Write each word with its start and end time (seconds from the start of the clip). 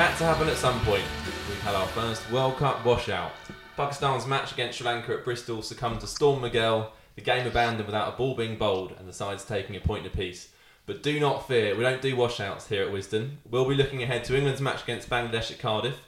Had 0.00 0.16
to 0.16 0.24
happen 0.24 0.48
at 0.48 0.56
some 0.56 0.80
point. 0.80 1.04
We've 1.46 1.60
had 1.60 1.74
our 1.74 1.86
first 1.88 2.30
World 2.32 2.56
Cup 2.56 2.86
washout. 2.86 3.32
Pakistan's 3.76 4.26
match 4.26 4.50
against 4.50 4.78
Sri 4.78 4.86
Lanka 4.86 5.12
at 5.12 5.26
Bristol 5.26 5.60
succumbed 5.60 6.00
to 6.00 6.06
Storm 6.06 6.40
Miguel, 6.40 6.94
the 7.16 7.20
game 7.20 7.46
abandoned 7.46 7.84
without 7.84 8.14
a 8.14 8.16
ball 8.16 8.34
being 8.34 8.56
bowled, 8.56 8.94
and 8.98 9.06
the 9.06 9.12
sides 9.12 9.44
taking 9.44 9.76
a 9.76 9.80
point 9.80 10.06
apiece. 10.06 10.48
But 10.86 11.02
do 11.02 11.20
not 11.20 11.46
fear, 11.46 11.76
we 11.76 11.82
don't 11.82 12.00
do 12.00 12.16
washouts 12.16 12.66
here 12.66 12.82
at 12.82 12.90
Wisden. 12.90 13.36
We'll 13.50 13.68
be 13.68 13.74
looking 13.74 14.02
ahead 14.02 14.24
to 14.24 14.34
England's 14.34 14.62
match 14.62 14.84
against 14.84 15.10
Bangladesh 15.10 15.50
at 15.50 15.58
Cardiff. 15.58 15.98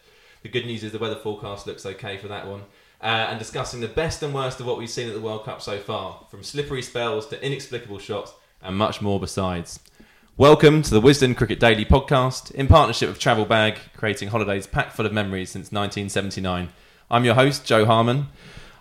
The 0.42 0.48
good 0.48 0.64
news 0.64 0.82
is 0.82 0.92
the 0.92 0.98
weather 0.98 1.16
forecast 1.16 1.66
looks 1.66 1.84
okay 1.84 2.16
for 2.16 2.28
that 2.28 2.46
one. 2.46 2.62
Uh, 3.02 3.26
and 3.28 3.38
discussing 3.38 3.82
the 3.82 3.88
best 3.88 4.22
and 4.22 4.32
worst 4.32 4.58
of 4.58 4.64
what 4.64 4.78
we've 4.78 4.88
seen 4.88 5.08
at 5.08 5.14
the 5.14 5.20
World 5.20 5.44
Cup 5.44 5.60
so 5.60 5.78
far, 5.78 6.24
from 6.30 6.42
slippery 6.42 6.80
spells 6.80 7.26
to 7.26 7.44
inexplicable 7.44 7.98
shots, 7.98 8.32
and 8.62 8.74
much 8.74 9.02
more 9.02 9.20
besides. 9.20 9.80
Welcome 10.42 10.82
to 10.82 10.90
the 10.90 11.00
Wisden 11.00 11.36
Cricket 11.36 11.60
Daily 11.60 11.84
podcast 11.84 12.50
in 12.50 12.66
partnership 12.66 13.08
with 13.08 13.20
Travel 13.20 13.44
Bag, 13.44 13.78
creating 13.96 14.30
holidays 14.30 14.66
packed 14.66 14.92
full 14.92 15.06
of 15.06 15.12
memories 15.12 15.50
since 15.50 15.70
1979. 15.70 16.70
I'm 17.08 17.24
your 17.24 17.36
host, 17.36 17.64
Joe 17.64 17.84
Harmon. 17.84 18.26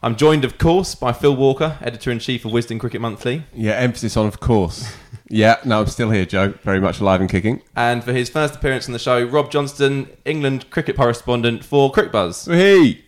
I'm 0.02 0.16
joined, 0.16 0.44
of 0.44 0.58
course, 0.58 0.96
by 0.96 1.14
Phil 1.14 1.36
Walker, 1.36 1.78
editor 1.80 2.10
in 2.10 2.18
chief 2.18 2.46
of 2.46 2.52
Wisden 2.52 2.80
Cricket 2.80 3.00
Monthly, 3.00 3.44
Yeah, 3.54 3.74
emphasis 3.74 4.18
on 4.18 4.26
of 4.26 4.40
course. 4.40 4.92
yeah, 5.30 5.58
no, 5.64 5.82
I'm 5.82 5.86
still 5.86 6.10
here, 6.10 6.26
Joe. 6.26 6.56
Very 6.64 6.80
much 6.80 7.00
alive 7.00 7.22
and 7.22 7.30
kicking. 7.30 7.62
and 7.76 8.04
for 8.04 8.12
his 8.12 8.28
first 8.28 8.56
appearance 8.56 8.88
on 8.88 8.94
the 8.94 8.98
show, 8.98 9.24
Rob 9.24 9.52
Johnston, 9.52 10.10
England 10.26 10.72
cricket 10.72 10.96
correspondent 10.96 11.64
for 11.64 11.92
Cricbuzz. 11.92 12.52
Hey, 12.52 13.04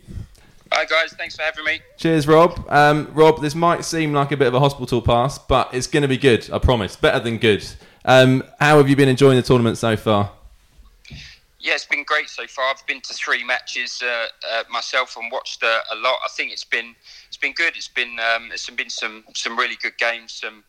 Hi 0.72 0.86
guys, 0.86 1.14
thanks 1.14 1.36
for 1.36 1.42
having 1.42 1.66
me. 1.66 1.82
Cheers, 1.98 2.28
Rob. 2.28 2.66
Um, 2.70 3.10
Rob, 3.14 3.42
this 3.42 3.54
might 3.54 3.84
seem 3.86 4.12
like 4.14 4.32
a 4.32 4.38
bit 4.38 4.48
of 4.48 4.54
a 4.54 4.60
hospital 4.60 5.02
pass, 5.02 5.38
but 5.40 5.72
it's 5.74 5.86
going 5.88 6.02
to 6.02 6.08
be 6.08 6.18
good. 6.18 6.50
I 6.52 6.58
promise. 6.60 6.96
Better 6.96 7.20
than 7.20 7.38
good. 7.38 7.64
Um, 8.06 8.44
how 8.60 8.78
have 8.78 8.90
you 8.90 8.96
been 8.96 9.10
enjoying 9.10 9.38
the 9.38 9.44
tournament 9.44 9.78
so 9.78 9.96
far? 9.96 10.32
Yeah, 11.60 11.76
it's 11.76 11.86
been 11.86 12.04
great 12.04 12.28
so 12.28 12.46
far. 12.46 12.66
I've 12.70 12.86
been 12.88 13.00
to 13.02 13.14
three 13.14 13.44
matches 13.44 14.04
uh, 14.04 14.26
uh, 14.52 14.64
myself 14.70 15.16
and 15.16 15.32
watched 15.32 15.64
uh, 15.64 15.80
a 15.92 15.96
lot. 15.96 16.18
I 16.26 16.30
think 16.36 16.52
it's 16.52 16.66
been 16.66 16.94
it's 17.28 17.38
been 17.38 17.54
good. 17.54 17.78
It's 17.78 17.88
been 17.88 18.20
um, 18.20 18.50
it's 18.52 18.70
been 18.70 18.90
some 18.90 19.24
some 19.34 19.58
really 19.58 19.78
good 19.82 19.98
games, 19.98 20.34
some 20.34 20.66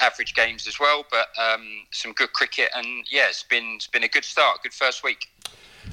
average 0.00 0.34
games 0.34 0.66
as 0.66 0.78
well, 0.78 1.06
but 1.10 1.28
um, 1.40 1.66
some 1.92 2.12
good 2.12 2.34
cricket. 2.34 2.68
And 2.76 2.86
yeah, 3.10 3.28
it's 3.28 3.42
been 3.42 3.72
it's 3.76 3.86
been 3.86 4.04
a 4.04 4.08
good 4.08 4.24
start, 4.24 4.62
good 4.62 4.74
first 4.74 5.02
week. 5.02 5.28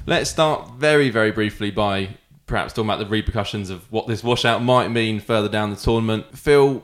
Let's 0.04 0.28
start 0.28 0.72
very, 0.72 1.08
very 1.08 1.30
briefly 1.30 1.70
by 1.70 2.10
perhaps 2.46 2.74
talking 2.74 2.90
about 2.90 2.98
the 2.98 3.06
repercussions 3.06 3.70
of 3.70 3.90
what 3.90 4.06
this 4.06 4.22
washout 4.22 4.62
might 4.62 4.88
mean 4.88 5.20
further 5.20 5.48
down 5.48 5.70
the 5.70 5.76
tournament. 5.76 6.36
Phil, 6.36 6.82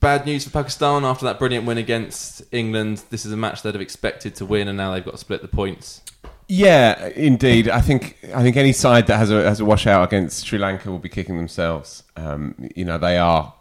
bad 0.00 0.26
news 0.26 0.44
for 0.44 0.50
Pakistan 0.50 1.04
after 1.04 1.24
that 1.26 1.38
brilliant 1.38 1.66
win 1.66 1.78
against 1.78 2.42
England. 2.52 3.02
This 3.10 3.26
is 3.26 3.32
a 3.32 3.36
match 3.36 3.62
they'd 3.62 3.74
have 3.74 3.80
expected 3.80 4.34
to 4.36 4.46
win, 4.46 4.68
and 4.68 4.76
now 4.76 4.92
they've 4.92 5.04
got 5.04 5.12
to 5.12 5.18
split 5.18 5.42
the 5.42 5.48
points. 5.48 6.02
yeah, 6.48 7.08
indeed. 7.08 7.68
I 7.68 7.80
think 7.80 8.18
I 8.34 8.42
think 8.42 8.56
any 8.56 8.72
side 8.72 9.06
that 9.08 9.16
has 9.16 9.30
a 9.30 9.42
has 9.44 9.60
a 9.60 9.64
washout 9.64 10.04
against 10.08 10.46
Sri 10.46 10.58
Lanka 10.58 10.90
will 10.90 10.98
be 10.98 11.08
kicking 11.08 11.36
themselves. 11.36 12.02
Um, 12.16 12.54
you 12.74 12.84
know, 12.84 12.98
they 12.98 13.18
are 13.18 13.54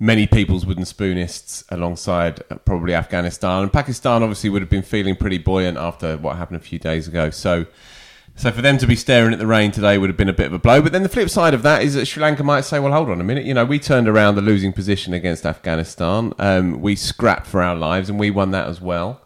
many 0.00 0.26
people's 0.26 0.64
wooden 0.64 0.84
spoonists 0.84 1.64
alongside 1.70 2.42
uh, 2.50 2.56
probably 2.56 2.94
Afghanistan 2.94 3.62
and 3.62 3.72
Pakistan. 3.72 4.22
Obviously, 4.22 4.50
would 4.50 4.62
have 4.62 4.70
been 4.70 4.82
feeling 4.82 5.16
pretty 5.16 5.38
buoyant 5.38 5.76
after 5.78 6.16
what 6.16 6.36
happened 6.36 6.60
a 6.60 6.64
few 6.64 6.78
days 6.78 7.08
ago. 7.08 7.30
So. 7.30 7.66
So 8.38 8.52
for 8.52 8.62
them 8.62 8.78
to 8.78 8.86
be 8.86 8.94
staring 8.94 9.32
at 9.32 9.40
the 9.40 9.48
rain 9.48 9.72
today 9.72 9.98
would 9.98 10.08
have 10.08 10.16
been 10.16 10.28
a 10.28 10.32
bit 10.32 10.46
of 10.46 10.52
a 10.52 10.60
blow. 10.60 10.80
But 10.80 10.92
then 10.92 11.02
the 11.02 11.08
flip 11.08 11.28
side 11.28 11.54
of 11.54 11.62
that 11.64 11.82
is 11.82 11.94
that 11.94 12.06
Sri 12.06 12.22
Lanka 12.22 12.44
might 12.44 12.60
say, 12.60 12.78
"Well, 12.78 12.92
hold 12.92 13.10
on 13.10 13.20
a 13.20 13.24
minute. 13.24 13.44
You 13.44 13.52
know, 13.52 13.64
we 13.64 13.80
turned 13.80 14.08
around 14.08 14.36
the 14.36 14.42
losing 14.42 14.72
position 14.72 15.12
against 15.12 15.44
Afghanistan. 15.44 16.32
Um, 16.38 16.80
we 16.80 16.94
scrapped 16.94 17.48
for 17.48 17.60
our 17.60 17.74
lives, 17.74 18.08
and 18.08 18.16
we 18.16 18.30
won 18.30 18.52
that 18.52 18.68
as 18.68 18.80
well. 18.80 19.20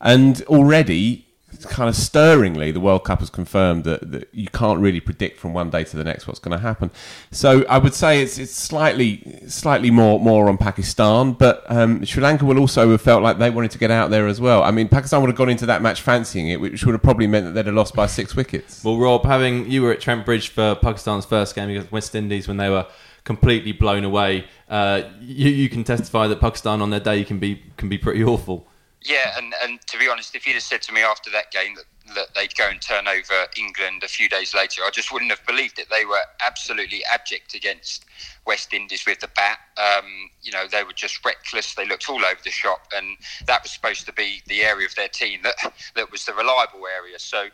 And 0.00 0.42
already, 0.48 1.25
kind 1.64 1.88
of 1.88 1.96
stirringly, 1.96 2.70
the 2.70 2.80
World 2.80 3.04
Cup 3.04 3.20
has 3.20 3.30
confirmed 3.30 3.84
that, 3.84 4.10
that 4.12 4.28
you 4.32 4.48
can't 4.48 4.80
really 4.80 5.00
predict 5.00 5.38
from 5.38 5.54
one 5.54 5.70
day 5.70 5.84
to 5.84 5.96
the 5.96 6.04
next 6.04 6.26
what's 6.26 6.38
going 6.38 6.56
to 6.56 6.62
happen. 6.62 6.90
So 7.30 7.64
I 7.68 7.78
would 7.78 7.94
say 7.94 8.22
it's 8.22 8.38
it's 8.38 8.52
slightly 8.52 9.40
slightly 9.48 9.90
more 9.90 10.20
more 10.20 10.48
on 10.48 10.58
Pakistan, 10.58 11.32
but 11.32 11.64
um, 11.68 12.04
Sri 12.04 12.22
Lanka 12.22 12.44
will 12.44 12.58
also 12.58 12.90
have 12.90 13.00
felt 13.00 13.22
like 13.22 13.38
they 13.38 13.50
wanted 13.50 13.70
to 13.70 13.78
get 13.78 13.90
out 13.90 14.10
there 14.10 14.26
as 14.26 14.40
well. 14.40 14.62
I 14.62 14.70
mean, 14.70 14.88
Pakistan 14.88 15.20
would 15.20 15.30
have 15.30 15.36
gone 15.36 15.48
into 15.48 15.66
that 15.66 15.82
match 15.82 16.02
fancying 16.02 16.48
it, 16.48 16.60
which 16.60 16.84
would 16.84 16.92
have 16.92 17.02
probably 17.02 17.26
meant 17.26 17.46
that 17.46 17.52
they'd 17.52 17.66
have 17.66 17.74
lost 17.74 17.94
by 17.94 18.06
six 18.06 18.36
wickets. 18.36 18.84
Well, 18.84 18.98
Rob, 18.98 19.24
having 19.24 19.70
you 19.70 19.82
were 19.82 19.92
at 19.92 20.00
Trent 20.00 20.24
Bridge 20.24 20.48
for 20.48 20.74
Pakistan's 20.74 21.24
first 21.24 21.54
game 21.54 21.70
against 21.70 21.92
West 21.92 22.14
Indies 22.14 22.48
when 22.48 22.56
they 22.56 22.68
were 22.68 22.86
completely 23.24 23.72
blown 23.72 24.04
away, 24.04 24.46
uh, 24.68 25.02
you, 25.20 25.50
you 25.50 25.68
can 25.68 25.84
testify 25.84 26.26
that 26.26 26.40
Pakistan 26.40 26.80
on 26.80 26.90
their 26.90 27.00
day 27.00 27.24
can 27.24 27.38
be 27.38 27.62
can 27.76 27.88
be 27.88 27.98
pretty 27.98 28.24
awful. 28.24 28.66
Yeah, 29.06 29.38
and, 29.38 29.54
and 29.62 29.80
to 29.86 29.98
be 29.98 30.08
honest, 30.08 30.34
if 30.34 30.46
you'd 30.46 30.54
have 30.54 30.64
said 30.64 30.82
to 30.82 30.92
me 30.92 31.02
after 31.02 31.30
that 31.30 31.52
game 31.52 31.76
that, 31.76 31.84
that 32.16 32.34
they'd 32.34 32.54
go 32.56 32.68
and 32.68 32.80
turn 32.80 33.06
over 33.06 33.46
England 33.56 34.02
a 34.02 34.08
few 34.08 34.28
days 34.28 34.52
later, 34.52 34.82
I 34.82 34.90
just 34.90 35.12
wouldn't 35.12 35.30
have 35.30 35.46
believed 35.46 35.78
it. 35.78 35.86
They 35.90 36.04
were 36.04 36.18
absolutely 36.44 37.02
abject 37.12 37.54
against 37.54 38.04
West 38.46 38.74
Indies 38.74 39.04
with 39.06 39.20
the 39.20 39.28
bat. 39.28 39.58
Um, 39.76 40.30
you 40.42 40.50
know, 40.50 40.66
they 40.66 40.82
were 40.82 40.92
just 40.92 41.24
reckless. 41.24 41.74
They 41.74 41.86
looked 41.86 42.10
all 42.10 42.24
over 42.24 42.40
the 42.42 42.50
shop, 42.50 42.88
and 42.96 43.16
that 43.46 43.62
was 43.62 43.70
supposed 43.70 44.06
to 44.06 44.12
be 44.12 44.42
the 44.48 44.62
area 44.62 44.86
of 44.86 44.94
their 44.96 45.08
team 45.08 45.38
that 45.44 45.54
that 45.94 46.10
was 46.10 46.24
the 46.24 46.34
reliable 46.34 46.86
area. 46.86 47.20
So. 47.20 47.46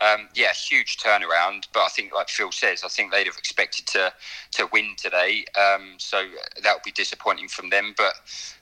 Um, 0.00 0.28
yeah, 0.34 0.52
huge 0.52 0.98
turnaround, 0.98 1.66
but 1.72 1.80
I 1.80 1.88
think, 1.88 2.14
like 2.14 2.28
Phil 2.28 2.52
says, 2.52 2.84
I 2.84 2.88
think 2.88 3.10
they'd 3.10 3.26
have 3.26 3.36
expected 3.36 3.86
to 3.88 4.12
to 4.52 4.68
win 4.72 4.94
today. 4.96 5.44
Um, 5.58 5.94
so 5.98 6.22
that 6.62 6.74
would 6.74 6.84
be 6.84 6.92
disappointing 6.92 7.48
from 7.48 7.70
them. 7.70 7.94
But 7.96 8.14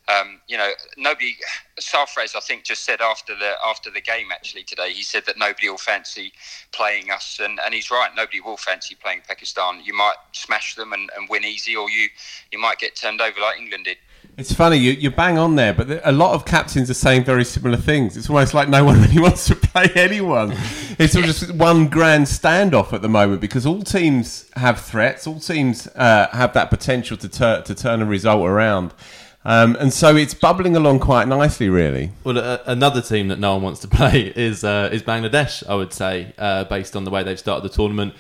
um, 0.09 0.41
you 0.47 0.57
know, 0.57 0.71
nobody. 0.97 1.37
Sarfraz, 1.81 2.35
I 2.35 2.41
think, 2.41 2.65
just 2.65 2.85
said 2.85 3.01
after 3.01 3.35
the 3.35 3.53
after 3.65 3.91
the 3.91 4.01
game 4.01 4.33
actually 4.33 4.63
today. 4.63 4.93
He 4.93 5.03
said 5.03 5.25
that 5.27 5.37
nobody 5.37 5.69
will 5.69 5.77
fancy 5.77 6.33
playing 6.73 7.11
us, 7.11 7.39
and, 7.43 7.59
and 7.65 7.75
he's 7.75 7.91
right. 7.91 8.11
Nobody 8.17 8.41
will 8.41 8.57
fancy 8.57 8.95
playing 8.95 9.23
Pakistan. 9.29 9.83
You 9.85 9.95
might 9.95 10.15
smash 10.33 10.75
them 10.75 10.93
and, 10.93 11.11
and 11.17 11.29
win 11.29 11.45
easy, 11.45 11.77
or 11.77 11.91
you 11.91 12.09
you 12.51 12.59
might 12.59 12.79
get 12.79 12.97
turned 12.97 13.21
over 13.21 13.41
like 13.41 13.59
England 13.59 13.85
did. 13.85 13.99
It's 14.39 14.53
funny, 14.53 14.77
you, 14.77 14.93
you 14.93 15.11
bang 15.11 15.39
on 15.39 15.57
there, 15.57 15.73
but 15.73 16.03
a 16.05 16.13
lot 16.13 16.35
of 16.35 16.45
captains 16.45 16.91
are 16.91 16.95
saying 16.95 17.25
very 17.25 17.43
similar 17.43 17.79
things. 17.79 18.19
It's 18.19 18.29
almost 18.29 18.53
like 18.53 18.69
no 18.69 18.85
one 18.91 19.01
really 19.01 19.19
wants 19.19 19.47
to 19.47 19.57
play 19.57 19.91
anyone. 19.95 20.53
It's 20.99 21.15
sort 21.15 21.25
just 21.25 21.51
one 21.53 21.89
grand 21.89 22.27
standoff 22.27 22.93
at 22.93 23.01
the 23.01 23.09
moment 23.09 23.41
because 23.41 23.65
all 23.65 23.83
teams 23.83 24.51
have 24.57 24.79
threats, 24.79 25.27
all 25.27 25.41
teams 25.41 25.87
uh, 25.97 26.29
have 26.33 26.53
that 26.53 26.69
potential 26.69 27.17
to, 27.17 27.31
tur- 27.31 27.63
to 27.63 27.75
turn 27.75 28.03
a 28.03 28.05
result 28.05 28.47
around. 28.47 28.93
Um, 29.47 29.75
and 29.77 29.91
so 29.91 30.17
it's 30.17 30.35
bubbling 30.35 30.77
along 30.77 30.99
quite 31.01 31.29
nicely, 31.29 31.71
really. 31.71 32.11
Well, 32.23 32.37
uh, 32.37 32.59
another 32.67 33.01
team 33.01 33.29
that 33.29 33.39
no 33.39 33.55
one 33.55 33.63
wants 33.63 33.81
to 33.81 33.89
play 33.97 34.35
is 34.37 34.65
uh, 34.65 34.91
is 34.93 35.03
Bangladesh. 35.03 35.67
I 35.67 35.77
would 35.77 35.95
say, 35.95 36.35
uh, 36.37 36.65
based 36.65 36.95
on 36.95 37.05
the 37.05 37.11
way 37.11 37.23
they've 37.23 37.39
started 37.39 37.63
the 37.63 37.75
tournament, 37.75 38.13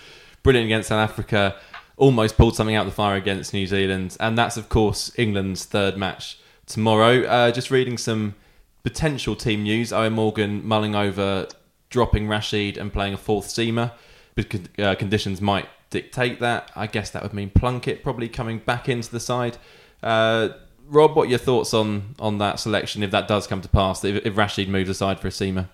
brilliant 0.42 0.66
against 0.66 0.88
South 0.88 1.10
Africa, 1.10 1.56
almost 1.96 2.36
pulled 2.36 2.54
something 2.56 2.76
out 2.76 2.86
of 2.86 2.92
the 2.92 2.94
fire 2.94 3.16
against 3.16 3.52
New 3.52 3.66
Zealand, 3.66 4.16
and 4.20 4.36
that's 4.36 4.56
of 4.56 4.68
course 4.68 5.10
England's 5.18 5.64
third 5.64 5.96
match 5.96 6.38
tomorrow. 6.66 7.22
Uh, 7.24 7.50
just 7.50 7.70
reading 7.70 7.98
some 7.98 8.34
potential 8.82 9.34
team 9.36 9.62
news: 9.62 9.90
Eoin 9.90 10.12
Morgan 10.12 10.66
mulling 10.66 10.94
over 10.94 11.48
dropping 11.88 12.28
Rashid 12.28 12.76
and 12.76 12.92
playing 12.92 13.14
a 13.14 13.16
fourth 13.16 13.46
seamer 13.46 13.92
because 14.34 14.60
uh, 14.78 14.94
conditions 14.94 15.40
might 15.40 15.68
dictate 15.90 16.40
that. 16.40 16.70
I 16.76 16.86
guess 16.86 17.10
that 17.10 17.22
would 17.22 17.32
mean 17.32 17.50
Plunkett 17.50 18.02
probably 18.02 18.28
coming 18.28 18.58
back 18.58 18.88
into 18.88 19.10
the 19.10 19.20
side. 19.20 19.56
Uh, 20.02 20.50
Rob, 20.88 21.16
what 21.16 21.26
are 21.26 21.30
your 21.30 21.38
thoughts 21.38 21.74
on 21.74 22.14
on 22.18 22.38
that 22.38 22.60
selection 22.60 23.02
if 23.02 23.10
that 23.10 23.28
does 23.28 23.46
come 23.46 23.60
to 23.62 23.68
pass? 23.68 24.04
If, 24.04 24.26
if 24.26 24.36
Rashid 24.36 24.68
moves 24.68 24.90
aside 24.90 25.20
for 25.20 25.28
a 25.28 25.30
seamer, 25.30 25.68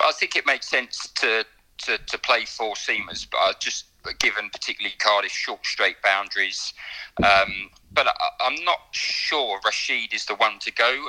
I 0.00 0.12
think 0.12 0.36
it 0.36 0.46
makes 0.46 0.68
sense 0.68 1.08
to 1.16 1.44
to, 1.78 1.98
to 1.98 2.18
play 2.18 2.44
four 2.44 2.74
seamers, 2.74 3.26
but 3.30 3.38
I 3.38 3.52
just 3.60 3.86
given 4.18 4.50
particularly 4.50 4.94
Cardiff's 4.98 5.34
short 5.34 5.64
straight 5.64 6.00
boundaries. 6.02 6.72
Um, 7.18 7.70
but 7.92 8.06
I, 8.06 8.46
am 8.46 8.62
not 8.64 8.78
sure 8.92 9.58
Rashid 9.64 10.12
is 10.12 10.26
the 10.26 10.34
one 10.34 10.58
to 10.60 10.72
go. 10.72 11.08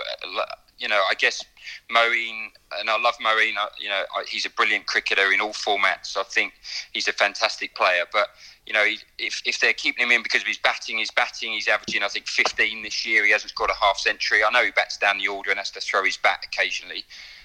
You 0.77 0.87
know, 0.87 1.03
I 1.09 1.15
guess 1.15 1.43
Moeen, 1.91 2.49
and 2.79 2.89
I 2.89 2.99
love 2.99 3.15
Moeen. 3.15 3.55
You 3.79 3.89
know, 3.89 4.03
he's 4.27 4.45
a 4.45 4.49
brilliant 4.49 4.85
cricketer 4.85 5.31
in 5.33 5.41
all 5.41 5.53
formats. 5.53 6.15
I 6.15 6.23
think 6.23 6.53
he's 6.93 7.07
a 7.07 7.13
fantastic 7.13 7.75
player. 7.75 8.03
But 8.11 8.29
you 8.65 8.73
know, 8.73 8.85
if, 9.17 9.41
if 9.45 9.59
they're 9.59 9.73
keeping 9.73 10.05
him 10.05 10.11
in 10.11 10.23
because 10.23 10.41
of 10.41 10.47
his 10.47 10.57
batting, 10.57 10.99
his 10.99 11.11
batting, 11.11 11.51
he's 11.51 11.67
averaging 11.67 12.03
I 12.03 12.07
think 12.07 12.27
15 12.27 12.83
this 12.83 13.05
year. 13.05 13.25
He 13.25 13.31
hasn't 13.31 13.55
got 13.55 13.69
a 13.69 13.75
half 13.75 13.97
century. 13.97 14.43
I 14.43 14.51
know 14.51 14.63
he 14.63 14.71
bats 14.71 14.97
down 14.97 15.17
the 15.17 15.27
order 15.27 15.49
and 15.49 15.57
has 15.57 15.71
to 15.71 15.81
throw 15.81 16.03
his 16.03 16.17
bat 16.17 16.39
occasionally, 16.45 17.03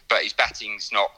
but 0.09 0.23
his 0.23 0.33
batting's 0.33 0.91
not 0.93 1.11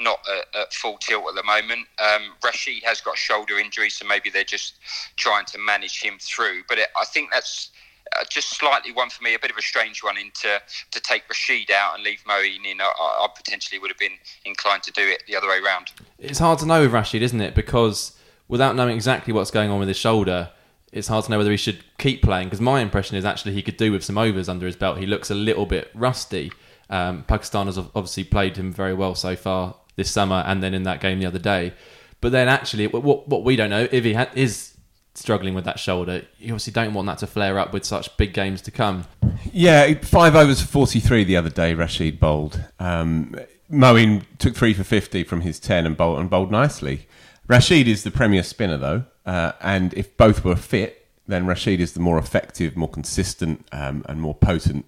not 0.00 0.20
at, 0.28 0.60
at, 0.60 0.72
full 0.72 0.98
tilt 0.98 1.24
at 1.28 1.34
the 1.34 1.42
moment. 1.42 1.86
Um, 1.98 2.32
Rashid 2.44 2.82
has 2.84 3.00
got 3.00 3.16
shoulder 3.16 3.58
injury, 3.58 3.90
so 3.90 4.06
maybe 4.06 4.30
they're 4.30 4.44
just 4.44 4.78
trying 5.16 5.44
to 5.46 5.58
manage 5.58 6.02
him 6.02 6.14
through. 6.20 6.62
But 6.68 6.78
it, 6.78 6.88
I 7.00 7.04
think 7.04 7.30
that's 7.30 7.70
uh, 8.18 8.24
just 8.28 8.50
slightly 8.50 8.92
one 8.92 9.10
for 9.10 9.22
me, 9.22 9.34
a 9.34 9.38
bit 9.38 9.50
of 9.50 9.56
a 9.56 9.62
strange 9.62 10.02
one 10.02 10.16
into 10.18 10.60
to 10.90 11.00
take 11.00 11.28
Rashid 11.28 11.70
out 11.70 11.94
and 11.94 12.02
leave 12.02 12.22
Moeen 12.28 12.64
in. 12.70 12.80
I, 12.80 12.84
I, 12.98 13.28
potentially 13.36 13.78
would 13.78 13.90
have 13.90 13.98
been 13.98 14.18
inclined 14.44 14.82
to 14.84 14.92
do 14.92 15.02
it 15.02 15.22
the 15.26 15.36
other 15.36 15.48
way 15.48 15.58
around. 15.64 15.92
It's 16.18 16.38
hard 16.38 16.58
to 16.60 16.66
know 16.66 16.80
with 16.80 16.92
Rashid, 16.92 17.22
isn't 17.22 17.40
it? 17.40 17.54
Because 17.54 18.16
without 18.50 18.74
knowing 18.74 18.96
exactly 18.96 19.32
what's 19.32 19.50
going 19.50 19.70
on 19.70 19.78
with 19.78 19.88
his 19.88 19.96
shoulder. 19.96 20.50
It's 20.92 21.06
hard 21.06 21.24
to 21.24 21.30
know 21.30 21.38
whether 21.38 21.52
he 21.52 21.56
should 21.56 21.84
keep 21.98 22.20
playing 22.20 22.48
because 22.48 22.60
my 22.60 22.80
impression 22.80 23.16
is 23.16 23.24
actually 23.24 23.52
he 23.52 23.62
could 23.62 23.76
do 23.76 23.92
with 23.92 24.02
some 24.02 24.18
overs 24.18 24.48
under 24.48 24.66
his 24.66 24.74
belt. 24.74 24.98
He 24.98 25.06
looks 25.06 25.30
a 25.30 25.36
little 25.36 25.64
bit 25.64 25.88
rusty. 25.94 26.50
Um, 26.90 27.22
Pakistan 27.22 27.66
has 27.66 27.78
obviously 27.78 28.24
played 28.24 28.56
him 28.56 28.72
very 28.72 28.92
well 28.92 29.14
so 29.14 29.36
far 29.36 29.76
this 30.00 30.10
summer 30.10 30.42
and 30.46 30.62
then 30.62 30.72
in 30.72 30.84
that 30.84 31.00
game 31.00 31.20
the 31.20 31.26
other 31.26 31.38
day. 31.38 31.74
But 32.22 32.32
then 32.32 32.48
actually, 32.48 32.86
what 32.86 33.28
what 33.28 33.44
we 33.44 33.54
don't 33.54 33.70
know 33.70 33.86
if 33.92 34.04
he 34.04 34.14
ha- 34.14 34.30
is 34.34 34.74
struggling 35.14 35.54
with 35.54 35.64
that 35.64 35.78
shoulder, 35.78 36.22
you 36.38 36.52
obviously 36.52 36.72
don't 36.72 36.94
want 36.94 37.06
that 37.06 37.18
to 37.18 37.26
flare 37.26 37.58
up 37.58 37.72
with 37.72 37.84
such 37.84 38.16
big 38.16 38.32
games 38.32 38.62
to 38.62 38.70
come. 38.70 39.04
Yeah, 39.52 39.94
five 40.02 40.34
overs 40.34 40.60
for 40.60 40.68
43 40.68 41.24
the 41.24 41.36
other 41.36 41.50
day, 41.50 41.74
Rashid 41.74 42.18
bowled. 42.18 42.62
Um, 42.78 43.36
Moeen 43.70 44.24
took 44.38 44.54
three 44.54 44.74
for 44.74 44.84
50 44.84 45.24
from 45.24 45.42
his 45.42 45.60
10 45.60 45.86
and 45.86 45.96
bowled, 45.96 46.20
and 46.20 46.30
bowled 46.30 46.50
nicely. 46.50 47.06
Rashid 47.46 47.88
is 47.88 48.04
the 48.04 48.10
premier 48.10 48.42
spinner, 48.42 48.76
though, 48.76 49.04
uh, 49.26 49.52
and 49.60 49.92
if 49.94 50.16
both 50.16 50.44
were 50.44 50.56
fit, 50.56 51.06
then 51.26 51.46
Rashid 51.46 51.80
is 51.80 51.92
the 51.92 52.00
more 52.00 52.18
effective, 52.18 52.76
more 52.76 52.88
consistent, 52.88 53.66
um, 53.72 54.04
and 54.08 54.20
more 54.20 54.34
potent 54.34 54.86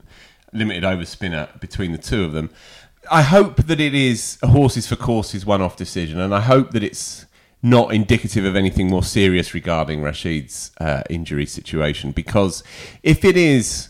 limited 0.53 0.85
over 0.85 1.05
spinner 1.05 1.49
between 1.61 1.93
the 1.93 1.99
two 1.99 2.25
of 2.25 2.33
them. 2.33 2.51
I 3.11 3.23
hope 3.23 3.57
that 3.65 3.81
it 3.81 3.95
is 3.95 4.39
a 4.43 4.49
horses 4.49 4.87
for 4.87 4.97
courses 4.97 5.45
one 5.45 5.61
off 5.61 5.77
decision, 5.77 6.21
and 6.21 6.35
I 6.35 6.41
hope 6.41 6.71
that 6.71 6.83
it's 6.83 7.27
not 7.63 7.95
indicative 7.95 8.45
of 8.45 8.57
anything 8.57 8.89
more 8.89 9.05
serious 9.05 9.55
regarding 9.55 10.03
Rashid's 10.03 10.73
uh, 10.81 11.03
injury 11.09 11.47
situation. 11.47 12.11
Because 12.11 12.65
if 13.03 13.25
it 13.25 13.37
is 13.37 13.89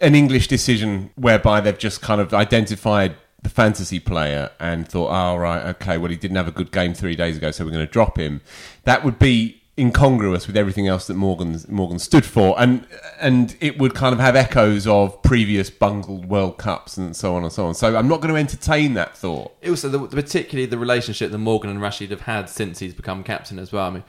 an 0.00 0.14
English 0.14 0.48
decision 0.48 1.10
whereby 1.16 1.60
they've 1.60 1.76
just 1.78 2.00
kind 2.00 2.20
of 2.20 2.32
identified 2.32 3.14
the 3.42 3.50
fantasy 3.50 4.00
player 4.00 4.50
and 4.58 4.88
thought, 4.88 5.10
oh, 5.10 5.36
right, 5.36 5.66
okay, 5.66 5.98
well, 5.98 6.10
he 6.10 6.16
didn't 6.16 6.36
have 6.36 6.48
a 6.48 6.52
good 6.52 6.72
game 6.72 6.94
three 6.94 7.16
days 7.16 7.36
ago, 7.36 7.50
so 7.50 7.64
we're 7.64 7.70
going 7.70 7.86
to 7.86 7.92
drop 7.92 8.18
him, 8.18 8.40
that 8.84 9.04
would 9.04 9.18
be 9.18 9.59
incongruous 9.78 10.46
with 10.46 10.56
everything 10.56 10.86
else 10.86 11.06
that 11.06 11.14
Morgan 11.14 11.58
Morgan 11.68 11.98
stood 11.98 12.24
for, 12.24 12.58
and 12.60 12.86
and 13.20 13.56
it 13.60 13.78
would 13.78 13.94
kind 13.94 14.12
of 14.12 14.20
have 14.20 14.36
echoes 14.36 14.86
of 14.86 15.22
previous 15.22 15.70
bungled 15.70 16.26
World 16.26 16.58
Cups 16.58 16.96
and 16.96 17.16
so 17.16 17.34
on 17.34 17.42
and 17.42 17.52
so 17.52 17.66
on. 17.66 17.74
So 17.74 17.96
I'm 17.96 18.08
not 18.08 18.20
going 18.20 18.32
to 18.34 18.38
entertain 18.38 18.94
that 18.94 19.16
thought. 19.16 19.52
Also, 19.66 19.88
the, 19.88 20.06
particularly 20.06 20.66
the 20.66 20.78
relationship 20.78 21.30
that 21.30 21.38
Morgan 21.38 21.70
and 21.70 21.80
Rashid 21.80 22.10
have 22.10 22.22
had 22.22 22.48
since 22.48 22.78
he's 22.78 22.94
become 22.94 23.22
captain 23.24 23.58
as 23.58 23.72
well. 23.72 23.86
I 23.86 23.90
mean. 23.90 24.04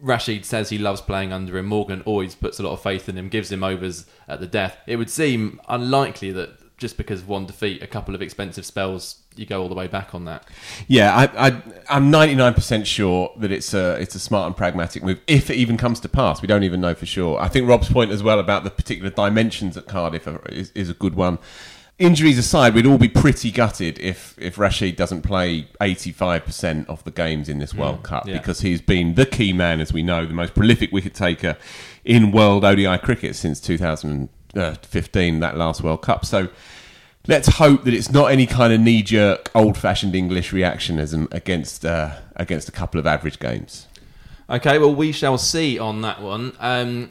Rashid 0.00 0.46
says 0.46 0.70
he 0.70 0.78
loves 0.78 1.02
playing 1.02 1.32
under 1.32 1.56
him. 1.58 1.66
Morgan 1.66 2.02
always 2.06 2.34
puts 2.34 2.58
a 2.58 2.62
lot 2.62 2.72
of 2.72 2.82
faith 2.82 3.08
in 3.08 3.16
him, 3.16 3.28
gives 3.28 3.52
him 3.52 3.62
overs 3.62 4.06
at 4.28 4.40
the 4.40 4.46
death. 4.46 4.78
It 4.86 4.96
would 4.96 5.10
seem 5.10 5.60
unlikely 5.68 6.32
that 6.32 6.58
just 6.76 6.96
because 6.96 7.20
of 7.20 7.28
one 7.28 7.46
defeat, 7.46 7.82
a 7.82 7.86
couple 7.86 8.14
of 8.14 8.22
expensive 8.22 8.66
spells, 8.66 9.22
you 9.36 9.46
go 9.46 9.62
all 9.62 9.68
the 9.68 9.74
way 9.74 9.86
back 9.86 10.14
on 10.14 10.24
that. 10.24 10.46
Yeah, 10.88 11.14
I, 11.14 11.48
I, 11.48 11.62
I'm 11.88 12.10
99% 12.10 12.84
sure 12.84 13.32
that 13.38 13.52
it's 13.52 13.72
a 13.74 13.94
it's 14.00 14.14
a 14.14 14.18
smart 14.18 14.46
and 14.46 14.56
pragmatic 14.56 15.02
move. 15.02 15.20
If 15.26 15.50
it 15.50 15.56
even 15.56 15.76
comes 15.76 16.00
to 16.00 16.08
pass, 16.08 16.42
we 16.42 16.48
don't 16.48 16.64
even 16.64 16.80
know 16.80 16.94
for 16.94 17.06
sure. 17.06 17.40
I 17.40 17.48
think 17.48 17.68
Rob's 17.68 17.90
point 17.90 18.10
as 18.10 18.22
well 18.22 18.38
about 18.38 18.64
the 18.64 18.70
particular 18.70 19.10
dimensions 19.10 19.76
at 19.76 19.86
Cardiff 19.86 20.26
is, 20.48 20.70
is 20.72 20.90
a 20.90 20.94
good 20.94 21.14
one. 21.14 21.38
Injuries 21.96 22.38
aside, 22.38 22.74
we'd 22.74 22.86
all 22.86 22.98
be 22.98 23.08
pretty 23.08 23.52
gutted 23.52 24.00
if, 24.00 24.34
if 24.36 24.58
Rashid 24.58 24.96
doesn't 24.96 25.22
play 25.22 25.68
85% 25.80 26.88
of 26.88 27.04
the 27.04 27.12
games 27.12 27.48
in 27.48 27.60
this 27.60 27.72
mm, 27.72 27.78
World 27.78 28.02
Cup 28.02 28.26
yeah. 28.26 28.36
because 28.36 28.62
he's 28.62 28.80
been 28.80 29.14
the 29.14 29.24
key 29.24 29.52
man, 29.52 29.80
as 29.80 29.92
we 29.92 30.02
know, 30.02 30.26
the 30.26 30.34
most 30.34 30.54
prolific 30.54 30.90
wicket 30.90 31.14
taker 31.14 31.56
in 32.04 32.32
world 32.32 32.64
ODI 32.64 32.98
cricket 32.98 33.36
since 33.36 33.60
2000 33.60 34.28
uh, 34.56 34.74
15, 34.82 35.40
that 35.40 35.56
last 35.56 35.82
World 35.82 36.02
Cup. 36.02 36.24
So 36.24 36.48
let's 37.26 37.48
hope 37.48 37.84
that 37.84 37.94
it's 37.94 38.10
not 38.10 38.26
any 38.30 38.46
kind 38.46 38.72
of 38.72 38.80
knee 38.80 39.02
jerk, 39.02 39.50
old 39.54 39.76
fashioned 39.78 40.14
English 40.14 40.52
reactionism 40.52 41.32
against 41.32 41.84
uh, 41.84 42.16
against 42.36 42.68
a 42.68 42.72
couple 42.72 43.00
of 43.00 43.06
average 43.06 43.38
games. 43.38 43.86
Okay, 44.48 44.78
well, 44.78 44.94
we 44.94 45.12
shall 45.12 45.38
see 45.38 45.78
on 45.78 46.02
that 46.02 46.20
one. 46.20 46.52
Um, 46.60 47.08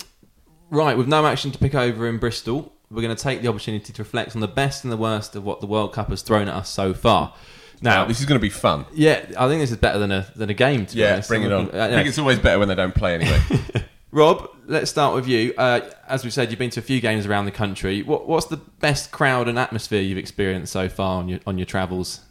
right, 0.69 0.97
with 0.97 1.07
no 1.07 1.25
action 1.25 1.51
to 1.51 1.57
pick 1.57 1.73
over 1.73 2.07
in 2.07 2.19
Bristol, 2.19 2.73
we're 2.91 3.01
going 3.01 3.15
to 3.15 3.21
take 3.21 3.41
the 3.41 3.47
opportunity 3.47 3.91
to 3.91 4.01
reflect 4.01 4.35
on 4.35 4.41
the 4.41 4.47
best 4.47 4.83
and 4.83 4.93
the 4.93 4.97
worst 4.97 5.35
of 5.35 5.43
what 5.43 5.59
the 5.59 5.67
World 5.67 5.93
Cup 5.93 6.09
has 6.09 6.21
thrown 6.21 6.47
at 6.47 6.53
us 6.53 6.69
so 6.69 6.93
far. 6.93 7.33
Now, 7.81 8.05
this 8.05 8.19
is 8.19 8.25
going 8.25 8.39
to 8.39 8.41
be 8.41 8.49
fun. 8.49 8.85
Yeah, 8.93 9.25
I 9.37 9.47
think 9.49 9.61
this 9.61 9.71
is 9.71 9.77
better 9.77 9.99
than 9.99 10.11
a 10.11 10.25
than 10.35 10.49
a 10.49 10.53
game. 10.53 10.85
To 10.85 10.97
yeah, 10.97 11.21
bring 11.27 11.43
it 11.43 11.51
on. 11.51 11.69
Uh, 11.71 11.85
I 11.85 11.89
think 11.89 12.07
it's 12.07 12.17
always 12.17 12.39
better 12.39 12.57
when 12.59 12.69
they 12.69 12.75
don't 12.75 12.95
play 12.95 13.15
anyway. 13.15 13.41
Rob, 14.13 14.47
let's 14.67 14.91
start 14.91 15.15
with 15.15 15.27
you. 15.27 15.55
Uh, 15.57 15.81
as 16.07 16.23
we 16.23 16.29
said, 16.29 16.51
you've 16.51 16.59
been 16.59 16.69
to 16.69 16.79
a 16.79 16.83
few 16.83 17.01
games 17.01 17.25
around 17.25 17.45
the 17.45 17.51
country. 17.51 18.03
What, 18.03 18.27
what's 18.27 18.45
the 18.45 18.57
best 18.57 19.11
crowd 19.11 19.47
and 19.47 19.57
atmosphere 19.57 20.01
you've 20.01 20.19
experienced 20.19 20.71
so 20.71 20.87
far 20.87 21.17
on 21.17 21.27
your 21.27 21.39
on 21.47 21.57
your 21.57 21.65
travels? 21.65 22.21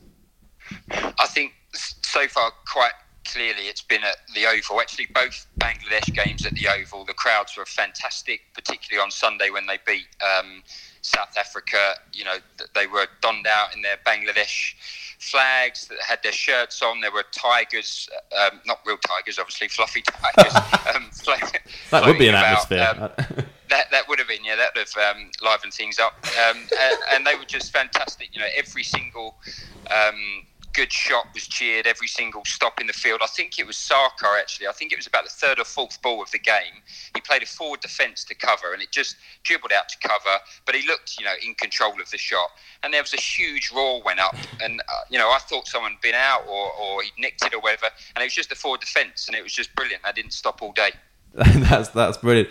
I 0.93 1.27
think 1.27 1.55
so 1.73 2.29
far, 2.29 2.53
quite 2.71 2.93
clearly, 3.27 3.63
it's 3.63 3.83
been 3.83 4.05
at 4.05 4.19
the 4.33 4.47
Oval. 4.47 4.81
Actually, 4.81 5.09
both 5.13 5.45
Bangladesh 5.59 6.15
games 6.15 6.47
at 6.47 6.55
the 6.55 6.69
Oval, 6.69 7.05
the 7.05 7.15
crowds 7.15 7.57
were 7.57 7.67
fantastic, 7.67 8.43
particularly 8.55 9.03
on 9.03 9.11
Sunday 9.11 9.51
when 9.51 9.67
they 9.67 9.81
beat 9.85 10.07
um, 10.23 10.63
South 11.01 11.37
Africa. 11.37 11.95
You 12.13 12.27
know, 12.27 12.37
they 12.77 12.87
were 12.87 13.09
donned 13.23 13.49
out 13.49 13.75
in 13.75 13.83
their 13.83 13.97
Bangladesh 14.07 14.75
flags 15.23 15.87
that 15.87 15.99
had 16.01 16.21
their 16.23 16.33
shirts 16.33 16.83
on. 16.83 17.01
There 17.01 17.13
were 17.13 17.25
tigers, 17.31 18.09
um, 18.37 18.61
not 18.67 18.81
real 18.85 18.99
tigers, 18.99 19.39
obviously, 19.39 19.69
fluffy 19.69 20.03
tigers. 20.03 20.55
um, 20.95 21.11
that 21.91 22.07
would 22.07 22.19
be 22.19 22.29
an 22.29 22.35
about. 22.35 22.71
atmosphere. 22.71 22.89
Um, 22.91 23.47
that, 23.69 23.91
that 23.91 24.09
would 24.09 24.19
have 24.19 24.29
been, 24.29 24.45
yeah, 24.45 24.57
that 24.57 24.75
would 24.75 24.87
have 24.87 25.17
um, 25.17 25.31
livened 25.41 25.73
things 25.73 25.99
up. 25.99 26.15
Um, 26.49 26.59
and, 26.79 26.97
and, 27.15 27.27
they 27.27 27.37
were 27.37 27.45
just 27.45 27.73
fantastic. 27.73 28.35
You 28.35 28.41
know, 28.41 28.49
every 28.57 28.83
single 28.83 29.37
um, 29.91 30.45
good 30.73 30.93
shot 30.93 31.27
was 31.35 31.47
cheered 31.47 31.87
every 31.87 32.07
single 32.07 32.43
stop 32.45 32.81
in 32.81 32.87
the 32.87 32.93
field. 32.93 33.21
I 33.23 33.27
think 33.27 33.59
it 33.59 33.67
was 33.67 33.77
Sarkar 33.77 34.39
actually. 34.39 34.69
I 34.69 34.73
think 34.73 34.93
it 34.93 34.97
was 34.99 35.07
about 35.07 35.25
the 35.25 35.31
third 35.31 35.59
or 35.59 35.65
fourth 35.65 36.01
ball 36.03 36.23
of 36.23 36.31
the 36.31 36.39
game. 36.39 36.83
He 37.15 37.21
played 37.21 37.43
a 37.43 37.47
forward 37.47 37.81
defence 37.81 38.25
to 38.25 38.35
cover, 38.35 38.73
and 38.73 38.83
it 38.83 38.91
just 38.91 39.17
dribbled 39.43 39.73
out 39.73 39.89
to 39.91 40.09
cover. 40.09 40.39
But 40.67 40.75
he 40.75 40.87
looked, 40.87 41.19
you 41.19 41.25
know, 41.25 41.35
in 41.45 41.55
control 41.55 41.93
of 42.01 42.11
the 42.11 42.19
shot. 42.19 42.51
And 42.83 42.93
there 42.93 43.03
was 43.03 43.15
a 43.15 43.21
huge 43.21 43.71
roar 43.75 44.03
went 44.05 44.21
up, 44.21 44.37
and 44.61 44.81
uh, 44.81 45.05
you 45.11 45.19
know, 45.19 45.31
I 45.31 45.39
thought 45.39 45.67
someone 45.67 45.93
had 45.93 46.01
been 46.01 46.15
out 46.15 46.43
or, 46.49 46.73
or 46.73 47.03
he'd 47.03 47.13
nicked 47.19 47.45
it 47.45 47.55
or 47.55 47.61
whatever, 47.61 47.87
and 48.15 48.23
it 48.23 48.27
was 48.27 48.35
just 48.35 48.53
a 48.53 48.57
forward 48.57 48.81
defence, 48.81 49.29
and 49.29 49.37
it 49.37 49.43
was 49.43 49.53
just 49.53 49.75
brilliant. 49.75 50.03
I 50.05 50.13
didn't 50.13 50.33
stop 50.33 50.63
all 50.63 50.73
day. 50.73 50.93
that's 51.35 51.89
that's 51.91 52.19
brilliant. 52.19 52.51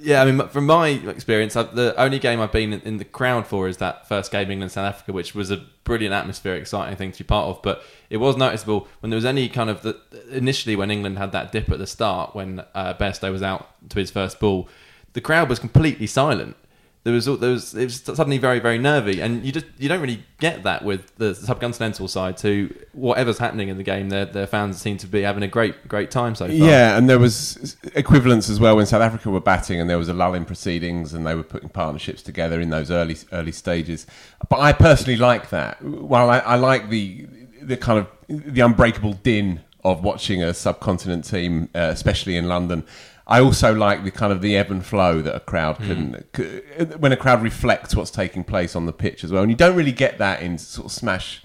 Yeah, 0.00 0.22
I 0.22 0.30
mean, 0.30 0.48
from 0.48 0.66
my 0.66 0.88
experience, 0.88 1.54
i 1.54 1.62
the 1.62 1.94
only 1.96 2.18
game 2.18 2.40
I've 2.40 2.50
been 2.50 2.72
in, 2.72 2.96
the 2.96 3.04
crowd 3.04 3.46
for 3.46 3.68
is 3.68 3.76
that 3.76 4.08
first 4.08 4.32
game 4.32 4.50
England 4.50 4.72
South 4.72 4.92
Africa, 4.92 5.12
which 5.12 5.36
was 5.36 5.52
a 5.52 5.58
brilliant 5.84 6.12
atmosphere, 6.12 6.56
exciting 6.56 6.96
thing 6.96 7.12
to 7.12 7.18
be 7.18 7.24
part 7.24 7.46
of. 7.46 7.62
But 7.62 7.82
it 8.10 8.16
was 8.16 8.36
noticeable 8.36 8.88
when 9.00 9.10
there 9.10 9.16
was 9.16 9.24
any 9.24 9.48
kind 9.48 9.70
of 9.70 9.82
the, 9.82 10.00
initially 10.32 10.74
when 10.74 10.90
England 10.90 11.18
had 11.18 11.30
that 11.30 11.52
dip 11.52 11.70
at 11.70 11.78
the 11.78 11.86
start 11.86 12.34
when 12.34 12.64
uh, 12.74 12.94
Bairstow 12.94 13.30
was 13.30 13.42
out 13.42 13.68
to 13.90 14.00
his 14.00 14.10
first 14.10 14.40
ball, 14.40 14.68
the 15.12 15.20
crowd 15.20 15.48
was 15.48 15.60
completely 15.60 16.08
silent 16.08 16.56
there 17.04 17.12
was 17.12 17.26
there 17.26 17.50
was 17.50 17.74
it 17.74 17.84
was 17.84 18.02
suddenly 18.02 18.38
very 18.38 18.58
very 18.58 18.78
nervy, 18.78 19.20
and 19.20 19.44
you 19.44 19.52
just 19.52 19.66
you 19.78 19.88
don't 19.88 20.00
really 20.00 20.24
get 20.40 20.64
that 20.64 20.84
with 20.84 21.14
the 21.16 21.32
subcontinental 21.32 22.08
side. 22.08 22.36
To 22.38 22.74
whatever's 22.92 23.38
happening 23.38 23.68
in 23.68 23.76
the 23.76 23.82
game, 23.82 24.08
their 24.08 24.26
their 24.26 24.46
fans 24.46 24.80
seem 24.80 24.98
to 24.98 25.06
be 25.06 25.22
having 25.22 25.42
a 25.42 25.48
great 25.48 25.86
great 25.86 26.10
time 26.10 26.34
so 26.34 26.46
far. 26.46 26.54
Yeah, 26.54 26.98
and 26.98 27.08
there 27.08 27.18
was 27.18 27.76
equivalence 27.94 28.50
as 28.50 28.60
well 28.60 28.76
when 28.76 28.86
South 28.86 29.02
Africa 29.02 29.30
were 29.30 29.40
batting, 29.40 29.80
and 29.80 29.88
there 29.88 29.98
was 29.98 30.08
a 30.08 30.14
lull 30.14 30.34
in 30.34 30.44
proceedings, 30.44 31.14
and 31.14 31.26
they 31.26 31.34
were 31.34 31.44
putting 31.44 31.68
partnerships 31.68 32.22
together 32.22 32.60
in 32.60 32.70
those 32.70 32.90
early 32.90 33.16
early 33.32 33.52
stages. 33.52 34.06
But 34.48 34.60
I 34.60 34.72
personally 34.72 35.16
like 35.16 35.50
that. 35.50 35.82
While 35.82 36.30
I, 36.30 36.38
I 36.38 36.56
like 36.56 36.90
the 36.90 37.26
the 37.62 37.76
kind 37.76 37.98
of 38.00 38.08
the 38.28 38.60
unbreakable 38.60 39.14
din 39.14 39.60
of 39.84 40.02
watching 40.02 40.42
a 40.42 40.52
subcontinent 40.52 41.24
team, 41.24 41.68
uh, 41.74 41.90
especially 41.92 42.36
in 42.36 42.48
London. 42.48 42.84
I 43.28 43.40
also 43.40 43.74
like 43.74 44.04
the 44.04 44.10
kind 44.10 44.32
of 44.32 44.40
the 44.40 44.56
ebb 44.56 44.70
and 44.70 44.84
flow 44.84 45.20
that 45.20 45.36
a 45.36 45.40
crowd 45.40 45.76
can 45.76 46.24
mm. 46.32 46.98
when 46.98 47.12
a 47.12 47.16
crowd 47.16 47.42
reflects 47.42 47.94
what's 47.94 48.10
taking 48.10 48.42
place 48.42 48.74
on 48.74 48.86
the 48.86 48.92
pitch 48.92 49.22
as 49.22 49.30
well, 49.30 49.42
and 49.42 49.50
you 49.50 49.56
don't 49.56 49.76
really 49.76 49.92
get 49.92 50.16
that 50.18 50.40
in 50.40 50.56
sort 50.56 50.86
of 50.86 50.92
smash, 50.92 51.42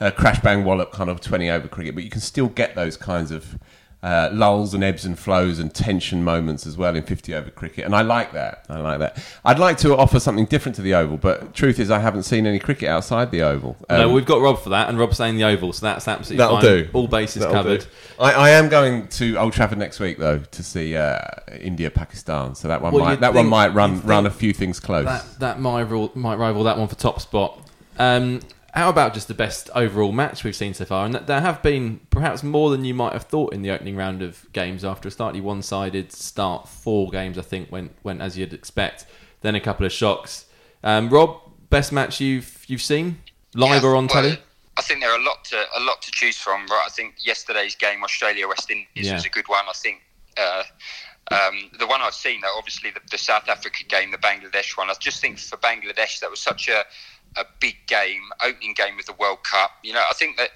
uh, 0.00 0.10
crash 0.10 0.40
bang 0.40 0.64
wallop 0.64 0.92
kind 0.92 1.10
of 1.10 1.20
twenty 1.20 1.50
over 1.50 1.68
cricket, 1.68 1.94
but 1.94 2.04
you 2.04 2.10
can 2.10 2.22
still 2.22 2.48
get 2.48 2.74
those 2.74 2.96
kinds 2.96 3.30
of 3.30 3.58
uh, 4.06 4.30
lulls 4.32 4.72
and 4.72 4.84
ebbs 4.84 5.04
and 5.04 5.18
flows 5.18 5.58
and 5.58 5.74
tension 5.74 6.22
moments 6.22 6.64
as 6.64 6.76
well 6.76 6.94
in 6.94 7.02
50 7.02 7.34
over 7.34 7.50
cricket. 7.50 7.84
And 7.84 7.92
I 7.92 8.02
like 8.02 8.32
that. 8.34 8.64
I 8.68 8.78
like 8.78 9.00
that. 9.00 9.20
I'd 9.44 9.58
like 9.58 9.78
to 9.78 9.96
offer 9.96 10.20
something 10.20 10.44
different 10.44 10.76
to 10.76 10.82
the 10.82 10.94
Oval, 10.94 11.16
but 11.16 11.54
truth 11.54 11.80
is, 11.80 11.90
I 11.90 11.98
haven't 11.98 12.22
seen 12.22 12.46
any 12.46 12.60
cricket 12.60 12.88
outside 12.88 13.32
the 13.32 13.42
Oval. 13.42 13.76
Um, 13.90 13.98
no, 13.98 14.12
we've 14.12 14.24
got 14.24 14.40
Rob 14.40 14.60
for 14.60 14.68
that, 14.68 14.88
and 14.88 14.96
Rob's 14.96 15.16
saying 15.16 15.34
the 15.34 15.42
Oval, 15.42 15.72
so 15.72 15.86
that's 15.86 16.06
absolutely 16.06 16.36
that'll 16.36 16.60
fine. 16.60 16.84
do. 16.84 16.88
All 16.92 17.08
bases 17.08 17.42
that'll 17.42 17.56
covered. 17.56 17.84
I, 18.20 18.32
I, 18.32 18.50
am 18.50 18.68
going 18.68 19.08
to 19.08 19.36
Old 19.38 19.52
Trafford 19.52 19.78
next 19.78 19.98
week, 19.98 20.18
though, 20.18 20.38
to 20.38 20.62
see 20.62 20.96
uh, 20.96 21.18
India 21.60 21.90
Pakistan. 21.90 22.54
So 22.54 22.68
that 22.68 22.80
one 22.80 22.92
well, 22.92 23.06
might 23.06 23.18
that 23.20 23.34
one 23.34 23.48
might 23.48 23.74
run 23.74 24.00
run 24.02 24.24
a 24.26 24.30
few 24.30 24.52
things 24.52 24.78
close. 24.78 25.04
That, 25.06 25.40
that 25.40 25.58
might, 25.58 25.82
rival, 25.82 26.12
might 26.14 26.36
rival 26.36 26.62
that 26.62 26.78
one 26.78 26.86
for 26.86 26.94
top 26.94 27.20
spot. 27.20 27.60
Um, 27.98 28.38
how 28.76 28.90
about 28.90 29.14
just 29.14 29.26
the 29.26 29.34
best 29.34 29.70
overall 29.74 30.12
match 30.12 30.44
we've 30.44 30.54
seen 30.54 30.74
so 30.74 30.84
far? 30.84 31.06
And 31.06 31.14
there 31.14 31.40
have 31.40 31.62
been 31.62 32.00
perhaps 32.10 32.42
more 32.42 32.68
than 32.70 32.84
you 32.84 32.92
might 32.92 33.14
have 33.14 33.22
thought 33.22 33.54
in 33.54 33.62
the 33.62 33.70
opening 33.70 33.96
round 33.96 34.20
of 34.20 34.46
games 34.52 34.84
after 34.84 35.08
a 35.08 35.10
slightly 35.10 35.40
one-sided 35.40 36.12
start. 36.12 36.68
Four 36.68 37.08
games, 37.08 37.38
I 37.38 37.42
think, 37.42 37.72
went 37.72 37.92
went 38.02 38.20
as 38.20 38.36
you'd 38.36 38.52
expect. 38.52 39.06
Then 39.40 39.54
a 39.54 39.60
couple 39.60 39.86
of 39.86 39.92
shocks. 39.92 40.44
Um, 40.84 41.08
Rob, 41.08 41.40
best 41.70 41.90
match 41.90 42.20
you've 42.20 42.64
you've 42.66 42.82
seen 42.82 43.18
live 43.54 43.82
yeah, 43.82 43.88
or 43.88 43.96
on 43.96 44.08
well, 44.08 44.22
telly? 44.22 44.38
I 44.76 44.82
think 44.82 45.00
there 45.00 45.10
are 45.10 45.18
a 45.18 45.24
lot 45.24 45.42
to 45.44 45.56
a 45.56 45.80
lot 45.80 46.02
to 46.02 46.10
choose 46.10 46.36
from. 46.36 46.66
Right, 46.66 46.84
I 46.84 46.90
think 46.90 47.14
yesterday's 47.18 47.76
game, 47.76 48.04
Australia 48.04 48.46
West 48.46 48.70
Indies, 48.70 48.86
yeah. 48.94 49.14
was 49.14 49.24
a 49.24 49.30
good 49.30 49.48
one. 49.48 49.64
I 49.68 49.72
think. 49.74 50.02
Uh, 50.36 50.62
um, 51.32 51.70
the 51.80 51.86
one 51.88 52.00
I've 52.02 52.14
seen, 52.14 52.40
though, 52.40 52.56
obviously 52.56 52.90
the, 52.90 53.00
the 53.10 53.18
South 53.18 53.48
Africa 53.48 53.82
game, 53.88 54.12
the 54.12 54.18
Bangladesh 54.18 54.76
one. 54.76 54.90
I 54.90 54.94
just 55.00 55.20
think 55.20 55.40
for 55.40 55.56
Bangladesh 55.56 56.20
that 56.20 56.30
was 56.30 56.38
such 56.38 56.68
a 56.68 56.84
a 57.36 57.44
big 57.60 57.76
game, 57.86 58.22
opening 58.44 58.74
game 58.74 58.98
of 58.98 59.06
the 59.06 59.12
World 59.14 59.44
Cup. 59.44 59.72
You 59.82 59.92
know, 59.92 60.04
I 60.08 60.14
think 60.14 60.36
that, 60.36 60.50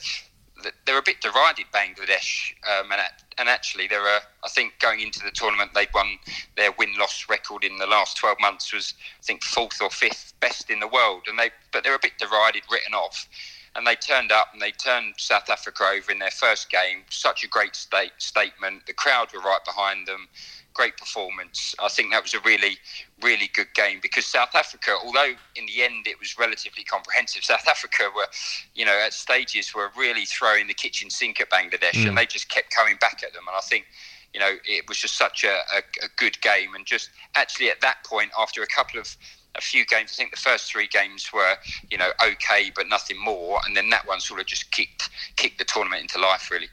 they're 0.87 0.99
a 0.99 1.03
bit 1.03 1.21
derided, 1.21 1.67
Bangladesh, 1.73 2.53
um, 2.69 2.93
and, 2.93 3.01
and 3.39 3.49
actually 3.49 3.87
they're 3.87 4.07
a, 4.07 4.21
I 4.45 4.49
think 4.49 4.75
going 4.79 5.01
into 5.01 5.21
the 5.21 5.31
tournament 5.31 5.71
they'd 5.75 5.89
won 5.95 6.19
their 6.57 6.71
win 6.79 6.95
loss 6.99 7.27
record 7.29 7.65
in 7.65 7.79
the 7.79 7.87
last 7.87 8.19
12 8.19 8.37
months 8.41 8.73
was 8.73 8.95
I 9.21 9.23
think 9.23 9.43
fourth 9.43 9.81
or 9.81 9.91
fifth 9.91 10.35
best 10.41 10.71
in 10.71 10.81
the 10.81 10.89
world, 10.89 11.23
and 11.29 11.39
they 11.39 11.51
but 11.73 11.85
they're 11.85 11.95
a 11.95 12.01
bit 12.01 12.19
derided, 12.19 12.63
written 12.71 12.95
off. 12.95 13.29
And 13.77 13.87
they 13.87 13.95
turned 13.95 14.33
up 14.33 14.49
and 14.53 14.61
they 14.61 14.73
turned 14.73 15.15
South 15.17 15.49
Africa 15.49 15.85
over 15.85 16.11
in 16.11 16.19
their 16.19 16.33
first 16.33 16.71
game. 16.71 17.05
Such 17.09 17.45
a 17.45 17.49
great 17.49 17.77
state, 17.77 18.13
statement. 18.19 18.87
The 18.87 18.93
crowd 18.93 19.29
were 19.33 19.41
right 19.41 19.65
behind 19.65 20.09
them 20.09 20.29
great 20.73 20.97
performance. 20.97 21.75
I 21.79 21.89
think 21.89 22.13
that 22.13 22.23
was 22.23 22.35
a 22.35 22.41
really, 22.41 22.79
really 23.23 23.51
good 23.55 23.73
game 23.75 23.99
because 24.01 24.25
South 24.27 24.55
Africa, 24.55 24.93
although 25.05 25.33
in 25.57 25.67
the 25.67 25.83
end 25.83 26.07
it 26.07 26.19
was 26.19 26.39
relatively 26.39 26.85
comprehensive, 26.85 27.45
South 27.45 27.67
Africa 27.69 28.05
were, 28.15 28.27
you 28.75 28.85
know, 28.85 28.99
at 29.05 29.13
stages 29.13 29.75
were 29.75 29.91
really 29.97 30.25
throwing 30.25 30.67
the 30.67 30.75
kitchen 30.75 31.11
sink 31.11 31.41
at 31.41 31.51
Bangladesh 31.51 31.93
mm. 31.93 32.09
and 32.09 32.17
they 32.17 32.27
just 32.27 32.49
kept 32.49 32.71
coming 32.71 32.97
back 33.01 33.23
at 33.25 33.33
them. 33.33 33.45
And 33.47 33.57
I 33.57 33.61
think, 33.61 33.87
you 34.33 34.41
know, 34.41 34.53
it 34.65 34.89
was 34.89 34.99
just 34.99 35.17
such 35.17 35.45
a, 35.45 35.59
a, 35.75 35.79
a 36.05 36.09
good 36.17 36.41
game. 36.41 36.75
And 36.75 36.87
just 36.87 37.11
actually 37.35 37.71
at 37.71 37.81
that 37.81 38.05
point, 38.05 38.31
after 38.39 38.63
a 38.63 38.67
couple 38.67 39.01
of 39.01 39.17
a 39.57 39.61
few 39.61 39.85
games. 39.87 40.13
I 40.15 40.17
think 40.17 40.31
the 40.31 40.41
first 40.41 40.71
three 40.71 40.87
games 40.87 41.31
were, 41.33 41.55
you 41.91 41.99
know, 41.99 42.11
okay, 42.25 42.71
but 42.75 42.89
nothing 42.89 43.19
more. 43.19 43.61
And 43.67 43.77
then 43.77 43.91
that 43.91 44.07
one 44.07 44.21
sort 44.21 44.41
of 44.41 44.47
just 44.47 44.71
kicked 44.71 45.11
kicked 45.37 45.59
the 45.59 45.65
tournament 45.65 46.03
into 46.03 46.21
life, 46.21 46.51
really. 46.51 46.69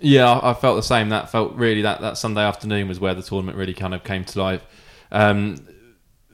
Yeah, 0.00 0.38
I 0.42 0.54
felt 0.54 0.76
the 0.76 0.82
same. 0.82 1.08
That 1.08 1.30
felt 1.30 1.54
really 1.54 1.82
that, 1.82 2.00
that 2.00 2.18
Sunday 2.18 2.42
afternoon 2.42 2.88
was 2.88 3.00
where 3.00 3.14
the 3.14 3.22
tournament 3.22 3.56
really 3.56 3.74
kind 3.74 3.94
of 3.94 4.04
came 4.04 4.24
to 4.24 4.38
life. 4.38 4.64
Um, 5.10 5.66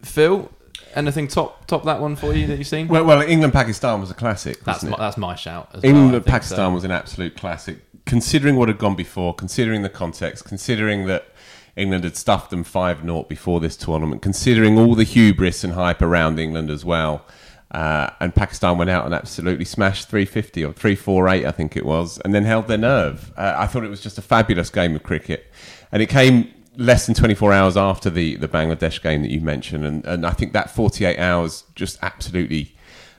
Phil, 0.03 0.51
anything 0.95 1.29
top 1.29 1.67
top 1.67 1.85
that 1.85 2.01
one 2.01 2.17
for 2.17 2.35
you 2.35 2.47
that 2.47 2.59
you've 2.59 2.67
seen? 2.67 2.89
Well, 2.89 3.05
well 3.05 3.23
England 3.23 3.53
Pakistan 3.53 4.01
was 4.01 4.11
a 4.11 4.15
classic. 4.15 4.63
That's 4.65 4.85
my, 4.85 4.97
that's 4.97 5.17
my 5.17 5.35
shout. 5.35 5.71
England 5.83 6.13
well, 6.13 6.21
Pakistan 6.21 6.71
so. 6.71 6.75
was 6.75 6.85
an 6.85 6.91
absolute 6.91 7.37
classic. 7.37 7.79
Considering 8.05 8.57
what 8.57 8.69
had 8.69 8.77
gone 8.77 8.95
before, 8.95 9.35
considering 9.35 9.81
the 9.81 9.89
context, 9.89 10.45
considering 10.45 11.07
that 11.07 11.27
England 11.77 12.05
had 12.05 12.17
stuffed 12.17 12.51
them 12.51 12.65
5 12.65 13.03
0 13.03 13.25
before 13.25 13.61
this 13.61 13.77
tournament, 13.77 14.23
considering 14.23 14.79
all 14.79 14.95
the 14.95 15.05
hubris 15.05 15.65
and 15.65 15.73
hype 15.73 16.03
around 16.03 16.39
England 16.39 16.71
as 16.71 16.85
well. 16.85 17.25
Uh, 17.71 18.11
and 18.21 18.33
Pakistan 18.35 18.79
went 18.79 18.89
out 18.89 19.05
and 19.05 19.13
absolutely 19.13 19.65
smashed 19.65 20.09
350 20.09 20.65
or 20.65 20.73
348, 20.73 21.45
I 21.45 21.51
think 21.51 21.77
it 21.77 21.85
was, 21.85 22.19
and 22.25 22.33
then 22.33 22.45
held 22.45 22.69
their 22.69 22.79
nerve. 22.79 23.33
Uh, 23.37 23.55
I 23.57 23.67
thought 23.67 23.83
it 23.83 23.91
was 23.91 24.01
just 24.01 24.17
a 24.17 24.23
fabulous 24.23 24.71
game 24.71 24.95
of 24.95 25.03
cricket. 25.03 25.51
And 25.91 26.01
it 26.01 26.09
came 26.09 26.55
less 26.77 27.07
than 27.07 27.17
24 27.17 27.53
hours 27.53 27.77
after 27.77 28.11
the, 28.11 28.37
the 28.37 28.47
Bangladesh 28.47 29.03
game 29.03 29.23
that 29.23 29.31
you 29.31 29.41
mentioned. 29.41 29.85
And, 29.85 30.05
and 30.05 30.25
I 30.25 30.31
think 30.31 30.53
that 30.53 30.71
48 30.71 31.19
hours 31.19 31.65
just 31.75 31.99
absolutely 32.01 32.77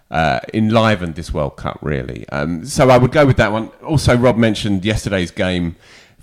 uh, 0.09 0.39
enlivened 0.53 1.15
this 1.15 1.33
World 1.33 1.57
Cup, 1.57 1.79
really. 1.81 2.27
Um, 2.29 2.65
so 2.65 2.89
I 2.89 2.97
would 2.97 3.11
go 3.11 3.25
with 3.25 3.37
that 3.37 3.51
one. 3.51 3.67
Also, 3.85 4.15
Rob 4.15 4.37
mentioned 4.37 4.85
yesterday's 4.85 5.31
game 5.31 5.75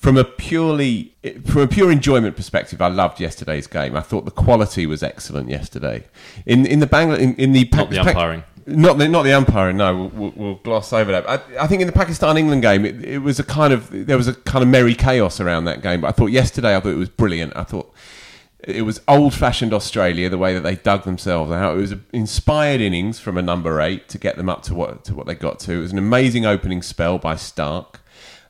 from 0.03 0.17
a 0.17 0.25
purely 0.25 1.15
from 1.47 1.63
a 1.63 1.69
pure 1.69 1.93
enjoyment 1.93 2.35
perspective, 2.35 2.83
I 2.83 2.89
loved 2.89 3.21
yesterday's 3.21 3.69
game. 3.69 3.97
I 3.97 4.01
thought 4.01 4.25
the 4.25 4.33
quality 4.33 4.85
was 4.85 5.01
excellent 5.01 5.49
yesterday. 5.49 6.05
In 6.45 6.67
in 6.67 6.81
the 6.81 6.89
Bangla 6.89 7.21
in, 7.21 7.37
in 7.37 7.53
the 7.53 7.69
not 7.73 7.89
the 7.89 8.01
umpiring. 8.01 8.43
Not 8.67 8.99
the, 8.99 9.09
not 9.09 9.23
the 9.23 9.33
umpiring. 9.33 9.77
No, 9.77 10.11
we'll, 10.15 10.33
we'll 10.37 10.55
gloss 10.57 10.93
over 10.93 11.11
that. 11.11 11.29
I, 11.29 11.41
I, 11.65 11.67
think 11.67 11.81
in 11.81 11.89
the 11.89 11.93
Pakistan 11.93 12.37
England 12.37 12.63
game, 12.63 12.85
it, 12.85 13.05
it, 13.05 13.19
was 13.19 13.41
a 13.41 13.43
kind 13.43 13.73
of 13.73 13.91
there 13.91 14.17
was 14.17 14.29
a 14.29 14.35
kind 14.35 14.63
of 14.63 14.69
merry 14.69 14.95
chaos 14.95 15.41
around 15.41 15.65
that 15.65 15.83
game. 15.83 16.03
But 16.03 16.09
I 16.09 16.13
thought 16.13 16.31
yesterday, 16.31 16.77
I 16.77 16.81
thought 16.81 16.91
it 16.91 16.97
was 16.97 17.09
brilliant. 17.09 17.57
I 17.57 17.65
thought 17.65 17.93
it 18.61 18.83
was 18.83 19.01
old 19.09 19.35
fashioned 19.35 19.75
Australia 19.75 20.29
the 20.29 20.39
way 20.39 20.55
that 20.55 20.61
they 20.61 20.77
dug 20.77 21.05
themselves 21.05 21.51
out. 21.51 21.77
It 21.77 21.81
was 21.81 21.93
an 21.93 22.07
inspired 22.13 22.81
innings 22.81 23.19
from 23.19 23.37
a 23.37 23.43
number 23.43 23.81
eight 23.81 24.09
to 24.11 24.19
get 24.19 24.37
them 24.37 24.49
up 24.49 24.63
to 24.65 24.75
what 24.75 25.05
to 25.07 25.15
what 25.15 25.27
they 25.27 25.35
got 25.35 25.59
to. 25.61 25.73
It 25.73 25.81
was 25.81 25.93
an 25.93 25.99
amazing 25.99 26.47
opening 26.47 26.83
spell 26.83 27.19
by 27.19 27.35
Starc. 27.35 27.97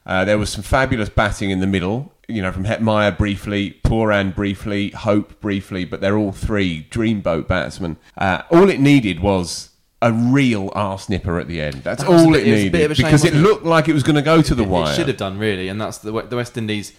Uh, 0.05 0.25
there 0.25 0.39
was 0.39 0.51
some 0.51 0.63
fabulous 0.63 1.09
batting 1.09 1.51
in 1.51 1.61
the 1.61 1.67
middle, 1.67 2.13
you 2.29 2.43
know, 2.43 2.53
from 2.53 2.65
Hetmyer 2.65 3.17
briefly, 3.17 3.81
Pooran 3.85 4.35
briefly, 4.35 4.91
Hope 4.91 5.41
briefly, 5.41 5.85
but 5.85 6.01
they're 6.01 6.17
all 6.17 6.33
three 6.33 6.87
dreamboat 6.91 7.47
batsmen. 7.47 7.97
Uh, 8.17 8.43
all 8.51 8.69
it 8.69 8.81
needed 8.81 9.21
was 9.21 9.71
a 10.01 10.13
real 10.13 10.71
arse 10.75 11.09
nipper 11.09 11.39
at 11.39 11.47
the 11.47 11.61
end. 11.61 11.85
That's 11.85 12.03
all 12.03 12.33
bit, 12.33 12.47
it 12.47 12.51
needed 12.51 12.75
it 12.75 12.97
because 12.97 13.25
it 13.25 13.35
looked 13.35 13.65
like 13.65 13.89
it 13.89 13.93
was 13.93 14.03
going 14.03 14.17
to 14.17 14.23
go 14.23 14.43
to 14.43 14.55
the 14.55 14.65
it, 14.65 14.69
wire. 14.69 14.93
It 14.93 14.97
should 14.97 15.09
have 15.09 15.17
done 15.17 15.39
really, 15.39 15.69
and 15.69 15.81
that's 15.81 15.99
the 15.99 16.11
the 16.23 16.37
West 16.37 16.59
Indies 16.59 16.93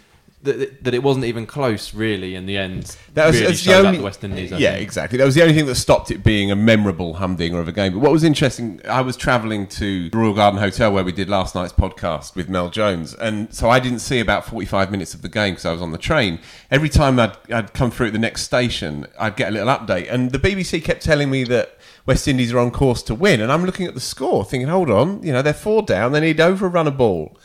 that, 0.44 0.84
that 0.84 0.94
it 0.94 1.02
wasn't 1.02 1.26
even 1.26 1.46
close, 1.46 1.94
really, 1.94 2.36
in 2.36 2.46
the 2.46 2.58
end. 2.58 2.96
That 3.14 3.28
was 3.28 3.40
really 3.40 3.54
the 3.54 3.74
only 3.74 3.98
the 3.98 4.04
West 4.04 4.24
Indies. 4.24 4.52
I 4.52 4.58
yeah, 4.58 4.72
think. 4.72 4.84
exactly. 4.84 5.18
That 5.18 5.26
was 5.26 5.36
the 5.36 5.42
only 5.42 5.54
thing 5.54 5.66
that 5.66 5.76
stopped 5.76 6.12
it 6.12 6.24
being 6.24 6.52
a 6.52 6.56
memorable 6.56 7.16
humdinger 7.16 7.60
of 7.60 7.68
a 7.68 7.72
game. 7.72 7.94
But 7.94 8.00
what 8.00 8.12
was 8.12 8.24
interesting, 8.24 8.82
I 8.88 9.02
was 9.02 9.16
travelling 9.16 9.68
to 9.68 10.10
the 10.10 10.18
Royal 10.18 10.34
Garden 10.34 10.60
Hotel 10.60 10.92
where 10.92 11.04
we 11.04 11.12
did 11.12 11.30
last 11.30 11.56
night's 11.56 11.74
podcast 11.74 12.36
with 12.36 12.50
Mel 12.50 12.70
Jones, 12.70 13.14
and 13.14 13.54
so 13.54 13.70
I 13.70 13.80
didn't 13.80 14.00
see 14.00 14.20
about 14.20 14.46
forty-five 14.46 14.92
minutes 14.92 15.14
of 15.14 15.22
the 15.22 15.30
game 15.30 15.54
because 15.54 15.66
I 15.66 15.72
was 15.72 15.82
on 15.82 15.92
the 15.92 15.98
train. 15.98 16.40
Every 16.70 16.90
time 16.90 17.20
I'd, 17.20 17.38
I'd 17.52 17.74
come 17.74 17.92
through 17.92 18.08
at 18.08 18.14
the 18.14 18.20
next 18.20 18.44
station, 18.44 19.08
I'd 19.20 19.36
get 19.36 19.50
a 19.50 19.52
little 19.52 19.70
update, 19.70 20.12
and 20.12 20.32
the 20.32 20.40
BBC 20.40 20.84
kept 20.84 21.04
telling 21.04 21.30
me 21.30 21.44
that. 21.46 21.78
West 22.06 22.28
Indies 22.28 22.52
are 22.52 22.60
on 22.60 22.70
course 22.70 23.02
to 23.04 23.16
win, 23.16 23.40
and 23.40 23.50
I'm 23.50 23.66
looking 23.66 23.88
at 23.88 23.94
the 23.94 24.02
score, 24.02 24.44
thinking, 24.44 24.68
"Hold 24.68 24.90
on, 24.90 25.24
you 25.24 25.32
know 25.32 25.42
they're 25.42 25.54
four 25.54 25.84
down. 25.84 26.12
They 26.12 26.20
need 26.20 26.42
over 26.42 26.66
a 26.66 26.70
run 26.70 26.86
a 26.86 26.92
ball." 26.92 27.38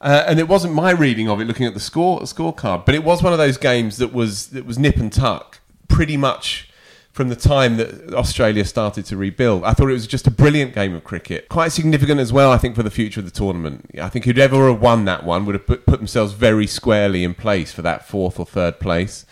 Uh, 0.00 0.24
and 0.26 0.38
it 0.38 0.48
wasn't 0.48 0.72
my 0.72 0.90
reading 0.90 1.28
of 1.28 1.40
it 1.40 1.44
looking 1.44 1.66
at 1.66 1.74
the 1.74 1.80
score 1.80 2.20
scorecard, 2.20 2.86
but 2.86 2.94
it 2.94 3.04
was 3.04 3.22
one 3.22 3.32
of 3.32 3.38
those 3.38 3.58
games 3.58 3.98
that 3.98 4.12
was 4.12 4.48
that 4.48 4.64
was 4.64 4.78
nip 4.78 4.96
and 4.96 5.12
tuck 5.12 5.60
pretty 5.88 6.16
much 6.16 6.70
from 7.12 7.28
the 7.28 7.36
time 7.36 7.76
that 7.76 8.14
Australia 8.14 8.64
started 8.64 9.04
to 9.04 9.16
rebuild. 9.16 9.64
I 9.64 9.74
thought 9.74 9.90
it 9.90 9.94
was 9.94 10.06
just 10.06 10.26
a 10.26 10.30
brilliant 10.30 10.74
game 10.74 10.94
of 10.94 11.04
cricket, 11.04 11.48
quite 11.48 11.72
significant 11.72 12.20
as 12.20 12.32
well. 12.32 12.50
I 12.52 12.56
think 12.56 12.76
for 12.76 12.82
the 12.82 12.90
future 12.90 13.20
of 13.20 13.26
the 13.26 13.32
tournament. 13.32 13.90
I 14.00 14.08
think 14.08 14.24
whoever 14.24 14.68
have 14.68 14.80
won 14.80 15.04
that 15.06 15.24
one 15.24 15.44
would 15.44 15.54
have 15.54 15.66
put, 15.66 15.86
put 15.86 15.98
themselves 15.98 16.32
very 16.32 16.66
squarely 16.66 17.24
in 17.24 17.34
place 17.34 17.72
for 17.72 17.82
that 17.82 18.06
fourth 18.06 18.38
or 18.38 18.46
third 18.46 18.80
place. 18.80 19.26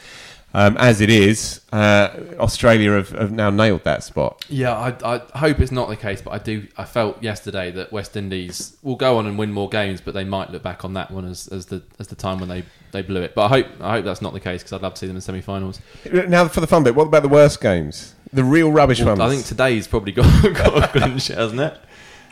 Um, 0.55 0.79
as 0.79 1.03
it 1.03 1.11
is, 1.11 1.61
uh, 1.73 2.09
Australia 2.39 2.93
have, 2.93 3.11
have 3.11 3.31
now 3.31 3.51
nailed 3.51 3.85
that 3.85 4.03
spot. 4.03 4.47
Yeah, 4.49 4.73
I, 4.73 5.17
I 5.17 5.39
hope 5.39 5.61
it's 5.61 5.71
not 5.71 5.91
the 5.91 5.97
case, 5.97 6.23
but 6.23 6.31
I 6.31 6.39
do. 6.39 6.67
I 6.79 6.85
felt 6.85 7.23
yesterday 7.23 7.71
that 7.73 7.93
West 7.93 8.17
Indies 8.17 8.77
will 8.83 8.97
go 8.97 9.19
on 9.19 9.27
and 9.27 9.39
win 9.39 9.53
more 9.53 9.69
games, 9.69 10.01
but 10.01 10.15
they 10.15 10.25
might 10.25 10.51
look 10.51 10.63
back 10.63 10.87
on 10.87 10.95
that 10.95 11.11
one 11.11 11.27
as, 11.27 11.49
as 11.49 11.67
the 11.67 11.83
as 11.99 12.09
the 12.09 12.17
time 12.17 12.39
when 12.39 12.49
they, 12.49 12.65
they 12.93 13.03
blew 13.03 13.21
it. 13.21 13.35
But 13.35 13.45
I 13.45 13.49
hope 13.49 13.67
I 13.81 13.91
hope 13.93 14.07
that's 14.07 14.23
not 14.23 14.33
the 14.33 14.41
case 14.41 14.63
because 14.63 14.73
I'd 14.73 14.81
love 14.83 14.95
to 14.95 15.01
see 15.01 15.07
them 15.07 15.17
in 15.17 15.23
semi-finals. 15.23 15.81
Now, 16.11 16.49
for 16.49 16.61
the 16.61 16.67
fun 16.67 16.83
bit, 16.83 16.95
what 16.95 17.09
about 17.09 17.23
the 17.23 17.29
worst 17.29 17.61
games? 17.61 18.15
The 18.33 18.45
real 18.45 18.73
rubbish 18.73 19.03
ones? 19.03 19.21
I 19.21 19.29
think 19.29 19.45
today's 19.45 19.87
probably 19.87 20.13
got 20.13 20.43
got 20.55 20.97
a 20.97 21.21
shit, 21.21 21.37
hasn't 21.37 21.61
it? 21.61 21.79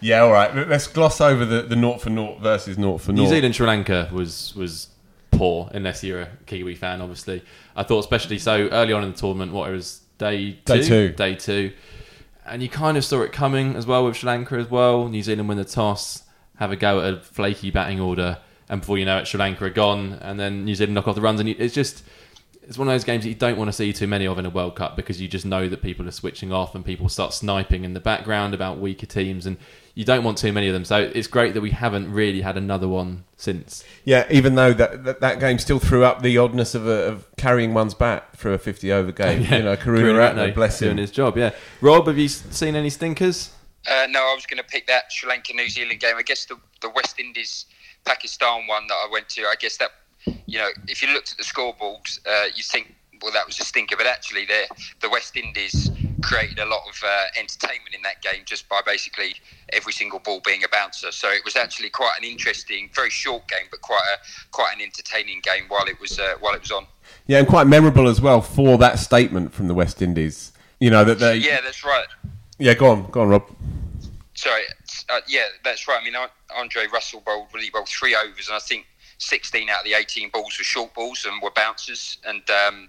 Yeah, 0.00 0.20
all 0.20 0.32
right. 0.32 0.68
Let's 0.68 0.86
gloss 0.86 1.20
over 1.20 1.44
the, 1.44 1.62
the 1.62 1.76
naught 1.76 2.00
for 2.00 2.10
naught 2.10 2.40
versus 2.40 2.78
naught 2.78 3.02
for 3.02 3.12
naught. 3.12 3.22
New 3.22 3.28
Zealand 3.28 3.54
Sri 3.54 3.66
Lanka 3.66 4.08
was 4.10 4.54
was 4.54 4.88
poor 5.36 5.70
unless 5.72 6.02
you're 6.02 6.22
a 6.22 6.28
Kiwi 6.46 6.74
fan, 6.74 7.00
obviously. 7.00 7.42
I 7.74 7.82
thought 7.82 8.00
especially 8.00 8.38
so 8.38 8.68
early 8.68 8.92
on 8.92 9.04
in 9.04 9.12
the 9.12 9.16
tournament, 9.16 9.52
what 9.52 9.70
it 9.70 9.72
was 9.72 10.00
day 10.18 10.52
two, 10.64 10.74
Day 10.74 10.82
two. 10.82 11.08
day 11.10 11.34
two, 11.34 11.72
and 12.46 12.62
you 12.62 12.68
kind 12.68 12.96
of 12.96 13.04
saw 13.04 13.22
it 13.22 13.32
coming 13.32 13.76
as 13.76 13.86
well 13.86 14.04
with 14.04 14.16
Sri 14.16 14.26
Lanka 14.28 14.56
as 14.56 14.70
well. 14.70 15.08
New 15.08 15.22
Zealand 15.22 15.48
win 15.48 15.58
the 15.58 15.64
toss, 15.64 16.22
have 16.56 16.72
a 16.72 16.76
go 16.76 17.00
at 17.00 17.14
a 17.14 17.20
flaky 17.20 17.70
batting 17.70 18.00
order, 18.00 18.38
and 18.68 18.80
before 18.80 18.98
you 18.98 19.04
know 19.04 19.18
it, 19.18 19.26
Sri 19.26 19.38
Lanka 19.38 19.64
are 19.64 19.70
gone, 19.70 20.14
and 20.22 20.38
then 20.40 20.64
New 20.64 20.74
Zealand 20.74 20.94
knock 20.94 21.08
off 21.08 21.14
the 21.14 21.20
runs, 21.20 21.40
and 21.40 21.48
it's 21.48 21.74
just. 21.74 22.02
It's 22.66 22.78
one 22.78 22.88
of 22.88 22.94
those 22.94 23.04
games 23.04 23.22
that 23.24 23.28
you 23.28 23.34
don't 23.34 23.56
want 23.56 23.68
to 23.68 23.72
see 23.72 23.92
too 23.92 24.06
many 24.06 24.26
of 24.26 24.38
in 24.38 24.46
a 24.46 24.50
World 24.50 24.74
Cup 24.74 24.96
because 24.96 25.20
you 25.20 25.28
just 25.28 25.46
know 25.46 25.68
that 25.68 25.82
people 25.82 26.06
are 26.08 26.12
switching 26.12 26.52
off 26.52 26.74
and 26.74 26.84
people 26.84 27.08
start 27.08 27.32
sniping 27.32 27.84
in 27.84 27.94
the 27.94 28.00
background 28.00 28.54
about 28.54 28.78
weaker 28.78 29.06
teams, 29.06 29.46
and 29.46 29.56
you 29.94 30.04
don't 30.04 30.24
want 30.24 30.38
too 30.38 30.52
many 30.52 30.66
of 30.66 30.74
them. 30.74 30.84
So 30.84 30.98
it's 31.14 31.28
great 31.28 31.54
that 31.54 31.60
we 31.60 31.70
haven't 31.70 32.12
really 32.12 32.40
had 32.40 32.56
another 32.56 32.88
one 32.88 33.24
since. 33.36 33.84
Yeah, 34.04 34.26
even 34.30 34.56
though 34.56 34.72
that, 34.72 35.04
that, 35.04 35.20
that 35.20 35.40
game 35.40 35.58
still 35.58 35.78
threw 35.78 36.04
up 36.04 36.22
the 36.22 36.36
oddness 36.38 36.74
of, 36.74 36.86
a, 36.86 37.04
of 37.04 37.36
carrying 37.36 37.72
one's 37.72 37.94
bat 37.94 38.36
through 38.36 38.54
a 38.54 38.58
50 38.58 38.92
over 38.92 39.12
game. 39.24 39.42
You 39.42 39.62
know, 39.62 39.76
Karunaratne, 39.76 40.54
bless 40.54 40.78
doing 40.78 40.92
him. 40.92 40.98
his 40.98 41.10
job. 41.10 41.36
Yeah, 41.38 41.52
Rob, 41.80 42.06
have 42.08 42.18
you 42.18 42.28
seen 42.28 42.74
any 42.74 42.90
stinkers? 42.90 43.52
Uh, 43.88 44.06
no, 44.10 44.20
I 44.20 44.34
was 44.34 44.46
going 44.46 44.58
to 44.58 44.68
pick 44.68 44.86
that 44.88 45.12
Sri 45.12 45.28
Lanka 45.28 45.52
New 45.52 45.68
Zealand 45.68 46.00
game. 46.00 46.16
I 46.16 46.22
guess 46.22 46.44
the, 46.46 46.56
the 46.80 46.90
West 46.90 47.20
Indies 47.20 47.66
Pakistan 48.04 48.66
one 48.66 48.86
that 48.88 48.94
I 48.94 49.08
went 49.10 49.28
to, 49.30 49.42
I 49.42 49.54
guess 49.58 49.76
that, 49.76 49.90
you 50.46 50.58
know, 50.58 50.68
if 50.88 51.02
you 51.02 51.12
looked 51.12 51.32
at 51.32 51.38
the 51.38 51.44
scoreboards, 51.44 52.20
uh, 52.26 52.46
you 52.54 52.62
think, 52.62 52.94
well, 53.22 53.32
that 53.32 53.46
was 53.46 53.58
a 53.60 53.64
stinker. 53.64 53.96
But 53.96 54.06
actually, 54.06 54.44
the, 54.44 54.66
the 55.00 55.08
West 55.08 55.36
Indies 55.36 55.90
created 56.22 56.58
a 56.58 56.66
lot 56.66 56.82
of 56.88 57.00
uh, 57.04 57.24
entertainment 57.38 57.94
in 57.94 58.02
that 58.02 58.20
game 58.20 58.42
just 58.44 58.68
by 58.68 58.80
basically 58.84 59.36
every 59.72 59.92
single 59.92 60.18
ball 60.18 60.40
being 60.44 60.64
a 60.64 60.68
bouncer. 60.68 61.12
So 61.12 61.30
it 61.30 61.44
was 61.44 61.56
actually 61.56 61.90
quite 61.90 62.14
an 62.18 62.24
interesting, 62.24 62.90
very 62.92 63.10
short 63.10 63.46
game, 63.48 63.66
but 63.70 63.80
quite 63.80 64.04
a 64.14 64.50
quite 64.50 64.74
an 64.74 64.82
entertaining 64.82 65.40
game 65.42 65.64
while 65.68 65.86
it 65.86 66.00
was 66.00 66.18
uh, 66.18 66.34
while 66.40 66.54
it 66.54 66.60
was 66.60 66.72
on. 66.72 66.86
Yeah, 67.26 67.38
and 67.38 67.48
quite 67.48 67.66
memorable 67.66 68.08
as 68.08 68.20
well 68.20 68.40
for 68.40 68.76
that 68.78 68.98
statement 68.98 69.52
from 69.52 69.68
the 69.68 69.74
West 69.74 70.02
Indies. 70.02 70.52
You 70.80 70.90
know, 70.90 71.04
that 71.04 71.18
they. 71.18 71.36
Yeah, 71.36 71.60
that's 71.62 71.84
right. 71.84 72.06
Yeah, 72.58 72.74
go 72.74 72.90
on, 72.90 73.10
go 73.10 73.22
on, 73.22 73.28
Rob. 73.28 73.44
Sorry, 74.34 74.62
uh, 75.08 75.20
yeah, 75.26 75.44
that's 75.64 75.88
right. 75.88 76.00
I 76.00 76.04
mean, 76.04 76.14
Andre 76.54 76.86
Russell 76.92 77.22
bowled 77.24 77.48
really 77.54 77.70
well 77.72 77.86
three 77.86 78.14
overs, 78.14 78.48
and 78.48 78.56
I 78.56 78.58
think 78.58 78.86
16 79.18 79.68
out 79.70 79.80
of 79.80 79.84
the 79.84 79.94
18 79.94 80.30
balls 80.30 80.56
were 80.58 80.64
short 80.64 80.94
balls 80.94 81.24
and 81.24 81.42
were 81.42 81.50
bouncers. 81.50 82.18
And 82.24 82.42
um, 82.50 82.88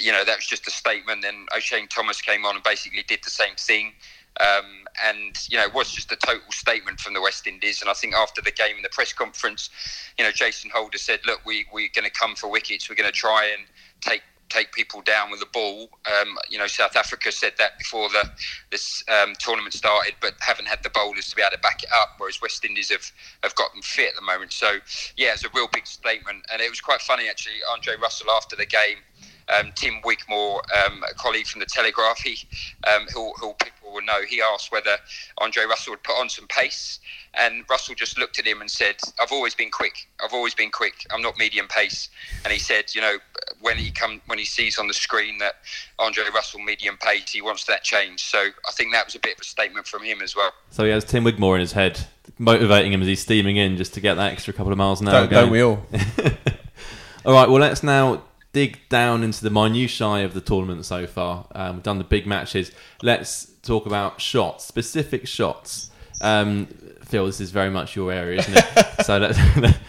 you 0.00 0.12
know, 0.12 0.24
that 0.24 0.36
was 0.36 0.46
just 0.46 0.66
a 0.66 0.70
statement. 0.70 1.22
Then 1.22 1.46
O'Shane 1.56 1.88
Thomas 1.88 2.20
came 2.20 2.44
on 2.44 2.56
and 2.56 2.64
basically 2.64 3.02
did 3.02 3.20
the 3.22 3.30
same 3.30 3.54
thing. 3.56 3.92
Um, 4.40 4.84
and 5.04 5.36
you 5.50 5.58
know, 5.58 5.64
it 5.64 5.74
was 5.74 5.92
just 5.92 6.10
a 6.10 6.16
total 6.16 6.50
statement 6.50 7.00
from 7.00 7.14
the 7.14 7.20
West 7.20 7.46
Indies. 7.46 7.82
And 7.82 7.90
I 7.90 7.94
think 7.94 8.14
after 8.14 8.40
the 8.40 8.50
game 8.50 8.76
in 8.76 8.82
the 8.82 8.88
press 8.88 9.12
conference, 9.12 9.68
you 10.18 10.24
know, 10.24 10.30
Jason 10.30 10.70
Holder 10.74 10.98
said, 10.98 11.20
"Look, 11.26 11.44
we 11.44 11.66
we're 11.72 11.90
going 11.94 12.06
to 12.06 12.10
come 12.10 12.34
for 12.34 12.48
wickets. 12.50 12.88
We're 12.88 12.96
going 12.96 13.10
to 13.10 13.16
try 13.16 13.50
and 13.56 13.66
take." 14.00 14.22
Take 14.52 14.72
people 14.72 15.00
down 15.00 15.30
with 15.30 15.40
the 15.40 15.46
ball. 15.46 15.88
Um, 16.04 16.36
you 16.50 16.58
know, 16.58 16.66
South 16.66 16.94
Africa 16.94 17.32
said 17.32 17.54
that 17.56 17.78
before 17.78 18.10
the 18.10 18.30
this 18.70 19.02
um, 19.08 19.32
tournament 19.38 19.72
started, 19.72 20.12
but 20.20 20.34
haven't 20.40 20.68
had 20.68 20.82
the 20.82 20.90
bowlers 20.90 21.30
to 21.30 21.36
be 21.36 21.40
able 21.40 21.52
to 21.52 21.58
back 21.60 21.82
it 21.82 21.88
up. 21.90 22.16
Whereas 22.18 22.42
West 22.42 22.62
Indies 22.62 22.90
have, 22.90 23.10
have 23.42 23.54
got 23.54 23.72
them 23.72 23.80
fit 23.80 24.10
at 24.10 24.14
the 24.14 24.20
moment. 24.20 24.52
So 24.52 24.76
yeah, 25.16 25.32
it's 25.32 25.44
a 25.44 25.48
real 25.54 25.68
big 25.72 25.86
statement, 25.86 26.44
and 26.52 26.60
it 26.60 26.68
was 26.68 26.82
quite 26.82 27.00
funny 27.00 27.30
actually. 27.30 27.54
Andre 27.72 27.94
Russell 27.96 28.30
after 28.30 28.54
the 28.54 28.66
game, 28.66 28.98
um, 29.48 29.72
Tim 29.74 30.00
Wigmore, 30.04 30.60
um, 30.86 31.02
a 31.10 31.14
colleague 31.14 31.46
from 31.46 31.60
the 31.60 31.66
Telegraph, 31.66 32.18
he 32.20 32.38
um, 32.86 33.06
who, 33.12 33.32
who 33.34 33.54
people 33.54 33.92
will 33.92 34.02
know, 34.02 34.22
he 34.28 34.40
asked 34.40 34.72
whether 34.72 34.96
Andre 35.38 35.64
Russell 35.64 35.92
would 35.92 36.02
put 36.02 36.18
on 36.18 36.28
some 36.28 36.46
pace, 36.48 37.00
and 37.34 37.64
Russell 37.68 37.94
just 37.94 38.18
looked 38.18 38.38
at 38.38 38.46
him 38.46 38.60
and 38.60 38.70
said, 38.70 38.96
"I've 39.20 39.32
always 39.32 39.54
been 39.54 39.70
quick. 39.70 40.08
I've 40.22 40.32
always 40.32 40.54
been 40.54 40.70
quick. 40.70 41.06
I'm 41.10 41.22
not 41.22 41.38
medium 41.38 41.68
pace." 41.68 42.08
And 42.44 42.52
he 42.52 42.58
said, 42.58 42.94
"You 42.94 43.00
know, 43.00 43.18
when 43.60 43.76
he 43.76 43.90
come 43.90 44.20
when 44.26 44.38
he 44.38 44.44
sees 44.44 44.78
on 44.78 44.88
the 44.88 44.94
screen 44.94 45.38
that 45.38 45.56
Andre 45.98 46.24
Russell 46.34 46.60
medium 46.60 46.96
pace, 46.98 47.30
he 47.30 47.42
wants 47.42 47.64
that 47.66 47.84
change." 47.84 48.22
So 48.22 48.38
I 48.38 48.72
think 48.72 48.92
that 48.92 49.06
was 49.06 49.14
a 49.14 49.20
bit 49.20 49.34
of 49.34 49.40
a 49.40 49.44
statement 49.44 49.86
from 49.86 50.02
him 50.02 50.22
as 50.22 50.36
well. 50.36 50.52
So 50.70 50.84
he 50.84 50.90
has 50.90 51.04
Tim 51.04 51.24
Wigmore 51.24 51.56
in 51.56 51.60
his 51.60 51.72
head, 51.72 52.06
motivating 52.38 52.92
him 52.92 53.02
as 53.02 53.08
he's 53.08 53.20
steaming 53.20 53.56
in 53.56 53.76
just 53.76 53.94
to 53.94 54.00
get 54.00 54.14
that 54.14 54.32
extra 54.32 54.52
couple 54.52 54.72
of 54.72 54.78
miles 54.78 55.00
an 55.00 55.08
hour. 55.08 55.26
Don't, 55.26 55.30
don't 55.30 55.50
we 55.50 55.62
all? 55.62 55.86
All 57.24 57.32
right, 57.32 57.48
well, 57.48 57.60
let's 57.60 57.84
now 57.84 58.20
dig 58.52 58.80
down 58.88 59.22
into 59.22 59.42
the 59.42 59.50
minutiae 59.50 60.24
of 60.24 60.34
the 60.34 60.40
tournament 60.40 60.84
so 60.84 61.06
far. 61.06 61.46
Um, 61.54 61.76
we've 61.76 61.82
done 61.82 61.98
the 61.98 62.04
big 62.04 62.26
matches. 62.26 62.70
Let's 63.02 63.50
talk 63.62 63.86
about 63.86 64.20
shots, 64.20 64.64
specific 64.64 65.26
shots. 65.26 65.90
Um, 66.20 66.66
Phil, 67.04 67.26
this 67.26 67.40
is 67.40 67.50
very 67.50 67.70
much 67.70 67.96
your 67.96 68.12
area, 68.12 68.40
isn't 68.40 68.54
it? 68.56 68.86
so 69.04 69.18
let's, 69.18 69.38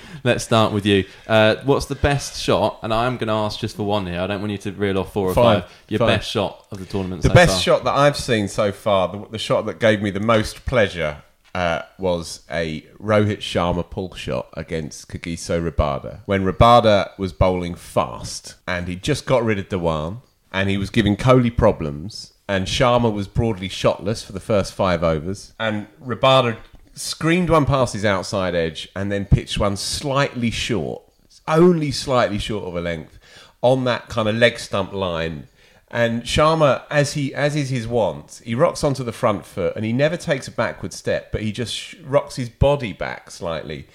let's 0.24 0.44
start 0.44 0.74
with 0.74 0.86
you. 0.86 1.06
Uh, 1.28 1.56
what's 1.64 1.86
the 1.86 1.96
best 1.96 2.42
shot? 2.42 2.80
And 2.84 2.94
I 2.94 3.06
am 3.06 3.18
going 3.18 3.28
to 3.28 3.34
ask 3.34 3.60
just 3.60 3.76
for 3.76 3.84
one 3.84 4.06
here. 4.08 4.20
I 4.20 4.28
don't 4.28 4.40
want 4.42 4.52
you 4.52 4.58
to 4.60 4.72
reel 4.72 4.98
off 4.98 5.14
four 5.14 5.30
or 5.30 5.34
Fine, 5.34 5.62
five. 5.62 5.72
Your 5.90 6.00
fine. 6.00 6.08
best 6.08 6.30
shot 6.30 6.66
of 6.72 6.80
the 6.80 6.86
tournament 6.86 7.22
The 7.22 7.30
so 7.30 7.34
best 7.36 7.52
far. 7.54 7.60
shot 7.62 7.84
that 7.84 7.94
I've 7.96 8.18
seen 8.18 8.48
so 8.48 8.72
far, 8.72 9.10
the, 9.10 9.28
the 9.30 9.38
shot 9.38 9.66
that 9.68 9.80
gave 9.80 10.02
me 10.02 10.10
the 10.10 10.20
most 10.20 10.66
pleasure, 10.66 11.22
uh, 11.56 11.84
was 11.98 12.42
a 12.50 12.82
Rohit 13.02 13.38
Sharma 13.38 13.88
pull 13.90 14.14
shot 14.16 14.50
against 14.54 15.08
Kagiso 15.08 15.62
Rabada. 15.62 16.20
When 16.26 16.44
Rabada 16.44 17.18
was 17.18 17.34
bowling 17.34 17.76
fast 17.76 18.56
and 18.68 18.88
he 18.88 18.96
just 18.96 19.26
got 19.26 19.44
rid 19.44 19.60
of 19.60 19.70
Dhawan 19.70 20.22
and 20.52 20.70
he 20.70 20.78
was 20.78 20.90
giving 20.90 21.16
Kohli 21.16 21.56
problems 21.56 22.34
and 22.48 22.66
Sharma 22.68 23.14
was 23.14 23.28
broadly 23.28 23.70
shotless 23.70 24.26
for 24.26 24.32
the 24.32 24.40
first 24.40 24.74
five 24.74 25.04
overs 25.04 25.54
and 25.60 25.88
Rabada 26.04 26.58
screamed 26.96 27.50
one 27.50 27.66
past 27.66 27.94
his 27.94 28.06
outside 28.06 28.56
edge 28.56 28.90
and 28.96 29.12
then 29.12 29.26
pitched 29.26 29.60
one 29.60 29.78
slightly 29.78 30.52
short, 30.52 31.04
only 31.48 31.92
slightly 31.92 32.40
short 32.40 32.66
of 32.66 32.76
a 32.76 32.82
length, 32.82 33.20
on 33.62 33.84
that 33.86 34.10
kind 34.10 34.28
of 34.28 34.36
leg 34.36 34.60
stump 34.60 34.92
line 34.92 35.48
and 35.94 36.24
Sharma, 36.24 36.82
as 36.90 37.14
he 37.14 37.36
as 37.36 37.56
is 37.56 37.70
his 37.70 37.88
wont, 37.88 38.42
he 38.44 38.56
rocks 38.56 38.84
onto 38.84 39.04
the 39.04 39.12
front 39.12 39.46
foot 39.46 39.76
and 39.76 39.86
he 39.86 39.94
never 39.94 40.18
takes 40.18 40.48
a 40.48 40.52
backward 40.52 40.92
step, 40.92 41.32
but 41.32 41.42
he 41.42 41.52
just 41.52 41.94
rocks 42.04 42.36
his 42.36 42.50
body 42.50 42.94
back 42.94 43.30
slightly, 43.30 43.88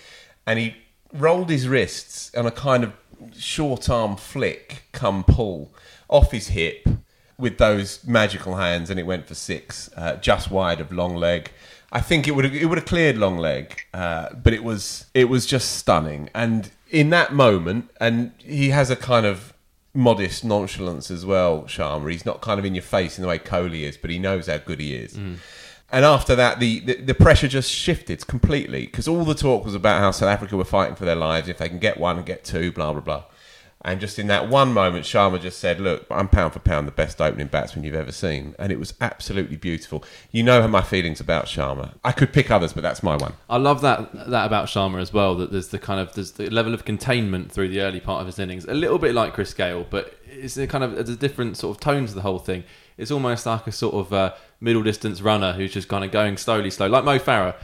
and 0.47 0.61
he 0.61 0.77
rolled 1.13 1.51
his 1.51 1.67
wrists 1.67 2.33
on 2.37 2.47
a 2.47 2.53
kind 2.53 2.85
of 2.85 2.93
short 3.37 3.91
arm 3.91 4.17
flick, 4.17 4.85
come 4.93 5.25
pull 5.25 5.75
off 6.09 6.31
his 6.31 6.49
hip 6.49 6.89
with 7.37 7.59
those 7.59 8.07
magical 8.07 8.55
hands, 8.55 8.91
and 8.91 9.01
it 9.01 9.05
went 9.05 9.27
for 9.27 9.35
six, 9.35 9.91
uh, 9.97 10.15
just 10.17 10.53
wide 10.53 10.81
of 10.81 10.93
long 10.93 11.17
leg. 11.17 11.51
I 11.91 12.01
think 12.01 12.29
it 12.29 12.33
would 12.33 12.45
have, 12.45 12.55
it 12.55 12.67
would 12.67 12.79
have 12.79 12.87
cleared 12.87 13.17
long 13.17 13.39
leg, 13.39 13.87
uh, 13.93 14.35
but 14.35 14.53
it 14.53 14.63
was 14.63 15.07
it 15.15 15.29
was 15.29 15.47
just 15.47 15.77
stunning. 15.77 16.31
And 16.33 16.71
in 16.91 17.11
that 17.11 17.33
moment, 17.33 17.91
and 18.01 18.33
he 18.39 18.71
has 18.71 18.89
a 18.89 18.97
kind 18.97 19.27
of 19.27 19.53
modest 19.99 20.45
nonchalance 20.45 21.11
as 21.11 21.27
well, 21.27 21.63
Sharma. 21.63 22.11
He's 22.11 22.25
not 22.25 22.41
kind 22.41 22.61
of 22.61 22.65
in 22.65 22.75
your 22.75 22.83
face 22.83 23.19
in 23.19 23.23
the 23.23 23.29
way 23.29 23.39
Kohli 23.39 23.83
is, 23.83 23.97
but 23.97 24.11
he 24.11 24.19
knows 24.19 24.47
how 24.47 24.59
good 24.59 24.79
he 24.79 24.95
is. 24.95 25.15
Mm. 25.15 25.39
And 25.91 26.05
after 26.05 26.37
that, 26.37 26.61
the, 26.61 26.81
the, 26.81 26.95
the 27.01 27.15
pressure 27.15 27.49
just 27.49 27.71
shifted 27.71 28.25
completely 28.27 28.87
because 28.87 29.09
all 29.09 29.25
the 29.25 29.35
talk 29.35 29.65
was 29.65 29.75
about 29.75 30.01
how 30.01 30.13
South 30.13 30.29
Africa 30.29 30.57
were 30.57 30.65
fighting 30.65 30.95
for 30.95 31.05
their 31.05 31.17
lives 31.17 31.49
if 31.49 31.59
they 31.59 31.69
can 31.69 31.79
get 31.79 31.99
one 31.99 32.23
get 32.23 32.45
two, 32.45 32.71
blah, 32.71 32.93
blah, 32.93 33.01
blah. 33.01 33.25
And 33.83 34.01
just 34.01 34.19
in 34.19 34.27
that 34.27 34.49
one 34.49 34.73
moment, 34.73 35.05
Sharma 35.05 35.41
just 35.41 35.61
said, 35.61 35.81
Look, 35.81 36.05
I'm 36.11 36.29
pound 36.29 36.53
for 36.53 36.59
pound 36.59 36.89
the 36.89 36.93
best 36.93 37.21
opening 37.21 37.47
batsman 37.47 37.85
you've 37.85 37.95
ever 37.95 38.11
seen. 38.11 38.57
And 38.59 38.73
it 38.73 38.79
was 38.79 38.95
absolutely 39.01 39.57
beautiful. 39.57 40.03
You 40.33 40.43
know 40.43 40.61
how 40.61 40.67
my 40.67 40.83
feelings 40.83 41.21
about 41.21 41.47
Sharma. 41.47 41.95
I 42.05 42.11
could 42.11 42.33
pick 42.33 42.51
others, 42.51 42.73
but 42.73 42.83
that's 42.83 43.05
my 43.05 43.17
one. 43.17 43.35
I 43.49 43.57
love 43.57 43.81
that 43.83 44.13
that 44.31 44.47
about 44.47 44.67
Sharma 44.67 45.01
as 45.01 45.13
well. 45.13 45.37
That 45.37 45.53
there's 45.53 45.69
the 45.69 45.79
kind 45.79 46.01
of 46.01 46.15
there's 46.15 46.33
the 46.33 46.51
level 46.51 46.75
of 46.75 46.85
containment 46.85 47.53
through 47.53 47.69
the 47.69 47.81
early 47.81 48.01
part 48.01 48.21
of 48.21 48.27
his 48.27 48.41
innings, 48.41 48.65
a 48.65 48.75
little 48.75 48.99
bit 48.99 49.15
like 49.15 49.33
Chris 49.33 49.55
Gayle, 49.55 49.87
but 49.89 50.19
it's 50.27 50.57
a 50.57 50.67
kind 50.67 50.83
of 50.83 50.97
there's 50.97 51.09
a 51.09 51.17
different 51.17 51.57
sort 51.57 51.77
of 51.77 51.81
tone 51.81 52.07
to 52.07 52.15
the 52.15 52.23
whole 52.23 52.41
thing. 52.41 52.65
It's 52.97 53.13
almost 53.13 53.47
like 53.47 53.65
a 53.69 53.73
sort 53.73 53.95
of 53.95 54.13
uh, 54.13 54.35
middle 54.61 54.83
distance 54.83 55.21
runner 55.21 55.53
who's 55.53 55.73
just 55.73 55.87
kind 55.87 56.05
of 56.05 56.11
going 56.11 56.37
slowly, 56.37 56.71
slow, 56.71 56.89
like 56.89 57.05
Mo 57.05 57.19
Farah. 57.21 57.55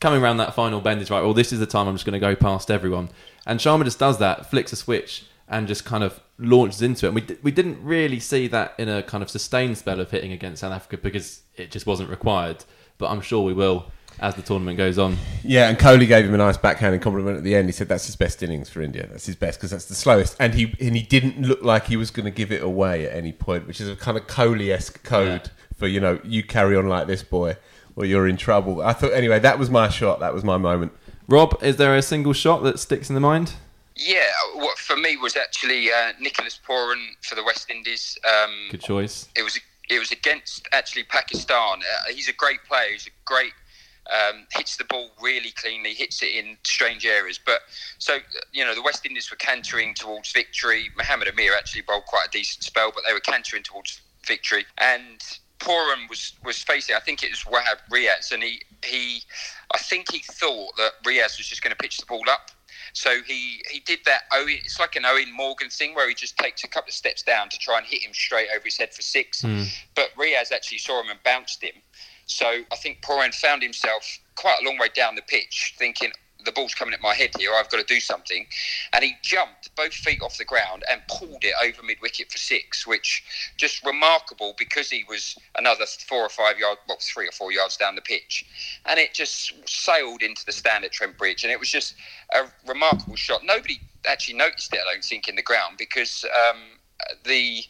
Coming 0.00 0.22
around 0.22 0.36
that 0.36 0.54
final 0.54 0.80
bend 0.80 1.00
is 1.00 1.10
right. 1.10 1.22
Well, 1.22 1.34
this 1.34 1.52
is 1.52 1.58
the 1.60 1.66
time 1.66 1.88
I'm 1.88 1.94
just 1.94 2.04
going 2.04 2.20
to 2.20 2.20
go 2.20 2.36
past 2.36 2.70
everyone, 2.70 3.08
and 3.44 3.58
Sharma 3.58 3.84
just 3.84 3.98
does 3.98 4.18
that, 4.18 4.50
flicks 4.50 4.72
a 4.72 4.76
switch, 4.76 5.24
and 5.48 5.68
just 5.68 5.84
kind 5.84 6.02
of 6.02 6.20
launches 6.38 6.82
into 6.82 7.06
it. 7.06 7.08
And 7.10 7.14
we 7.14 7.36
we 7.42 7.50
didn't 7.50 7.82
really 7.82 8.20
see 8.20 8.46
that 8.48 8.74
in 8.78 8.88
a 8.88 9.02
kind 9.02 9.22
of 9.22 9.30
sustained 9.30 9.78
spell 9.78 10.00
of 10.00 10.10
hitting 10.10 10.32
against 10.32 10.60
South 10.60 10.72
Africa 10.72 10.98
because 10.98 11.42
it 11.56 11.70
just 11.70 11.86
wasn't 11.86 12.10
required. 12.10 12.64
But 12.98 13.10
I'm 13.10 13.20
sure 13.20 13.42
we 13.42 13.52
will 13.52 13.90
as 14.20 14.34
the 14.34 14.42
tournament 14.42 14.78
goes 14.78 14.98
on. 14.98 15.16
Yeah, 15.42 15.68
and 15.68 15.78
Kohli 15.78 16.06
gave 16.06 16.24
him 16.24 16.34
a 16.34 16.38
nice 16.38 16.56
backhanded 16.56 17.02
compliment 17.02 17.36
at 17.36 17.44
the 17.44 17.54
end. 17.54 17.66
He 17.66 17.72
said 17.72 17.88
that's 17.88 18.06
his 18.06 18.16
best 18.16 18.42
innings 18.42 18.68
for 18.68 18.80
India. 18.80 19.06
That's 19.08 19.26
his 19.26 19.36
best 19.36 19.58
because 19.58 19.70
that's 19.70 19.86
the 19.86 19.94
slowest, 19.94 20.36
and 20.38 20.54
he 20.54 20.74
and 20.80 20.96
he 20.96 21.02
didn't 21.02 21.40
look 21.42 21.62
like 21.62 21.86
he 21.86 21.96
was 21.96 22.10
going 22.10 22.24
to 22.24 22.30
give 22.30 22.52
it 22.52 22.62
away 22.62 23.06
at 23.06 23.16
any 23.16 23.32
point, 23.32 23.66
which 23.66 23.80
is 23.80 23.88
a 23.88 23.96
kind 23.96 24.16
of 24.16 24.26
Kohli 24.26 24.72
esque 24.72 25.02
code 25.02 25.50
for 25.76 25.86
you 25.86 26.00
know 26.00 26.20
you 26.24 26.42
carry 26.42 26.76
on 26.76 26.88
like 26.88 27.06
this, 27.06 27.22
boy, 27.22 27.56
or 27.96 28.04
you're 28.04 28.28
in 28.28 28.36
trouble. 28.36 28.82
I 28.82 28.92
thought 28.92 29.12
anyway 29.12 29.38
that 29.40 29.58
was 29.58 29.70
my 29.70 29.88
shot. 29.88 30.20
That 30.20 30.34
was 30.34 30.44
my 30.44 30.56
moment. 30.56 30.92
Rob, 31.26 31.58
is 31.62 31.76
there 31.76 31.96
a 31.96 32.02
single 32.02 32.34
shot 32.34 32.62
that 32.64 32.78
sticks 32.78 33.08
in 33.08 33.14
the 33.14 33.20
mind? 33.20 33.54
Yeah, 33.96 34.30
what 34.54 34.78
for 34.78 34.96
me 34.96 35.16
was 35.16 35.36
actually 35.36 35.92
uh, 35.92 36.12
Nicholas 36.20 36.58
Pooran 36.66 37.10
for 37.22 37.34
the 37.34 37.44
West 37.44 37.70
Indies. 37.70 38.18
Um, 38.26 38.68
Good 38.70 38.82
choice. 38.82 39.28
it 39.36 39.42
was 39.42 39.58
it 39.88 39.98
was 39.98 40.10
against 40.10 40.68
actually 40.72 41.04
Pakistan. 41.04 41.78
Uh, 41.80 42.12
he's 42.12 42.28
a 42.28 42.32
great 42.32 42.64
player. 42.64 42.90
He's 42.90 43.06
a 43.06 43.10
great 43.24 43.52
um, 44.12 44.46
hits 44.52 44.76
the 44.76 44.84
ball 44.84 45.10
really 45.20 45.50
cleanly, 45.52 45.94
hits 45.94 46.22
it 46.22 46.34
in 46.34 46.56
strange 46.64 47.06
areas. 47.06 47.38
But 47.44 47.60
so 47.98 48.18
you 48.52 48.64
know, 48.64 48.74
the 48.74 48.82
West 48.82 49.06
Indies 49.06 49.30
were 49.30 49.36
cantering 49.36 49.94
towards 49.94 50.32
victory. 50.32 50.90
Mohammed 50.96 51.28
Amir 51.28 51.54
actually 51.56 51.82
bowled 51.82 52.06
quite 52.06 52.26
a 52.28 52.30
decent 52.30 52.64
spell, 52.64 52.92
but 52.94 53.04
they 53.06 53.12
were 53.12 53.20
cantering 53.20 53.62
towards 53.62 54.00
victory. 54.26 54.66
And 54.78 55.20
Pooran 55.60 56.08
was 56.10 56.34
was 56.44 56.58
facing, 56.62 56.96
I 56.96 57.00
think 57.00 57.22
it 57.22 57.30
was 57.30 57.40
Wahab 57.44 57.78
Riaz, 57.90 58.32
and 58.32 58.42
he 58.42 58.60
he, 58.84 59.22
I 59.72 59.78
think 59.78 60.10
he 60.12 60.18
thought 60.18 60.76
that 60.76 60.92
Riaz 61.04 61.38
was 61.38 61.46
just 61.46 61.62
going 61.62 61.70
to 61.70 61.76
pitch 61.76 61.98
the 61.98 62.06
ball 62.06 62.24
up. 62.28 62.50
So 62.94 63.10
he, 63.26 63.62
he 63.70 63.80
did 63.80 63.98
that. 64.06 64.22
Eoin, 64.32 64.60
it's 64.64 64.78
like 64.78 64.96
an 64.96 65.02
Eoin 65.02 65.32
Morgan 65.32 65.68
thing 65.68 65.94
where 65.94 66.08
he 66.08 66.14
just 66.14 66.38
takes 66.38 66.62
a 66.64 66.68
couple 66.68 66.88
of 66.88 66.94
steps 66.94 67.22
down 67.22 67.48
to 67.50 67.58
try 67.58 67.76
and 67.78 67.86
hit 67.86 68.02
him 68.02 68.14
straight 68.14 68.48
over 68.54 68.64
his 68.64 68.78
head 68.78 68.94
for 68.94 69.02
six. 69.02 69.42
Hmm. 69.42 69.62
But 69.94 70.10
Riaz 70.16 70.52
actually 70.52 70.78
saw 70.78 71.00
him 71.02 71.10
and 71.10 71.18
bounced 71.24 71.62
him. 71.62 71.74
So 72.26 72.46
I 72.46 72.76
think 72.76 73.02
Pooran 73.02 73.34
found 73.34 73.62
himself 73.62 74.20
quite 74.36 74.56
a 74.62 74.64
long 74.64 74.78
way 74.78 74.88
down 74.94 75.16
the 75.16 75.22
pitch, 75.22 75.74
thinking 75.76 76.12
the 76.44 76.52
ball's 76.52 76.74
coming 76.74 76.94
at 76.94 77.00
my 77.00 77.14
head 77.14 77.30
here. 77.38 77.52
I've 77.54 77.70
got 77.70 77.78
to 77.78 77.94
do 77.94 78.00
something, 78.00 78.46
and 78.92 79.04
he 79.04 79.14
jumped 79.22 79.74
both 79.76 79.92
feet 79.92 80.20
off 80.22 80.38
the 80.38 80.44
ground 80.44 80.84
and 80.90 81.00
pulled 81.08 81.44
it 81.44 81.54
over 81.64 81.82
mid 81.82 81.98
wicket 82.00 82.30
for 82.30 82.38
six, 82.38 82.86
which 82.86 83.22
just 83.56 83.84
remarkable 83.84 84.54
because 84.58 84.90
he 84.90 85.04
was 85.08 85.36
another 85.56 85.86
four 85.86 86.20
or 86.24 86.28
five 86.28 86.58
yards, 86.58 86.80
well, 86.88 86.98
three 87.00 87.28
or 87.28 87.32
four 87.32 87.52
yards 87.52 87.76
down 87.76 87.94
the 87.94 88.02
pitch, 88.02 88.44
and 88.86 88.98
it 88.98 89.14
just 89.14 89.52
sailed 89.68 90.22
into 90.22 90.44
the 90.44 90.52
stand 90.52 90.84
at 90.84 90.92
Trent 90.92 91.16
Bridge, 91.18 91.44
and 91.44 91.52
it 91.52 91.58
was 91.58 91.70
just 91.70 91.94
a 92.34 92.44
remarkable 92.66 93.16
shot. 93.16 93.40
Nobody 93.44 93.80
actually 94.06 94.36
noticed 94.36 94.72
it, 94.72 94.80
I 94.88 94.92
don't 94.92 95.04
think, 95.04 95.28
in 95.28 95.36
the 95.36 95.42
ground 95.42 95.76
because. 95.78 96.24
Um, 96.48 96.58
the 97.24 97.62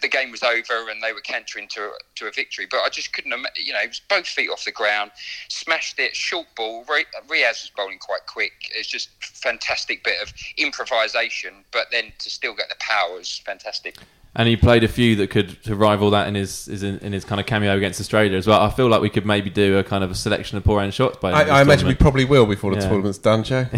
the 0.00 0.08
game 0.08 0.30
was 0.30 0.42
over 0.42 0.88
and 0.90 1.02
they 1.02 1.12
were 1.12 1.20
cantering 1.20 1.68
to 1.68 1.90
to 2.16 2.26
a 2.26 2.30
victory. 2.32 2.66
But 2.70 2.80
I 2.80 2.88
just 2.88 3.12
couldn't, 3.12 3.32
ima- 3.32 3.48
you 3.56 3.72
know, 3.72 3.80
it 3.80 3.88
was 3.88 4.00
both 4.08 4.26
feet 4.26 4.50
off 4.50 4.64
the 4.64 4.72
ground, 4.72 5.10
smashed 5.48 5.98
it, 5.98 6.14
short 6.16 6.46
ball. 6.56 6.84
Riaz 6.84 7.62
was 7.62 7.70
bowling 7.76 7.98
quite 7.98 8.26
quick. 8.26 8.52
It's 8.74 8.88
just 8.88 9.10
fantastic 9.22 10.04
bit 10.04 10.20
of 10.22 10.32
improvisation, 10.56 11.54
but 11.72 11.86
then 11.90 12.12
to 12.18 12.30
still 12.30 12.54
get 12.54 12.68
the 12.68 12.76
power 12.78 13.16
was 13.16 13.38
fantastic. 13.44 13.96
And 14.36 14.48
he 14.48 14.56
played 14.56 14.82
a 14.82 14.88
few 14.88 15.14
that 15.16 15.30
could 15.30 15.62
to 15.62 15.76
rival 15.76 16.10
that 16.10 16.26
in 16.26 16.34
his, 16.34 16.64
his 16.64 16.82
in, 16.82 17.12
his 17.12 17.24
kind 17.24 17.40
of 17.40 17.46
cameo 17.46 17.76
against 17.76 18.00
Australia 18.00 18.36
as 18.36 18.48
well. 18.48 18.60
I 18.60 18.70
feel 18.70 18.88
like 18.88 19.00
we 19.00 19.08
could 19.08 19.24
maybe 19.24 19.48
do 19.48 19.78
a 19.78 19.84
kind 19.84 20.02
of 20.02 20.10
a 20.10 20.14
selection 20.16 20.58
of 20.58 20.64
Pooran 20.64 20.92
shots 20.92 21.18
by 21.18 21.30
the 21.30 21.36
end 21.36 21.48
of 21.50 21.54
I, 21.54 21.58
I 21.60 21.62
imagine 21.62 21.86
we 21.86 21.94
probably 21.94 22.24
will 22.24 22.44
before 22.44 22.74
the 22.74 22.80
Yeah. 22.80 22.88
tournament's 22.88 23.18
done, 23.18 23.44
Joe. 23.44 23.66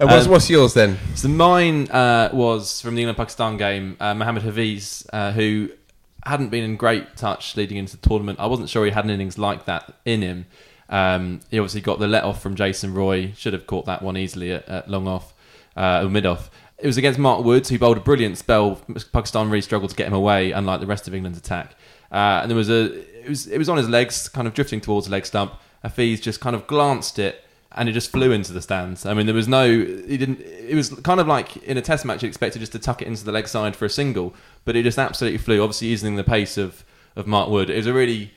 Uh, 0.00 0.06
what's, 0.06 0.26
Um, 0.26 0.32
what's 0.32 0.50
yours 0.50 0.74
then? 0.74 0.98
So 1.14 1.28
mine 1.28 1.88
uh, 1.90 2.30
was 2.32 2.80
from 2.80 2.96
the 2.96 3.02
England 3.02 3.16
Pakistan 3.16 3.56
game. 3.56 3.96
Uh, 4.00 4.14
Mohammed 4.14 4.42
Hafeez, 4.42 5.06
uh, 5.12 5.30
who 5.32 5.70
hadn't 6.26 6.48
been 6.48 6.64
in 6.64 6.76
great 6.76 7.16
touch 7.16 7.56
leading 7.56 7.76
into 7.76 7.96
the 7.96 8.08
tournament. 8.08 8.40
I 8.40 8.46
wasn't 8.46 8.68
sure 8.68 8.84
he 8.84 8.90
had 8.90 9.04
an 9.04 9.10
innings 9.10 9.38
like 9.38 9.66
that 9.66 9.94
in 10.04 10.22
him. 10.22 10.46
Um, 10.88 11.40
he 11.50 11.58
obviously 11.58 11.80
got 11.80 12.00
the 12.00 12.08
let 12.08 12.24
off 12.24 12.42
from 12.42 12.56
Jason 12.56 12.92
Roy. 12.92 13.32
Should 13.36 13.52
have 13.52 13.66
caught 13.68 13.86
that 13.86 14.02
one 14.02 14.16
easily 14.16 14.52
at, 14.52 14.68
at 14.68 14.90
long 14.90 15.06
off 15.06 15.32
uh, 15.76 16.02
or 16.02 16.10
mid 16.10 16.26
off. 16.26 16.50
It 16.78 16.86
was 16.88 16.96
against 16.96 17.20
Mark 17.20 17.44
Woods, 17.44 17.68
who 17.68 17.78
bowled 17.78 17.98
a 17.98 18.00
brilliant 18.00 18.36
spell. 18.36 18.80
Pakistan 19.12 19.48
really 19.48 19.62
struggled 19.62 19.90
to 19.90 19.96
get 19.96 20.08
him 20.08 20.12
away, 20.12 20.50
unlike 20.50 20.80
the 20.80 20.86
rest 20.86 21.06
of 21.06 21.14
England's 21.14 21.38
attack. 21.38 21.76
Uh, 22.10 22.40
and 22.42 22.50
there 22.50 22.56
was 22.56 22.68
a 22.68 23.00
it 23.24 23.28
was 23.28 23.46
it 23.46 23.58
was 23.58 23.68
on 23.68 23.76
his 23.76 23.88
legs, 23.88 24.28
kind 24.28 24.48
of 24.48 24.54
drifting 24.54 24.80
towards 24.80 25.06
the 25.06 25.12
leg 25.12 25.24
stump. 25.24 25.54
Hafeez 25.84 26.20
just 26.20 26.40
kind 26.40 26.56
of 26.56 26.66
glanced 26.66 27.18
it 27.18 27.43
and 27.74 27.88
it 27.88 27.92
just 27.92 28.10
flew 28.10 28.32
into 28.32 28.52
the 28.52 28.62
stands. 28.62 29.04
I 29.04 29.14
mean, 29.14 29.26
there 29.26 29.34
was 29.34 29.48
no, 29.48 29.68
he 29.68 30.16
didn't. 30.16 30.40
It 30.40 30.74
was 30.74 30.90
kind 30.90 31.20
of 31.20 31.26
like 31.26 31.56
in 31.58 31.76
a 31.76 31.82
test 31.82 32.04
match, 32.04 32.22
you 32.22 32.28
expected 32.28 32.60
just 32.60 32.72
to 32.72 32.78
tuck 32.78 33.02
it 33.02 33.08
into 33.08 33.24
the 33.24 33.32
leg 33.32 33.48
side 33.48 33.74
for 33.76 33.84
a 33.84 33.90
single, 33.90 34.34
but 34.64 34.76
it 34.76 34.84
just 34.84 34.98
absolutely 34.98 35.38
flew. 35.38 35.62
Obviously, 35.62 35.88
using 35.88 36.16
the 36.16 36.24
pace 36.24 36.56
of 36.56 36.84
of 37.16 37.26
Mark 37.26 37.48
Wood, 37.48 37.70
it 37.70 37.76
was 37.76 37.86
a 37.86 37.92
really 37.92 38.32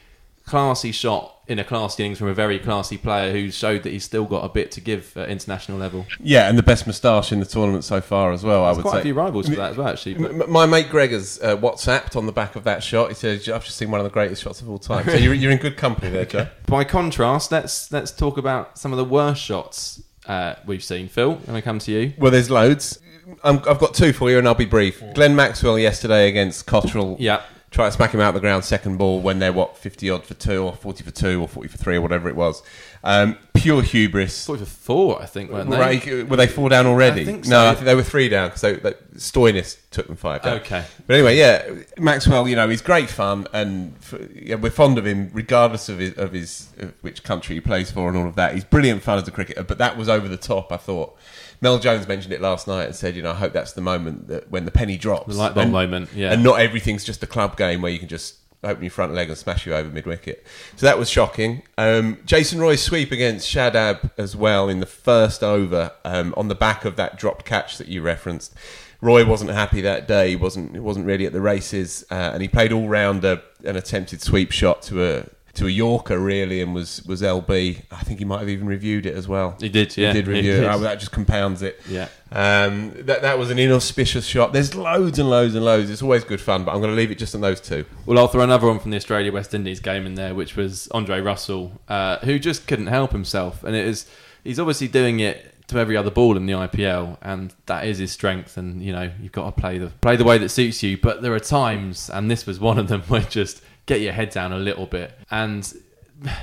classy 0.47 0.91
shot 0.91 1.33
in 1.47 1.59
a 1.59 1.63
classy 1.63 2.03
innings 2.03 2.17
from 2.17 2.27
a 2.27 2.33
very 2.33 2.57
classy 2.57 2.97
player 2.97 3.31
who 3.31 3.51
showed 3.51 3.83
that 3.83 3.91
he's 3.91 4.03
still 4.03 4.25
got 4.25 4.43
a 4.43 4.49
bit 4.49 4.71
to 4.71 4.81
give 4.81 5.15
at 5.15 5.29
international 5.29 5.77
level. 5.77 6.05
Yeah, 6.19 6.49
and 6.49 6.57
the 6.57 6.63
best 6.63 6.87
moustache 6.87 7.31
in 7.31 7.39
the 7.39 7.45
tournament 7.45 7.83
so 7.83 8.01
far 8.01 8.31
as 8.31 8.43
well. 8.43 8.63
I 8.63 8.67
There's 8.67 8.77
would 8.77 8.81
quite 8.83 8.93
say. 8.93 8.99
a 8.99 9.03
few 9.03 9.13
rivals 9.13 9.47
for 9.47 9.55
that 9.55 9.71
as 9.71 9.77
well, 9.77 9.87
actually. 9.87 10.15
But 10.15 10.49
my 10.49 10.65
mate 10.65 10.89
Gregor's 10.89 11.39
uh, 11.41 11.55
WhatsApped 11.57 12.15
on 12.15 12.25
the 12.25 12.31
back 12.31 12.55
of 12.55 12.63
that 12.63 12.83
shot. 12.83 13.09
He 13.09 13.13
says, 13.15 13.47
"I've 13.47 13.63
just 13.63 13.77
seen 13.77 13.91
one 13.91 13.99
of 13.99 14.05
the 14.05 14.09
greatest 14.09 14.41
shots 14.41 14.61
of 14.61 14.69
all 14.69 14.79
time." 14.79 15.05
So 15.05 15.15
you're, 15.15 15.33
you're 15.33 15.51
in 15.51 15.57
good 15.57 15.77
company 15.77 16.09
there, 16.09 16.25
Joe. 16.25 16.47
by 16.65 16.83
contrast, 16.83 17.51
let's 17.51 17.91
let's 17.91 18.11
talk 18.11 18.37
about 18.37 18.77
some 18.77 18.91
of 18.91 18.97
the 18.97 19.05
worst 19.05 19.41
shots 19.41 20.01
uh, 20.25 20.55
we've 20.65 20.83
seen. 20.83 21.07
Phil, 21.07 21.35
when 21.35 21.55
I 21.55 21.61
come 21.61 21.79
to 21.79 21.91
you, 21.91 22.13
Well, 22.17 22.31
there's 22.31 22.49
loads. 22.49 22.99
Um, 23.43 23.61
I've 23.67 23.79
got 23.79 23.93
two 23.93 24.13
for 24.13 24.29
you, 24.29 24.37
and 24.37 24.47
I'll 24.47 24.55
be 24.55 24.65
brief. 24.65 25.03
Glenn 25.13 25.35
Maxwell 25.35 25.77
yesterday 25.77 26.29
against 26.29 26.65
Cottrell. 26.65 27.17
Yeah. 27.19 27.41
Try 27.69 27.87
to 27.87 27.91
smack 27.91 28.13
him 28.13 28.21
out 28.21 28.29
of 28.29 28.35
the 28.35 28.39
ground 28.39 28.63
second 28.63 28.97
ball 28.97 29.21
when 29.21 29.39
they're 29.39 29.51
what 29.51 29.77
fifty 29.77 30.09
odd 30.09 30.25
for 30.25 30.33
two 30.33 30.63
or 30.63 30.73
forty 30.75 31.03
for 31.03 31.11
two 31.11 31.41
or 31.41 31.47
forty 31.47 31.67
for 31.67 31.77
three 31.77 31.97
or 31.97 32.01
whatever 32.01 32.29
it 32.29 32.35
was. 32.35 32.63
Um, 33.03 33.37
pure 33.53 33.81
hubris. 33.81 34.45
forty 34.45 34.63
for 34.63 34.69
four, 34.69 35.21
I 35.21 35.25
think, 35.25 35.51
weren't 35.51 35.69
they? 35.69 35.77
Right, 35.77 36.29
were 36.29 36.35
they 36.35 36.47
four 36.47 36.69
down 36.69 36.85
already? 36.85 37.21
I 37.21 37.25
think 37.25 37.47
No. 37.47 37.67
I 37.67 37.73
think 37.73 37.85
they 37.85 37.95
were 37.95 38.03
three 38.03 38.29
down 38.29 38.49
because 38.49 38.61
they, 38.61 38.75
Stoinis 39.15 39.77
took 39.91 40.07
them 40.07 40.15
five 40.15 40.41
down. 40.43 40.57
Okay. 40.57 40.83
But 41.05 41.13
anyway, 41.15 41.37
yeah, 41.37 41.67
Maxwell, 41.97 42.47
you 42.47 42.55
know, 42.55 42.67
he's 42.69 42.81
great 42.81 43.09
fun, 43.09 43.47
and 43.53 43.95
yeah, 44.33 44.55
we're 44.55 44.69
fond 44.69 44.97
of 44.97 45.05
him 45.05 45.31
regardless 45.33 45.89
of 45.89 45.99
his, 45.99 46.17
of 46.17 46.33
his 46.33 46.69
of 46.79 46.93
which 47.01 47.23
country 47.23 47.55
he 47.55 47.61
plays 47.61 47.91
for 47.91 48.09
and 48.09 48.17
all 48.17 48.27
of 48.27 48.35
that. 48.35 48.53
He's 48.53 48.63
brilliant 48.63 49.03
fun 49.03 49.17
as 49.19 49.27
a 49.27 49.31
cricketer, 49.31 49.63
but 49.63 49.77
that 49.77 49.97
was 49.97 50.09
over 50.09 50.27
the 50.27 50.37
top. 50.37 50.71
I 50.71 50.77
thought. 50.77 51.17
Mel 51.59 51.79
Jones 51.79 52.07
mentioned 52.07 52.33
it 52.33 52.39
last 52.39 52.67
night 52.67 52.83
and 52.85 52.95
said, 52.95 53.15
you 53.15 53.23
know, 53.23 53.31
I 53.31 53.33
hope 53.33 53.51
that's 53.51 53.73
the 53.73 53.81
moment 53.81 54.27
that 54.27 54.51
when 54.51 54.65
the 54.65 54.69
penny 54.71 54.95
drops, 54.95 55.33
The 55.33 55.41
light 55.41 55.55
bulb 55.55 55.71
moment, 55.71 56.09
yeah. 56.13 56.31
and 56.31 56.43
not 56.43 56.59
everything's 56.59 57.03
just 57.03 57.23
a 57.23 57.25
club 57.25 57.57
game 57.57 57.81
where 57.81 57.91
you 57.91 57.97
can 57.97 58.07
just 58.07 58.35
open 58.67 58.83
your 58.83 58.91
front 58.91 59.13
leg 59.13 59.29
and 59.29 59.37
smash 59.37 59.65
you 59.65 59.73
over 59.73 59.89
mid 59.89 60.05
wicket. 60.05 60.45
So 60.75 60.85
that 60.85 60.97
was 60.97 61.09
shocking. 61.09 61.63
Um, 61.77 62.19
Jason 62.25 62.59
Roy's 62.59 62.81
sweep 62.81 63.11
against 63.11 63.49
Shadab 63.49 64.11
as 64.17 64.35
well 64.35 64.69
in 64.69 64.79
the 64.79 64.85
first 64.85 65.43
over 65.43 65.91
um, 66.05 66.33
on 66.37 66.47
the 66.47 66.55
back 66.55 66.85
of 66.85 66.95
that 66.97 67.17
dropped 67.17 67.45
catch 67.45 67.77
that 67.77 67.87
you 67.87 68.01
referenced. 68.01 68.53
Roy 68.99 69.25
wasn't 69.25 69.51
happy 69.51 69.81
that 69.81 70.07
day. 70.07 70.29
He 70.29 70.35
wasn't. 70.35 70.73
He 70.73 70.79
wasn't 70.79 71.05
really 71.05 71.25
at 71.25 71.33
the 71.33 71.41
races, 71.41 72.03
uh, 72.09 72.31
and 72.33 72.41
he 72.41 72.47
played 72.47 72.71
all 72.71 72.87
round 72.87 73.23
a, 73.23 73.43
an 73.63 73.75
attempted 73.75 74.21
sweep 74.21 74.51
shot 74.51 74.81
to 74.83 75.03
a 75.03 75.25
to 75.57 75.67
a 75.67 75.69
Yorker 75.69 76.17
really, 76.19 76.61
and 76.61 76.73
was 76.73 77.03
was 77.05 77.21
LB. 77.21 77.81
I 77.91 78.03
think 78.03 78.19
he 78.19 78.25
might 78.25 78.39
have 78.39 78.49
even 78.49 78.67
reviewed 78.67 79.05
it 79.05 79.15
as 79.15 79.27
well. 79.27 79.55
He 79.59 79.69
did, 79.69 79.95
yeah, 79.97 80.07
He 80.09 80.13
did 80.21 80.27
review 80.27 80.53
it. 80.53 80.59
did. 80.61 80.65
Oh, 80.69 80.79
that 80.79 80.99
just 80.99 81.11
compounds 81.11 81.61
it. 81.61 81.79
Yeah. 81.89 82.07
Um, 82.31 82.93
that 83.05 83.21
that 83.21 83.37
was 83.39 83.49
an 83.51 83.57
inauspicious 83.59 84.25
shot. 84.25 84.53
There's 84.53 84.75
loads 84.75 85.17
and 85.19 85.29
loads 85.29 85.55
and 85.55 85.63
loads. 85.65 85.89
It's 85.89 86.01
always 86.01 86.23
good 86.23 86.41
fun, 86.41 86.63
but 86.63 86.71
I'm 86.73 86.79
going 86.81 86.91
to 86.91 86.97
leave 86.97 87.11
it 87.11 87.17
just 87.17 87.33
on 87.35 87.41
those 87.41 87.59
two. 87.61 87.85
Well, 88.05 88.17
I'll 88.19 88.27
throw 88.27 88.43
another 88.43 88.67
one 88.67 88.79
from 88.79 88.91
the 88.91 88.97
Australia 88.97 89.31
West 89.31 89.53
Indies 89.53 89.79
game 89.79 90.05
in 90.05 90.15
there, 90.15 90.35
which 90.35 90.55
was 90.55 90.87
Andre 90.89 91.21
Russell, 91.21 91.79
uh, 91.87 92.17
who 92.19 92.37
just 92.39 92.67
couldn't 92.67 92.87
help 92.87 93.11
himself, 93.11 93.63
and 93.63 93.75
it 93.75 93.85
is 93.85 94.05
he's 94.43 94.59
obviously 94.59 94.87
doing 94.87 95.19
it 95.19 95.53
to 95.67 95.77
every 95.77 95.97
other 95.97 96.11
ball 96.11 96.37
in 96.37 96.45
the 96.45 96.53
IPL, 96.53 97.17
and 97.21 97.53
that 97.65 97.85
is 97.85 97.97
his 97.97 98.11
strength. 98.11 98.57
And 98.57 98.81
you 98.81 98.93
know 98.93 99.11
you've 99.21 99.31
got 99.31 99.45
to 99.45 99.51
play 99.59 99.77
the 99.79 99.87
play 99.87 100.15
the 100.15 100.23
way 100.23 100.37
that 100.37 100.49
suits 100.49 100.83
you. 100.83 100.97
But 100.97 101.21
there 101.21 101.33
are 101.33 101.39
times, 101.39 102.09
and 102.09 102.29
this 102.29 102.45
was 102.45 102.59
one 102.59 102.77
of 102.77 102.87
them, 102.89 103.01
where 103.07 103.21
just 103.21 103.61
get 103.87 104.01
your 104.01 104.13
head 104.13 104.29
down 104.29 104.53
a 104.53 104.59
little 104.59 104.85
bit 104.85 105.17
and. 105.31 105.73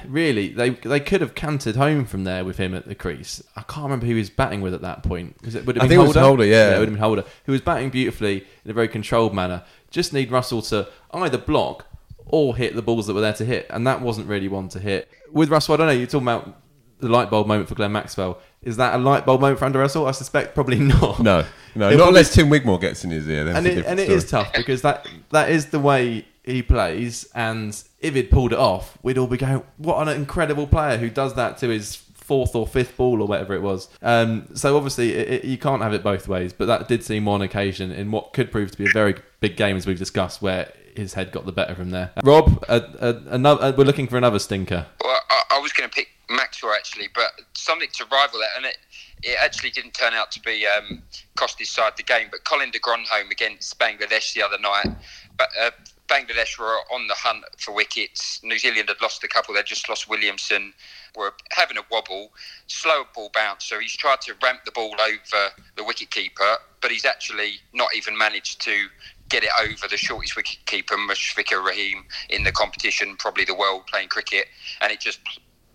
Really, 0.07 0.51
they 0.51 0.71
they 0.71 1.01
could 1.01 1.21
have 1.21 1.35
cantered 1.35 1.75
home 1.75 2.05
from 2.05 2.23
there 2.23 2.45
with 2.45 2.59
him 2.59 2.77
at 2.77 2.87
the 2.87 2.95
crease. 2.95 3.43
I 3.57 3.63
can't 3.63 3.83
remember 3.83 4.07
who 4.07 4.13
he 4.13 4.19
was 4.21 4.31
batting 4.31 4.61
with 4.61 4.73
at 4.73 4.83
that 4.83 5.03
point. 5.03 5.35
Was 5.45 5.57
it, 5.57 5.67
would 5.67 5.75
have 5.75 5.89
think 5.89 5.99
been 5.99 6.05
it 6.05 6.07
was 6.07 6.17
Holder, 6.17 6.45
yeah. 6.45 6.77
it 6.77 6.79
would 6.79 6.87
have 6.89 6.95
been 6.95 7.03
Holder, 7.03 7.25
who 7.47 7.51
was 7.51 7.61
batting 7.61 7.91
beautifully 7.91 8.47
in 8.65 8.71
a 8.71 8.73
very 8.73 8.87
controlled 8.87 9.35
manner. 9.35 9.65
Just 9.91 10.13
need 10.13 10.31
Russell 10.31 10.63
to 10.63 10.89
either 11.13 11.39
block 11.39 11.87
or 12.27 12.55
hit 12.55 12.77
the 12.77 12.83
balls 12.83 13.09
that 13.09 13.15
were 13.15 13.21
there 13.21 13.33
to 13.33 13.45
hit, 13.45 13.67
and 13.69 13.85
that 13.85 14.01
wasn't 14.01 14.29
really 14.29 14.47
one 14.47 14.69
to 14.69 14.79
hit. 14.79 15.11
With 15.33 15.49
Russell, 15.49 15.75
I 15.75 15.77
don't 15.79 15.87
know. 15.89 15.93
You're 15.93 16.07
talking 16.07 16.29
about 16.29 16.57
the 17.01 17.09
light 17.09 17.29
bulb 17.29 17.49
moment 17.49 17.69
for 17.69 17.75
Glenn 17.75 17.91
Maxwell. 17.91 18.39
Is 18.63 18.77
that 18.77 18.95
a 18.95 18.99
light 18.99 19.27
bulb 19.27 19.41
moment 19.41 19.59
for 19.59 19.65
Andrew 19.65 19.81
Russell? 19.81 20.07
I 20.07 20.13
suspect 20.13 20.55
probably 20.55 20.79
not. 20.79 21.19
No, 21.19 21.45
no, 21.75 21.89
It'll 21.89 21.89
not 21.89 21.89
probably- 21.89 22.07
unless 22.09 22.33
Tim 22.33 22.49
Wigmore 22.49 22.79
gets 22.81 23.03
in 23.03 23.11
his 23.11 23.29
ear. 23.29 23.43
Then 23.43 23.57
and 23.57 23.67
it, 23.67 23.85
and 23.87 23.99
it 23.99 24.09
is 24.09 24.31
tough 24.31 24.53
because 24.53 24.83
that 24.83 25.09
that 25.31 25.51
is 25.51 25.67
the 25.71 25.81
way 25.81 26.27
he 26.45 26.63
plays. 26.63 27.29
And 27.35 27.81
if 28.01 28.15
he'd 28.15 28.31
pulled 28.31 28.53
it 28.53 28.59
off, 28.59 28.99
we'd 29.03 29.19
all 29.19 29.27
be 29.27 29.37
going, 29.37 29.63
"What 29.79 30.07
an 30.07 30.15
incredible 30.15 30.67
player 30.67 30.99
who 30.99 31.11
does 31.11 31.35
that 31.35 31.59
to 31.59 31.69
his 31.69 32.05
fourth 32.25 32.55
or 32.55 32.67
fifth 32.67 32.97
ball 32.97 33.21
or 33.21 33.29
whatever 33.29 33.55
it 33.55 33.61
was. 33.61 33.89
Um, 34.01 34.49
so 34.55 34.79
obviously 34.79 35.13
it, 35.13 35.29
it, 35.29 35.45
you 35.45 35.59
can't 35.59 35.83
have 35.83 35.93
it 35.93 36.03
both 36.03 36.27
ways, 36.27 36.55
but 36.55 36.67
that 36.67 36.89
did 36.89 37.05
seem 37.05 37.27
one 37.27 37.43
occasion 37.43 37.93
in 37.93 38.11
what 38.11 38.33
could 38.33 38.51
prove 38.51 38.71
to 38.71 38.79
be 38.79 38.87
a 38.87 38.93
very 38.93 39.17
big 39.41 39.57
game 39.57 39.77
as 39.77 39.87
we've 39.87 39.99
discussed 39.99 40.41
where 40.41 40.73
his 40.97 41.13
head 41.13 41.33
got 41.33 41.45
the 41.45 41.53
better 41.53 41.75
him 41.75 41.91
there. 41.91 42.13
Rob, 42.23 42.65
another, 42.69 43.63
uh, 43.63 43.73
we're 43.77 43.85
looking 43.85 44.07
for 44.07 44.17
another 44.17 44.39
stinker. 44.39 44.87
Well, 45.03 45.21
I, 45.29 45.43
I 45.51 45.59
was 45.59 45.73
going 45.73 45.89
to 45.89 45.95
pick 45.95 46.09
Maxwell 46.31 46.73
actually, 46.73 47.09
but 47.15 47.33
something 47.53 47.89
to 47.93 48.05
rival 48.07 48.39
that, 48.39 48.51
and 48.57 48.65
it, 48.65 48.79
it 49.23 49.37
actually 49.43 49.71
didn't 49.71 49.93
turn 49.93 50.15
out 50.15 50.31
to 50.33 50.41
be 50.41 50.67
um, 50.67 51.03
cost 51.37 51.59
his 51.59 51.69
side 51.69 51.93
the 51.97 52.03
game. 52.05 52.29
But 52.31 52.45
Colin 52.45 52.71
de 52.71 52.79
Grandhomme 52.79 53.31
against 53.31 53.79
Bangladesh 53.79 54.33
the 54.33 54.43
other 54.43 54.59
night. 54.59 54.97
But 55.37 55.49
uh, 55.61 55.71
Bangladesh 56.09 56.59
were 56.59 56.81
on 56.93 57.07
the 57.09 57.15
hunt 57.15 57.45
for 57.59 57.73
wickets. 57.75 58.41
New 58.43 58.59
Zealand 58.59 58.89
had 58.89 59.01
lost 59.01 59.25
a 59.25 59.29
couple. 59.29 59.55
They'd 59.55 59.67
just 59.67 59.89
lost 59.89 60.09
Williamson. 60.09 60.75
Were 61.17 61.33
having 61.53 61.77
a 61.77 61.83
wobble, 61.91 62.33
slow 62.67 63.05
ball 63.15 63.31
bounce. 63.35 63.65
So 63.65 63.79
he's 63.79 63.97
tried 63.97 64.21
to 64.23 64.35
ramp 64.43 64.61
the 64.65 64.73
ball 64.73 64.95
over 65.01 65.53
the 65.77 65.85
wicket 65.85 66.11
keeper, 66.11 66.57
but 66.83 66.91
he's 66.91 67.05
actually 67.05 67.55
not 67.73 67.89
even 67.97 68.19
managed 68.19 68.61
to 68.63 68.89
get 69.29 69.43
it 69.43 69.51
over 69.61 69.89
the 69.89 69.97
shortest 69.97 70.37
wicket 70.37 70.59
keeper, 70.67 70.97
Mushfiqur 70.97 71.65
Rahim, 71.65 72.05
in 72.29 72.45
the 72.45 72.53
competition, 72.53 73.17
probably 73.17 73.45
the 73.45 73.55
world 73.55 73.87
playing 73.87 74.09
cricket, 74.09 74.47
and 74.81 74.93
it 74.93 75.01
just 75.01 75.21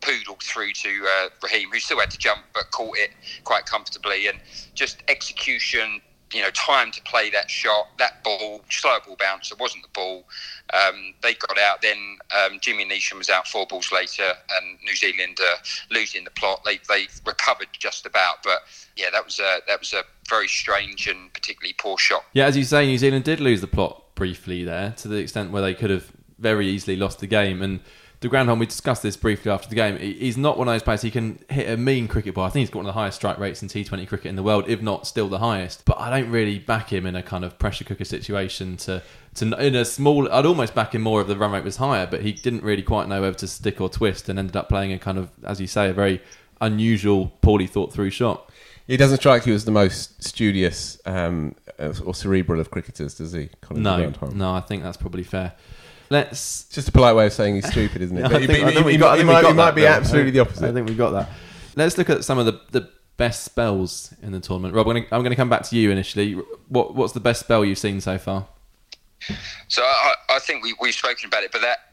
poodled 0.01 0.41
through 0.43 0.71
to 0.73 1.05
uh, 1.19 1.29
Rahim, 1.43 1.69
who 1.71 1.79
still 1.79 1.99
had 1.99 2.09
to 2.11 2.17
jump 2.17 2.41
but 2.53 2.71
caught 2.71 2.97
it 2.97 3.09
quite 3.43 3.65
comfortably, 3.65 4.27
and 4.27 4.37
just 4.75 5.03
execution. 5.07 6.01
You 6.33 6.43
know, 6.43 6.51
time 6.51 6.91
to 6.91 7.01
play 7.01 7.29
that 7.31 7.49
shot, 7.49 7.87
that 7.97 8.23
ball, 8.23 8.61
slow 8.69 8.97
ball 9.05 9.17
bounce. 9.19 9.51
It 9.51 9.59
wasn't 9.59 9.83
the 9.83 9.89
ball. 9.93 10.25
Um, 10.73 11.13
they 11.23 11.33
got 11.33 11.57
out. 11.57 11.81
Then 11.81 12.17
um, 12.37 12.59
Jimmy 12.61 12.85
Neesham 12.85 13.17
was 13.17 13.29
out 13.29 13.47
four 13.47 13.65
balls 13.65 13.91
later, 13.91 14.31
and 14.57 14.77
New 14.83 14.95
Zealand 14.95 15.39
uh, 15.41 15.57
losing 15.89 16.23
the 16.23 16.31
plot. 16.31 16.61
They 16.65 16.79
they 16.87 17.07
recovered 17.25 17.69
just 17.73 18.05
about, 18.05 18.43
but 18.43 18.59
yeah, 18.95 19.09
that 19.11 19.25
was 19.25 19.39
a 19.39 19.59
that 19.67 19.79
was 19.79 19.93
a 19.93 20.03
very 20.29 20.47
strange 20.47 21.07
and 21.07 21.33
particularly 21.33 21.73
poor 21.79 21.97
shot. 21.97 22.23
Yeah, 22.33 22.45
as 22.45 22.55
you 22.55 22.63
say, 22.63 22.85
New 22.85 22.97
Zealand 22.97 23.23
did 23.25 23.39
lose 23.39 23.61
the 23.61 23.67
plot 23.67 24.03
briefly 24.15 24.63
there 24.63 24.93
to 24.97 25.07
the 25.07 25.15
extent 25.17 25.51
where 25.51 25.61
they 25.61 25.73
could 25.73 25.89
have 25.89 26.11
very 26.37 26.67
easily 26.67 26.95
lost 26.95 27.19
the 27.19 27.27
game. 27.27 27.61
And 27.61 27.79
de 28.19 28.27
Grandhomme, 28.27 28.59
we 28.59 28.65
discussed 28.65 29.01
this 29.01 29.15
briefly 29.15 29.49
after 29.49 29.69
the 29.69 29.75
game. 29.75 29.97
He's 29.97 30.37
not 30.37 30.57
one 30.57 30.67
of 30.67 30.73
those 30.73 30.83
players. 30.83 31.01
He 31.01 31.11
can 31.11 31.39
hit 31.49 31.69
a 31.69 31.77
mean 31.77 32.07
cricket 32.07 32.35
ball. 32.35 32.45
I 32.45 32.49
think 32.49 32.61
he's 32.61 32.69
got 32.69 32.79
one 32.79 32.85
of 32.85 32.93
the 32.93 32.99
highest 32.99 33.17
strike 33.17 33.37
rates 33.37 33.61
in 33.61 33.69
T20 33.69 34.07
cricket 34.07 34.27
in 34.27 34.35
the 34.35 34.43
world, 34.43 34.65
if 34.67 34.81
not 34.81 35.07
still 35.07 35.29
the 35.29 35.39
highest. 35.39 35.85
But 35.85 35.99
I 35.99 36.09
don't 36.09 36.29
really 36.29 36.59
back 36.59 36.91
him 36.91 37.05
in 37.05 37.15
a 37.15 37.23
kind 37.23 37.45
of 37.45 37.57
pressure 37.57 37.85
cooker 37.85 38.03
situation 38.03 38.75
to 38.77 39.01
to 39.35 39.65
in 39.65 39.75
a 39.75 39.85
small. 39.85 40.29
I'd 40.31 40.45
almost 40.45 40.75
back 40.75 40.93
him 40.93 41.01
more 41.01 41.21
if 41.21 41.27
the 41.27 41.37
run 41.37 41.51
rate 41.51 41.63
was 41.63 41.77
higher, 41.77 42.05
but 42.05 42.21
he 42.21 42.33
didn't 42.33 42.63
really 42.63 42.83
quite 42.83 43.07
know 43.07 43.21
whether 43.21 43.37
to 43.37 43.47
stick 43.47 43.79
or 43.79 43.87
twist, 43.87 44.27
and 44.27 44.37
ended 44.37 44.57
up 44.57 44.67
playing 44.67 44.91
a 44.91 44.99
kind 44.99 45.17
of, 45.17 45.29
as 45.45 45.61
you 45.61 45.67
say, 45.67 45.89
a 45.89 45.93
very 45.93 46.21
unusual, 46.59 47.31
poorly 47.41 47.67
thought 47.67 47.93
through 47.93 48.09
shot. 48.09 48.49
He 48.85 48.97
doesn't 48.97 49.19
strike 49.19 49.45
you 49.45 49.53
as 49.53 49.65
the 49.65 49.71
most 49.71 50.21
studious 50.23 50.99
um, 51.05 51.55
or 52.03 52.13
cerebral 52.13 52.59
of 52.59 52.71
cricketers, 52.71 53.13
does 53.13 53.31
he? 53.31 53.49
Colin 53.61 53.83
No, 53.83 54.11
no, 54.33 54.51
I 54.51 54.61
think 54.61 54.83
that's 54.83 54.97
probably 54.97 55.23
fair. 55.23 55.53
Let's. 56.09 56.65
It's 56.65 56.75
just 56.75 56.89
a 56.89 56.91
polite 56.91 57.15
way 57.15 57.25
of 57.27 57.33
saying 57.33 57.55
he's 57.55 57.67
stupid, 57.69 58.01
isn't 58.01 58.17
it? 58.17 58.25
I 58.25 58.29
But 58.29 58.41
he- 58.41 58.47
think- 58.47 58.59
he- 58.59 58.65
I 58.65 58.71
think 58.73 58.85
we 58.85 58.91
he- 58.93 58.97
got- 58.97 59.13
I 59.15 59.17
he 59.19 59.23
might- 59.23 59.41
got 59.41 59.47
he 59.49 59.53
might 59.53 59.71
be 59.71 59.81
Bill. 59.81 59.93
absolutely 59.93 60.31
the 60.31 60.39
opposite. 60.39 60.69
I 60.69 60.73
think 60.73 60.87
we 60.89 60.95
got 60.95 61.11
that. 61.11 61.29
Let's 61.75 61.97
look 61.97 62.09
at 62.09 62.23
some 62.23 62.37
of 62.39 62.45
the, 62.45 62.59
the 62.71 62.89
best 63.17 63.43
spells 63.43 64.13
in 64.21 64.31
the 64.31 64.39
tournament. 64.39 64.73
Rob, 64.73 64.87
I'm 64.87 64.93
going, 64.93 65.03
to, 65.05 65.15
I'm 65.15 65.21
going 65.21 65.29
to 65.31 65.35
come 65.35 65.49
back 65.49 65.63
to 65.63 65.75
you 65.75 65.91
initially. 65.91 66.33
What 66.67 66.95
What's 66.95 67.13
the 67.13 67.19
best 67.19 67.39
spell 67.41 67.63
you've 67.63 67.77
seen 67.77 68.01
so 68.01 68.17
far? 68.17 68.47
So 69.67 69.81
I, 69.83 70.13
I 70.29 70.39
think 70.39 70.63
we, 70.63 70.73
we've 70.81 70.93
spoken 70.95 71.27
about 71.27 71.43
it, 71.43 71.51
but 71.51 71.61
that 71.61 71.88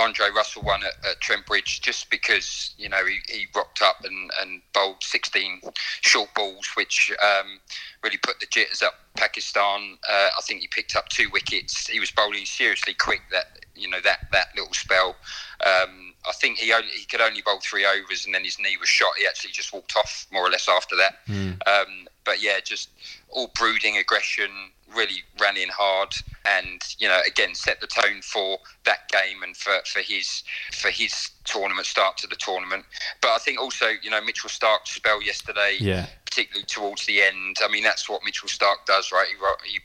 Andre 0.00 0.30
Russell 0.34 0.62
one 0.62 0.82
at, 0.82 0.94
at 1.08 1.20
Trent 1.20 1.46
Bridge, 1.46 1.80
just 1.80 2.10
because 2.10 2.74
you 2.78 2.88
know 2.88 3.04
he, 3.04 3.18
he 3.28 3.46
rocked 3.54 3.82
up 3.82 4.04
and, 4.04 4.30
and 4.40 4.62
bowled 4.72 5.02
16 5.02 5.60
short 6.00 6.34
balls, 6.34 6.68
which 6.74 7.12
um, 7.22 7.60
really 8.02 8.16
put 8.16 8.40
the 8.40 8.46
jitters 8.46 8.82
up 8.82 8.94
Pakistan. 9.16 9.98
Uh, 10.08 10.28
I 10.36 10.40
think 10.46 10.60
he 10.60 10.68
picked 10.68 10.96
up 10.96 11.08
two 11.08 11.28
wickets. 11.30 11.86
He 11.86 12.00
was 12.00 12.10
bowling 12.10 12.46
seriously 12.46 12.94
quick 12.94 13.22
that 13.30 13.60
you 13.74 13.88
know 13.88 14.00
that 14.00 14.28
that 14.32 14.48
little 14.56 14.72
spell. 14.72 15.16
Um, 15.64 16.14
I 16.28 16.32
think 16.32 16.58
he 16.58 16.72
only, 16.72 16.88
he 16.88 17.04
could 17.06 17.20
only 17.20 17.42
bowl 17.42 17.60
three 17.62 17.84
overs, 17.84 18.26
and 18.26 18.34
then 18.34 18.44
his 18.44 18.58
knee 18.58 18.76
was 18.78 18.88
shot. 18.88 19.12
He 19.18 19.26
actually 19.26 19.52
just 19.52 19.72
walked 19.72 19.96
off 19.96 20.26
more 20.32 20.46
or 20.46 20.50
less 20.50 20.68
after 20.68 20.96
that. 20.96 21.18
Um, 21.66 22.08
but 22.24 22.42
yeah, 22.42 22.60
just 22.60 22.90
all 23.28 23.50
brooding 23.56 23.96
aggression, 23.96 24.50
really 24.94 25.22
ran 25.40 25.56
in 25.56 25.68
hard, 25.68 26.14
and 26.44 26.82
you 26.98 27.08
know 27.08 27.20
again 27.26 27.54
set 27.54 27.80
the 27.80 27.86
tone 27.86 28.20
for 28.22 28.58
that 28.84 29.08
game 29.10 29.42
and 29.42 29.56
for, 29.56 29.72
for 29.86 30.00
his 30.00 30.42
for 30.72 30.90
his 30.90 31.30
tournament 31.44 31.86
start 31.86 32.16
to 32.18 32.26
the 32.26 32.36
tournament. 32.36 32.84
But 33.20 33.30
I 33.30 33.38
think 33.38 33.60
also 33.60 33.86
you 34.02 34.10
know 34.10 34.20
Mitchell 34.20 34.50
Starc's 34.50 34.90
spell 34.92 35.22
yesterday, 35.22 35.76
Yeah. 35.78 36.06
particularly 36.24 36.66
towards 36.66 37.06
the 37.06 37.22
end. 37.22 37.56
I 37.62 37.68
mean 37.68 37.82
that's 37.82 38.08
what 38.08 38.22
Mitchell 38.24 38.48
Starc 38.48 38.86
does, 38.86 39.12
right? 39.12 39.26
He, 39.64 39.72
he 39.72 39.78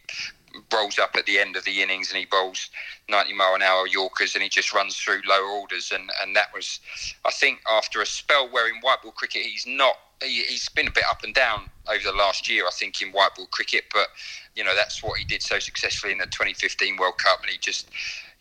rolls 0.73 0.97
up 0.99 1.15
at 1.17 1.25
the 1.25 1.37
end 1.37 1.57
of 1.57 1.65
the 1.65 1.81
innings 1.81 2.09
and 2.11 2.17
he 2.19 2.25
bowls 2.25 2.69
90 3.09 3.33
mile 3.33 3.55
an 3.55 3.61
hour 3.61 3.87
Yorkers 3.87 4.35
and 4.35 4.41
he 4.43 4.47
just 4.47 4.73
runs 4.73 4.95
through 4.95 5.21
lower 5.27 5.47
orders 5.47 5.91
and 5.93 6.09
and 6.23 6.33
that 6.35 6.47
was 6.53 6.79
I 7.25 7.31
think 7.31 7.59
after 7.69 8.01
a 8.01 8.05
spell 8.05 8.47
where 8.49 8.69
in 8.69 8.75
white 8.81 9.01
ball 9.03 9.11
cricket 9.11 9.41
he's 9.41 9.65
not 9.67 9.95
he, 10.21 10.43
he's 10.43 10.69
been 10.69 10.88
a 10.88 10.91
bit 10.91 11.04
up 11.10 11.23
and 11.23 11.34
down 11.34 11.69
over 11.88 12.04
the 12.04 12.13
last 12.17 12.49
year 12.49 12.65
I 12.65 12.71
think 12.71 13.01
in 13.01 13.10
white 13.10 13.36
ball 13.36 13.47
cricket 13.51 13.86
but 13.93 14.08
you 14.56 14.63
know 14.63 14.75
that's 14.75 15.04
what 15.04 15.19
he 15.19 15.25
did 15.25 15.41
so 15.41 15.60
successfully 15.60 16.13
in 16.13 16.19
the 16.19 16.25
2015 16.25 16.97
World 16.97 17.17
Cup 17.17 17.41
and 17.41 17.49
he 17.49 17.58
just 17.58 17.89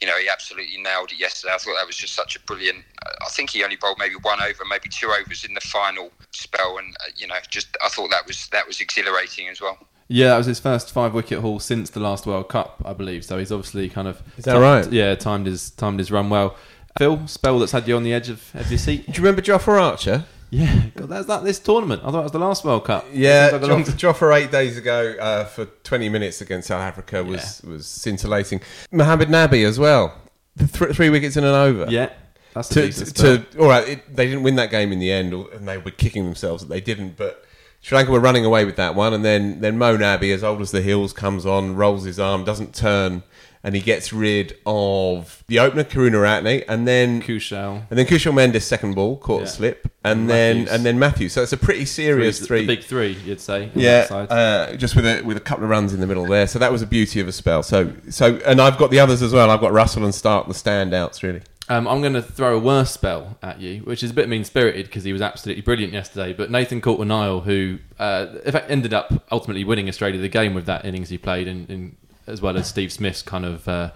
you 0.01 0.07
know 0.07 0.17
he 0.19 0.29
absolutely 0.29 0.81
nailed 0.81 1.13
it 1.13 1.19
yesterday 1.19 1.55
I 1.55 1.59
thought 1.59 1.75
that 1.79 1.87
was 1.87 1.97
just 1.97 2.15
such 2.15 2.37
a 2.37 2.41
brilliant 2.41 2.85
I 3.05 3.29
think 3.31 3.51
he 3.51 3.65
only 3.65 3.77
bowled 3.77 3.99
maybe 3.99 4.15
one 4.23 4.41
over 4.41 4.65
maybe 4.69 4.89
two 4.89 5.09
overs 5.09 5.45
in 5.45 5.55
the 5.55 5.61
final 5.61 6.11
spell 6.33 6.79
and 6.79 6.95
uh, 7.01 7.11
you 7.17 7.27
know 7.27 7.37
just 7.51 7.77
I 7.85 7.89
thought 7.89 8.11
that 8.11 8.27
was 8.27 8.49
that 8.49 8.67
was 8.67 8.81
exhilarating 8.81 9.49
as 9.49 9.61
well 9.61 9.79
Yeah, 10.09 10.29
that 10.29 10.39
was 10.39 10.47
his 10.47 10.61
first 10.61 10.93
five 10.93 11.15
wicket 11.15 11.41
haul 11.41 11.59
since 11.61 11.91
the 11.91 12.01
last 12.01 12.27
World 12.27 12.51
Cup, 12.51 12.83
I 12.85 12.93
believe. 12.93 13.25
So 13.25 13.39
he's 13.39 13.51
obviously 13.51 13.89
kind 13.89 14.07
of. 14.07 14.23
Is 14.37 14.45
that 14.45 14.59
right? 14.59 14.91
Yeah, 14.93 15.15
timed 15.15 15.47
his 15.47 15.71
timed 15.71 15.99
his 15.99 16.11
run 16.11 16.29
well. 16.29 16.57
Phil, 16.99 17.27
spell 17.27 17.59
that's 17.59 17.73
had 17.73 17.89
you 17.89 17.97
on 17.97 18.05
the 18.05 18.13
edge 18.13 18.29
of, 18.29 18.55
of 18.55 18.71
your 18.71 18.79
seat. 18.79 19.07
Do 19.07 19.13
you 19.13 19.19
remember 19.25 19.43
Jofra 19.43 19.81
Archer? 19.81 20.27
Yeah, 20.55 20.87
God, 20.95 21.09
that's 21.09 21.27
that 21.27 21.43
this 21.43 21.59
tournament. 21.59 22.03
I 22.05 22.11
thought 22.11 22.21
it 22.21 22.23
was 22.23 22.33
the 22.33 22.39
last 22.39 22.65
World 22.65 22.85
Cup. 22.85 23.07
Yeah, 23.13 23.51
like 23.53 23.63
Joff, 23.63 23.85
Jofra 24.15 24.37
eight 24.37 24.53
days 24.53 24.79
ago 24.79 25.17
uh, 25.21 25.45
for 25.47 25.65
20 25.65 26.09
minutes 26.09 26.41
against 26.41 26.69
South 26.69 26.81
Africa 26.81 27.25
was, 27.25 27.61
was 27.63 27.87
scintillating. 27.87 28.61
Mohamed 28.93 29.29
Nabi 29.29 29.67
as 29.67 29.79
well. 29.79 30.17
The 30.57 30.69
th- 30.69 30.95
three 30.95 31.11
wickets 31.11 31.37
in 31.37 31.43
an 31.43 31.55
over. 31.55 31.91
yeah, 31.91 32.11
that's 32.55 32.69
to, 32.69 32.93
to, 32.93 33.45
all 33.59 33.67
right, 33.67 33.89
it, 33.89 34.15
they 34.17 34.27
didn't 34.27 34.45
win 34.45 34.55
that 34.55 34.71
game 34.71 34.93
in 34.93 35.01
the 35.01 35.11
end, 35.11 35.33
and 35.33 35.67
they 35.67 35.79
were 35.79 35.91
kicking 35.91 36.25
themselves 36.25 36.63
that 36.63 36.69
they 36.69 36.81
didn't. 36.81 37.17
But 37.17 37.45
Sri 37.81 37.97
Lanka 37.97 38.13
were 38.13 38.21
running 38.21 38.45
away 38.45 38.65
with 38.65 38.77
that 38.77 38.95
one, 38.95 39.13
and 39.13 39.25
then 39.25 39.61
then 39.61 39.77
Mo 39.77 39.97
Nabi, 39.97 40.33
as 40.33 40.45
old 40.45 40.61
as 40.61 40.71
the 40.71 40.81
hills, 40.81 41.13
comes 41.13 41.45
on, 41.45 41.75
rolls 41.75 42.05
his 42.05 42.21
arm, 42.21 42.45
doesn't 42.45 42.75
turn, 42.75 43.25
and 43.65 43.75
he 43.75 43.81
gets 43.81 44.13
rid 44.13 44.57
of 44.67 45.43
the 45.49 45.59
opener 45.59 45.83
Karunaratne, 45.85 46.65
and 46.69 46.87
then 46.87 47.23
Kushal. 47.23 47.83
and 47.91 47.99
then 47.99 48.07
Kushal 48.07 48.33
Mendis 48.33 48.63
second 48.63 48.95
ball 48.95 49.17
caught 49.17 49.41
Yeah. 49.41 49.47
a 49.47 49.49
slip, 49.49 49.89
and, 50.05 50.21
And 50.21 50.31
then 50.31 50.57
Matthews. 50.59 50.73
and 50.75 50.87
then 50.87 50.99
Matthews. 50.99 51.33
So 51.33 51.43
it's 51.43 51.53
a 51.53 51.57
pretty 51.57 51.87
serious 51.87 52.47
three. 52.47 52.61
The 52.61 52.67
big 52.77 52.85
three, 52.85 53.17
you'd 53.25 53.41
say. 53.41 53.71
Yeah, 53.75 54.07
uh, 54.11 54.77
just 54.77 54.95
with 54.95 55.07
a 55.07 55.23
with 55.23 55.37
a 55.37 55.41
couple 55.41 55.65
of 55.65 55.71
runs 55.71 55.93
in 55.95 56.01
the 56.01 56.07
middle 56.07 56.27
there. 56.27 56.47
So 56.47 56.59
that 56.59 56.71
was 56.71 56.83
a 56.83 56.87
beauty 56.87 57.21
of 57.21 57.27
a 57.27 57.33
spell. 57.33 57.63
So 57.63 57.93
so 58.11 58.37
and 58.47 58.61
I've 58.61 58.77
got 58.79 58.91
the 58.91 59.01
others 59.01 59.23
as 59.23 59.33
well. 59.33 59.51
I've 59.51 59.61
got 59.61 59.73
Russell 59.73 60.05
and 60.05 60.13
Starc, 60.13 60.47
the 60.47 60.53
standouts 60.55 61.23
really. 61.23 61.41
Um, 61.67 61.89
I'm 61.89 62.03
going 62.03 62.13
to 62.13 62.21
throw 62.21 62.59
a 62.59 62.61
worse 62.61 62.91
spell 62.91 63.39
at 63.43 63.59
you, 63.59 63.79
which 63.85 64.03
is 64.03 64.11
a 64.11 64.15
bit 64.15 64.29
mean 64.29 64.45
spirited 64.45 64.85
because 64.85 65.03
he 65.05 65.15
was 65.15 65.23
absolutely 65.23 65.63
brilliant 65.63 65.95
yesterday. 65.95 66.35
But 66.35 66.51
Nathan 66.51 66.83
Coulter 66.83 67.07
Nile, 67.07 67.41
who 67.41 67.79
uh, 67.99 68.27
in 68.45 68.53
fact 68.53 68.71
ended 68.71 68.93
up 68.93 69.25
ultimately 69.33 69.65
winning 69.65 69.89
Australia 69.89 70.21
the 70.21 70.29
game 70.29 70.53
with 70.53 70.67
that 70.67 70.85
innings 70.85 71.09
he 71.09 71.17
played, 71.17 71.49
in, 71.49 71.65
in, 71.69 71.97
as 72.27 72.41
well 72.41 72.57
as 72.57 72.67
Steve 72.69 72.93
Smith's 72.93 73.23
kind 73.23 73.45
of 73.45 73.69
uh, 73.69 73.91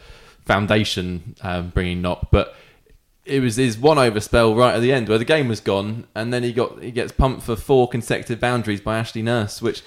foundation 0.45 1.35
um, 1.43 1.71
bringing 1.71 2.03
knock. 2.03 2.29
But 2.31 2.55
it 3.29 3.41
was 3.41 3.57
his 3.57 3.79
one 3.79 3.99
over 3.99 4.21
spell 4.21 4.55
right 4.55 4.75
at 4.75 4.81
the 4.81 4.93
end 4.93 5.09
where 5.09 5.19
the 5.19 5.25
game 5.25 5.49
was 5.49 5.61
gone, 5.61 6.07
and 6.14 6.33
then 6.33 6.43
he 6.43 6.53
got 6.53 6.83
he 6.83 6.91
gets 6.91 7.12
pumped 7.12 7.43
for 7.43 7.57
four 7.57 7.88
consecutive 7.88 8.41
boundaries 8.41 8.81
by 8.81 8.99
Ashley 8.99 9.23
Nurse, 9.23 9.61
which 9.62 9.83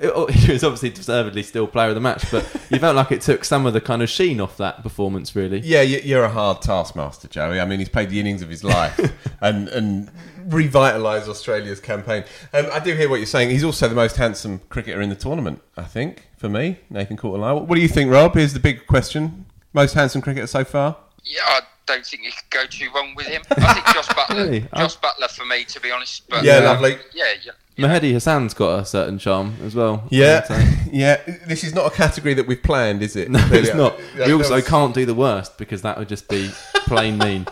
he 0.00 0.52
was 0.52 0.64
obviously 0.64 0.90
deservedly 0.90 1.42
still 1.44 1.66
player 1.68 1.90
of 1.90 1.94
the 1.94 2.00
match. 2.00 2.28
But 2.30 2.42
you 2.70 2.78
felt 2.80 2.96
like 2.96 3.12
it 3.12 3.20
took 3.20 3.44
some 3.44 3.66
of 3.66 3.72
the 3.72 3.80
kind 3.80 4.02
of 4.02 4.08
sheen 4.08 4.40
off 4.40 4.56
that 4.56 4.82
performance, 4.82 5.36
really. 5.36 5.60
Yeah, 5.60 5.82
you- 5.82 6.00
you're 6.02 6.24
a 6.24 6.28
hard 6.30 6.60
taskmaster, 6.62 7.28
Joey. 7.28 7.60
I 7.60 7.64
mean, 7.66 7.78
he's 7.78 7.88
played 7.88 8.10
the 8.10 8.18
innings 8.18 8.42
of 8.42 8.48
his 8.48 8.64
life 8.64 8.98
and 9.40 9.68
and 9.68 10.10
revitalised 10.48 11.28
Australia's 11.28 11.80
campaign. 11.80 12.24
Um, 12.52 12.66
I 12.72 12.78
do 12.80 12.94
hear 12.94 13.08
what 13.08 13.16
you're 13.16 13.26
saying. 13.26 13.50
He's 13.50 13.64
also 13.64 13.88
the 13.88 13.94
most 13.94 14.16
handsome 14.16 14.60
cricketer 14.68 15.00
in 15.00 15.08
the 15.10 15.16
tournament. 15.16 15.60
I 15.76 15.82
think 15.84 16.28
for 16.36 16.48
me, 16.48 16.78
Nathan 16.90 17.16
Coulter. 17.16 17.38
What 17.40 17.74
do 17.74 17.80
you 17.80 17.88
think, 17.88 18.10
Rob? 18.10 18.34
Here's 18.34 18.52
the 18.54 18.60
big 18.60 18.86
question: 18.86 19.46
most 19.72 19.94
handsome 19.94 20.22
cricketer 20.22 20.46
so 20.46 20.64
far. 20.64 20.96
Yeah, 21.24 21.40
I 21.44 21.60
don't 21.86 22.04
think 22.04 22.24
you 22.24 22.30
could 22.32 22.50
go 22.50 22.66
too 22.66 22.88
wrong 22.94 23.14
with 23.14 23.26
him. 23.26 23.42
I 23.50 23.72
think 23.74 23.86
Josh 23.86 24.06
Buttler, 24.08 24.36
Really? 24.36 24.60
Josh 24.76 24.96
Buttler 24.98 25.30
for 25.30 25.44
me, 25.46 25.64
to 25.64 25.80
be 25.80 25.90
honest. 25.90 26.28
But 26.28 26.44
Yeah, 26.44 26.56
um, 26.56 26.64
lovely. 26.64 26.98
Yeah, 27.14 27.32
yeah. 27.44 27.52
Mahedi 27.78 28.12
Hassan's 28.12 28.54
got 28.54 28.80
a 28.80 28.84
certain 28.86 29.18
charm 29.18 29.54
as 29.62 29.74
well. 29.74 30.06
Yeah, 30.10 30.46
yeah. 30.92 31.20
This 31.46 31.62
is 31.62 31.74
not 31.74 31.92
a 31.92 31.94
category 31.94 32.32
that 32.34 32.46
we've 32.46 32.62
planned, 32.62 33.02
is 33.02 33.16
it? 33.16 33.30
No, 33.36 33.38
it's 33.52 33.74
not. 33.74 33.98
That- 34.16 34.26
We 34.28 34.32
also 34.34 34.54
was- 34.54 34.66
can't 34.66 34.94
do 34.94 35.04
the 35.06 35.14
worst 35.14 35.58
because 35.58 35.82
that 35.82 35.98
would 35.98 36.08
just 36.08 36.28
be 36.28 36.50
plain 36.86 37.18
mean. 37.18 37.46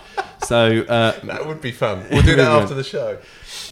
So 0.46 0.80
uh, 0.88 1.12
That 1.24 1.46
would 1.46 1.60
be 1.60 1.72
fun. 1.72 2.04
We'll 2.10 2.22
do 2.22 2.36
that 2.36 2.62
after 2.62 2.74
the 2.74 2.84
show. 2.84 3.18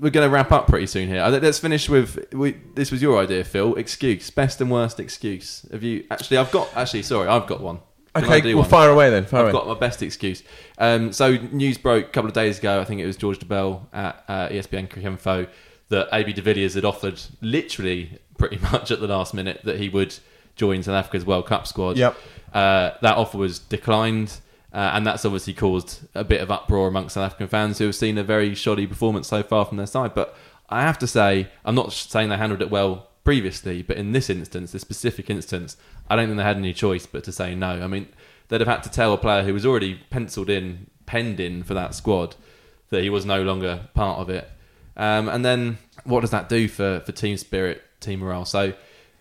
we're 0.01 0.11
going 0.11 0.27
to 0.27 0.33
wrap 0.33 0.53
up 0.53 0.67
pretty 0.69 0.87
soon 0.87 1.09
here. 1.09 1.23
Let's 1.27 1.59
finish 1.59 1.89
with 1.89 2.33
we, 2.33 2.53
this 2.75 2.91
was 2.91 3.03
your 3.03 3.19
idea, 3.21 3.45
Phil. 3.45 3.75
Excuse, 3.77 4.31
best 4.31 4.61
and 4.61 4.71
worst 4.71 4.99
excuse. 5.01 5.67
Have 5.73 5.83
you 5.83 6.05
actually? 6.11 6.37
I've 6.39 6.51
got 6.51 6.69
actually. 6.77 7.03
Sorry, 7.03 7.29
I've 7.29 7.47
got 7.47 7.61
one. 7.61 7.81
Okay, 8.15 8.55
well, 8.55 8.63
one? 8.63 8.71
fire 8.71 8.91
away 8.91 9.11
then. 9.11 9.25
Fire 9.25 9.41
I've 9.41 9.45
away. 9.47 9.53
got 9.53 9.67
my 9.69 9.75
best 9.75 10.03
excuse. 10.03 10.43
Um, 10.79 11.13
so 11.13 11.37
news 11.51 11.79
broke 11.79 12.07
a 12.07 12.11
couple 12.11 12.29
of 12.29 12.35
days 12.35 12.59
ago. 12.59 12.81
I 12.81 12.85
think 12.85 13.01
it 13.01 13.07
was 13.07 13.17
George 13.17 13.39
Dobell 13.39 13.87
at 13.93 14.25
uh, 14.29 14.49
ESPN 14.49 14.95
Info 15.03 15.47
that 15.89 16.09
AB 16.13 16.33
de 16.33 16.43
Villiers 16.43 16.75
had 16.75 16.85
offered 16.85 17.21
literally 17.41 18.19
pretty 18.39 18.59
much 18.73 18.91
at 18.91 19.01
the 19.01 19.07
last 19.07 19.33
minute 19.35 19.61
that 19.65 19.79
he 19.79 19.89
would 19.89 20.15
join 20.57 20.83
South 20.83 20.95
Africa's 20.95 21.25
World 21.25 21.47
Cup 21.47 21.67
squad. 21.67 21.97
Yep. 21.97 22.17
Uh, 22.53 22.91
that 23.01 23.17
offer 23.17 23.39
was 23.39 23.59
declined. 23.59 24.41
Uh, 24.75 24.93
and 24.95 25.07
that's 25.07 25.27
obviously 25.27 25.53
caused 25.53 26.01
a 26.15 26.25
bit 26.25 26.41
of 26.41 26.51
uproar 26.51 26.89
amongst 26.89 27.15
South 27.15 27.27
African 27.27 27.47
fans 27.47 27.77
who 27.77 27.85
have 27.85 27.95
seen 27.95 28.17
a 28.17 28.25
very 28.25 28.55
shoddy 28.55 28.87
performance 28.87 29.29
so 29.29 29.43
far 29.43 29.67
from 29.67 29.77
their 29.77 29.87
side. 29.87 30.15
But 30.15 30.35
I 30.71 30.81
have 30.81 30.99
to 31.01 31.07
say, 31.07 31.49
I'm 31.63 31.75
not 31.75 31.93
saying 31.93 32.31
they 32.31 32.39
handled 32.39 32.63
it 32.63 32.71
well 32.71 33.09
previously, 33.25 33.83
but 33.83 33.97
in 33.97 34.13
this 34.13 34.29
instance, 34.29 34.73
this 34.73 34.83
specific 34.83 35.31
instance, 35.31 35.77
I 36.09 36.17
don't 36.17 36.27
think 36.27 36.39
they 36.39 36.45
had 36.45 36.57
any 36.57 36.73
choice 36.73 37.07
but 37.07 37.25
to 37.25 37.33
say 37.33 37.55
no. 37.55 37.69
I 37.69 37.87
mean, 37.87 38.09
they'd 38.49 38.61
have 38.61 38.69
had 38.69 38.83
to 38.85 38.91
tell 38.91 39.13
a 39.13 39.19
player 39.19 39.43
who 39.43 39.55
was 39.55 39.65
already 39.65 40.01
penciled 40.11 40.51
in, 40.51 40.89
penned 41.07 41.41
in 41.41 41.63
for 41.63 41.75
that 41.75 41.95
squad, 41.95 42.37
that 42.91 43.03
he 43.03 43.11
was 43.11 43.25
no 43.25 43.43
longer 43.43 43.89
part 43.95 44.19
of 44.19 44.29
it. 44.29 44.51
Um, 44.97 45.29
and 45.29 45.45
then 45.45 45.79
what 46.05 46.21
does 46.21 46.31
that 46.31 46.49
do 46.49 46.69
for, 46.69 47.01
for 47.07 47.13
team 47.13 47.37
spirit, 47.37 47.83
team 48.01 48.21
morale? 48.21 48.45
So 48.45 48.75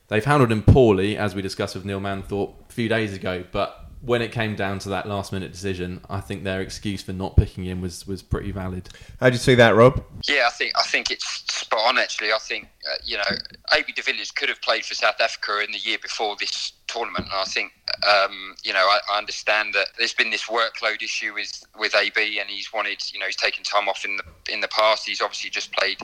they've 0.08 0.26
handled 0.26 0.52
him 0.52 0.64
poorly, 0.64 1.18
as 1.18 1.36
we 1.36 1.42
discussed 1.42 1.76
with 1.76 1.86
Neil 1.86 2.02
Manthorpe 2.02 2.54
a 2.70 2.74
few 2.74 2.90
days 2.90 3.14
ago. 3.14 3.46
But 3.52 3.81
when 4.02 4.22
it 4.22 4.32
came 4.32 4.56
down 4.56 4.80
to 4.80 4.90
that 4.90 5.08
last 5.08 5.32
minute 5.32 5.52
decision, 5.52 6.02
I 6.10 6.22
think 6.22 6.44
their 6.44 6.62
excuse 6.62 7.04
for 7.04 7.14
not 7.14 7.36
picking 7.36 7.66
him 7.66 7.82
was, 7.82 8.08
was 8.08 8.22
pretty 8.22 8.52
valid. 8.52 8.90
How'd 9.20 9.34
you 9.34 9.40
see 9.40 9.56
that, 9.56 9.76
Rob? 9.76 10.04
Yeah, 10.28 10.46
I 10.48 10.50
think 10.50 10.74
I 10.78 10.84
think 10.84 11.12
it's 11.12 11.44
spot 11.52 11.82
on. 11.88 12.00
Actually, 12.00 12.32
I 12.32 12.40
think 12.40 12.68
uh, 12.90 12.96
you 13.04 13.18
know, 13.18 13.24
AB 13.74 13.94
de 13.94 14.02
Villiers 14.02 14.32
could 14.32 14.50
have 14.50 14.62
played 14.62 14.86
for 14.86 14.96
South 14.96 15.22
Africa 15.22 15.64
in 15.64 15.72
the 15.72 15.78
year 15.78 15.98
before 16.02 16.36
this 16.40 16.74
tournament, 16.88 17.26
and 17.26 17.34
I 17.36 17.46
think 17.46 17.72
um, 18.08 18.56
you 18.64 18.74
know 18.74 18.80
I, 18.80 19.00
I 19.14 19.18
understand 19.18 19.74
that 19.74 19.88
there's 19.98 20.14
been 20.14 20.30
this 20.30 20.44
workload 20.44 21.02
issue 21.02 21.34
with 21.34 21.64
with 21.78 21.96
AB, 21.96 22.40
and 22.40 22.50
he's 22.50 22.74
wanted 22.74 23.02
you 23.14 23.20
know 23.20 23.26
he's 23.26 23.36
taken 23.36 23.64
time 23.64 23.88
off 23.88 24.06
in 24.06 24.18
the 24.18 24.24
in 24.52 24.62
the 24.62 24.68
past. 24.68 25.08
He's 25.08 25.22
obviously 25.22 25.50
just 25.50 25.72
played 25.74 25.98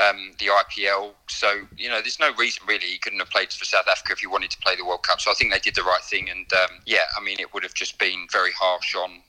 um, 0.00 0.32
the 0.38 0.46
IPL, 0.46 1.12
so 1.28 1.62
you 1.76 1.88
know 1.88 2.00
there's 2.00 2.20
no 2.20 2.32
reason 2.34 2.62
really 2.66 2.86
he 2.86 2.98
couldn't 2.98 3.18
have 3.18 3.30
played 3.30 3.52
for 3.52 3.64
South 3.64 3.86
Africa 3.90 4.12
if 4.12 4.18
he 4.20 4.26
wanted 4.26 4.50
to 4.50 4.58
play 4.58 4.76
the 4.76 4.84
World 4.84 5.02
Cup. 5.02 5.20
So 5.20 5.30
I 5.30 5.34
think 5.34 5.52
they 5.52 5.58
did 5.58 5.74
the 5.74 5.82
right 5.82 6.02
thing, 6.02 6.28
and 6.30 6.46
um, 6.52 6.78
yeah, 6.86 7.04
I 7.18 7.22
mean 7.22 7.38
it 7.40 7.52
would 7.54 7.62
have 7.62 7.74
just 7.74 7.98
been 7.98 8.26
very 8.30 8.52
harsh 8.52 8.94
on 8.94 9.22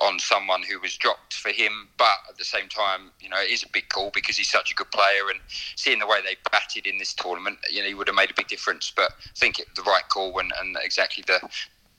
on 0.00 0.18
someone 0.18 0.62
who 0.62 0.80
was 0.80 0.96
dropped 0.96 1.34
for 1.34 1.50
him, 1.50 1.88
but 1.98 2.16
at 2.28 2.38
the 2.38 2.44
same 2.44 2.68
time, 2.68 3.10
you 3.20 3.28
know, 3.28 3.40
it 3.40 3.50
is 3.50 3.62
a 3.62 3.68
big 3.72 3.88
call 3.88 4.10
because 4.14 4.36
he's 4.36 4.50
such 4.50 4.72
a 4.72 4.74
good 4.74 4.90
player, 4.90 5.30
and 5.30 5.40
seeing 5.76 5.98
the 5.98 6.06
way 6.06 6.18
they 6.24 6.36
batted 6.50 6.86
in 6.86 6.98
this 6.98 7.14
tournament, 7.14 7.58
you 7.70 7.80
know, 7.82 7.88
he 7.88 7.94
would 7.94 8.08
have 8.08 8.16
made 8.16 8.30
a 8.30 8.34
big 8.34 8.48
difference. 8.48 8.92
But 8.94 9.10
I 9.12 9.36
think 9.36 9.58
it 9.58 9.66
the 9.76 9.82
right 9.82 10.08
call 10.08 10.38
and, 10.38 10.52
and 10.60 10.76
exactly 10.82 11.24
the 11.26 11.40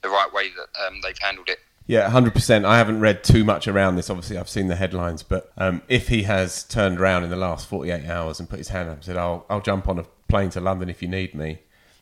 the 0.05 0.11
right 0.11 0.31
way 0.33 0.49
that 0.49 0.85
um, 0.87 1.01
they've 1.03 1.17
handled 1.19 1.49
it. 1.49 1.59
Yeah, 1.87 2.09
hundred 2.09 2.33
percent. 2.33 2.65
I 2.65 2.77
haven't 2.77 2.99
read 2.99 3.23
too 3.23 3.43
much 3.43 3.67
around 3.67 3.95
this. 3.95 4.09
Obviously, 4.09 4.37
I've 4.37 4.49
seen 4.49 4.67
the 4.67 4.75
headlines, 4.75 5.21
but 5.21 5.51
um, 5.57 5.81
if 5.87 6.07
he 6.07 6.23
has 6.23 6.63
turned 6.63 6.99
around 6.99 7.23
in 7.23 7.29
the 7.29 7.35
last 7.35 7.67
forty-eight 7.67 8.07
hours 8.09 8.39
and 8.39 8.49
put 8.49 8.57
his 8.57 8.69
hand 8.69 8.89
up 8.89 8.95
and 8.95 9.03
said, 9.03 9.17
"I'll 9.17 9.45
I'll 9.49 9.61
jump 9.61 9.87
on 9.87 9.99
a 9.99 10.05
plane 10.27 10.49
to 10.51 10.59
London 10.61 10.89
if 10.89 11.01
you 11.03 11.07
need 11.07 11.35
me," 11.35 11.59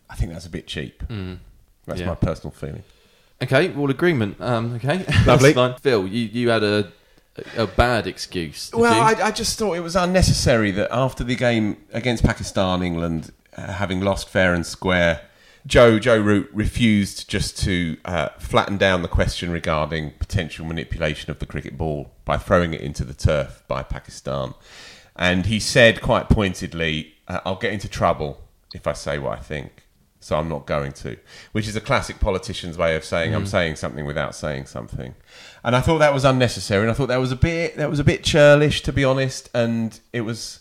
I 0.10 0.16
think 0.16 0.32
that's 0.32 0.46
a 0.46 0.50
bit 0.50 0.68
cheap. 0.68 1.04
That's 1.86 2.00
Yeah. 2.00 2.08
my 2.08 2.16
personal 2.16 2.52
feeling. 2.52 2.84
Okay, 3.42 3.76
all 3.76 3.90
agreement. 3.90 4.40
Um, 4.40 4.76
okay, 4.76 5.06
Lovely. 5.26 5.54
Phil, 5.82 6.08
you, 6.08 6.30
you 6.32 6.50
had 6.50 6.64
a 6.64 6.92
a 7.58 7.68
bad 7.68 8.08
excuse. 8.08 8.72
Well. 8.74 9.02
I, 9.02 9.16
I 9.22 9.32
just 9.32 9.58
thought 9.60 9.74
it 9.74 9.82
was 9.82 9.96
unnecessary 9.98 10.72
that 10.72 10.90
after 10.94 11.24
the 11.26 11.36
game 11.36 11.78
against 11.92 12.24
Pakistan, 12.24 12.84
England 12.84 13.32
uh, 13.58 13.74
having 13.74 14.00
lost 14.02 14.30
fair 14.30 14.54
and 14.54 14.66
square, 14.66 15.22
Joe 15.66 15.98
Joe 15.98 16.20
Root 16.20 16.50
refused 16.54 17.30
just 17.30 17.58
to 17.64 17.98
uh, 18.04 18.30
flatten 18.38 18.78
down 18.78 19.02
the 19.02 19.08
question 19.08 19.52
regarding 19.52 20.12
potential 20.20 20.66
manipulation 20.66 21.32
of 21.32 21.40
the 21.40 21.46
cricket 21.46 21.78
ball 21.78 22.12
by 22.26 22.38
throwing 22.38 22.74
it 22.74 22.82
into 22.82 23.06
the 23.06 23.14
turf 23.14 23.64
by 23.68 23.82
Pakistan, 23.82 24.56
and 25.16 25.46
he 25.46 25.60
said 25.60 26.02
quite 26.02 26.28
pointedly, 26.28 27.14
uh, 27.28 27.40
"I'll 27.46 27.56
get 27.56 27.72
into 27.72 27.88
trouble 27.88 28.42
if 28.74 28.88
I 28.88 28.94
say 28.94 29.18
what 29.20 29.38
I 29.38 29.42
think." 29.42 29.86
So 30.20 30.38
I'm 30.38 30.48
not 30.48 30.66
going 30.66 30.94
to, 30.94 31.18
which 31.52 31.68
is 31.68 31.76
a 31.76 31.82
classic 31.82 32.20
politician's 32.22 32.78
way 32.78 32.96
of 32.96 33.04
saying 33.04 33.36
I'm 33.36 33.46
saying 33.46 33.76
something 33.76 34.06
without 34.06 34.36
saying 34.36 34.66
something, 34.68 35.16
and 35.64 35.76
I 35.76 35.82
thought 35.82 36.00
that 36.00 36.14
was 36.14 36.26
unnecessary, 36.26 36.82
and 36.82 36.92
I 36.92 36.94
thought 36.94 37.08
that 37.08 37.20
was 37.20 37.32
a 37.32 37.38
bit 37.38 37.78
that 37.78 37.90
was 37.90 38.00
a 38.00 38.06
bit 38.06 38.24
churlish 38.24 38.82
to 38.84 38.94
be 38.94 39.04
honest, 39.06 39.50
and 39.54 39.98
it 40.12 40.22
was 40.22 40.60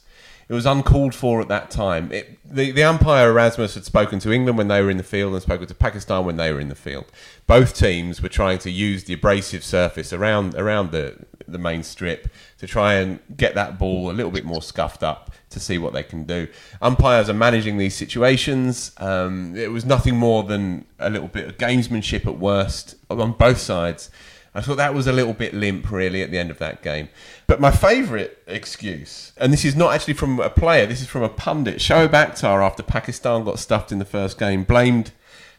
it 0.52 0.54
was 0.54 0.66
uncalled 0.66 1.14
for 1.14 1.40
at 1.40 1.48
that 1.48 1.70
time. 1.70 2.12
It, 2.12 2.38
the 2.44 2.72
the 2.72 2.84
umpire 2.84 3.30
Erasmus 3.30 3.74
had 3.74 3.86
spoken 3.86 4.18
to 4.18 4.30
England 4.30 4.58
when 4.58 4.68
they 4.68 4.82
were 4.82 4.90
in 4.90 4.98
the 4.98 5.02
field 5.02 5.32
and 5.32 5.40
spoken 5.40 5.66
to 5.66 5.74
Pakistan 5.74 6.26
when 6.26 6.36
they 6.36 6.52
were 6.52 6.60
in 6.60 6.68
the 6.68 6.74
field. 6.74 7.06
Both 7.46 7.74
teams 7.74 8.20
were 8.20 8.28
trying 8.28 8.58
to 8.58 8.70
use 8.70 9.04
the 9.04 9.14
abrasive 9.14 9.64
surface 9.64 10.12
around 10.12 10.54
around 10.54 10.90
the 10.90 11.24
the 11.48 11.56
main 11.56 11.82
strip 11.82 12.28
to 12.58 12.66
try 12.66 12.94
and 12.94 13.20
get 13.34 13.54
that 13.54 13.78
ball 13.78 14.10
a 14.10 14.12
little 14.12 14.30
bit 14.30 14.44
more 14.44 14.60
scuffed 14.60 15.02
up 15.02 15.30
to 15.48 15.58
see 15.58 15.78
what 15.78 15.94
they 15.94 16.02
can 16.02 16.24
do. 16.24 16.46
Umpires 16.82 17.30
are 17.30 17.34
managing 17.34 17.78
these 17.78 17.94
situations. 17.94 18.92
Um, 18.98 19.56
it 19.56 19.72
was 19.72 19.86
nothing 19.86 20.18
more 20.18 20.42
than 20.42 20.84
a 20.98 21.08
little 21.08 21.28
bit 21.28 21.48
of 21.48 21.56
gamesmanship 21.56 22.26
at 22.26 22.38
worst 22.38 22.96
on 23.08 23.32
both 23.32 23.58
sides. 23.58 24.10
I 24.54 24.60
thought 24.60 24.76
that 24.76 24.94
was 24.94 25.06
a 25.06 25.12
little 25.12 25.32
bit 25.32 25.54
limp, 25.54 25.90
really, 25.90 26.22
at 26.22 26.30
the 26.30 26.38
end 26.38 26.50
of 26.50 26.58
that 26.58 26.82
game. 26.82 27.08
But 27.46 27.60
my 27.60 27.70
favourite 27.70 28.36
excuse, 28.46 29.32
and 29.38 29.52
this 29.52 29.64
is 29.64 29.74
not 29.74 29.94
actually 29.94 30.14
from 30.14 30.40
a 30.40 30.50
player, 30.50 30.84
this 30.84 31.00
is 31.00 31.06
from 31.06 31.22
a 31.22 31.28
pundit. 31.28 31.78
Shoaib 31.78 32.10
Akhtar, 32.10 32.64
after 32.64 32.82
Pakistan 32.82 33.44
got 33.44 33.58
stuffed 33.58 33.92
in 33.92 33.98
the 33.98 34.04
first 34.04 34.38
game, 34.38 34.64
blamed 34.64 35.12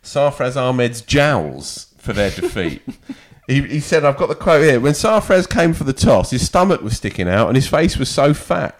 Sarfraz 0.03 0.55
Ahmed's 0.55 1.01
jowls 1.01 1.87
for 1.97 2.13
their 2.13 2.29
defeat. 2.29 2.83
He, 3.47 3.61
he 3.63 3.79
said, 3.81 4.05
I've 4.05 4.15
got 4.15 4.29
the 4.29 4.35
quote 4.35 4.63
here. 4.63 4.79
When 4.79 4.93
Sarfraz 4.93 5.49
came 5.49 5.73
for 5.73 5.83
the 5.83 5.91
toss, 5.91 6.31
his 6.31 6.45
stomach 6.45 6.81
was 6.81 6.95
sticking 6.95 7.27
out 7.27 7.47
and 7.47 7.57
his 7.57 7.67
face 7.67 7.97
was 7.97 8.07
so 8.07 8.33
fat. 8.33 8.79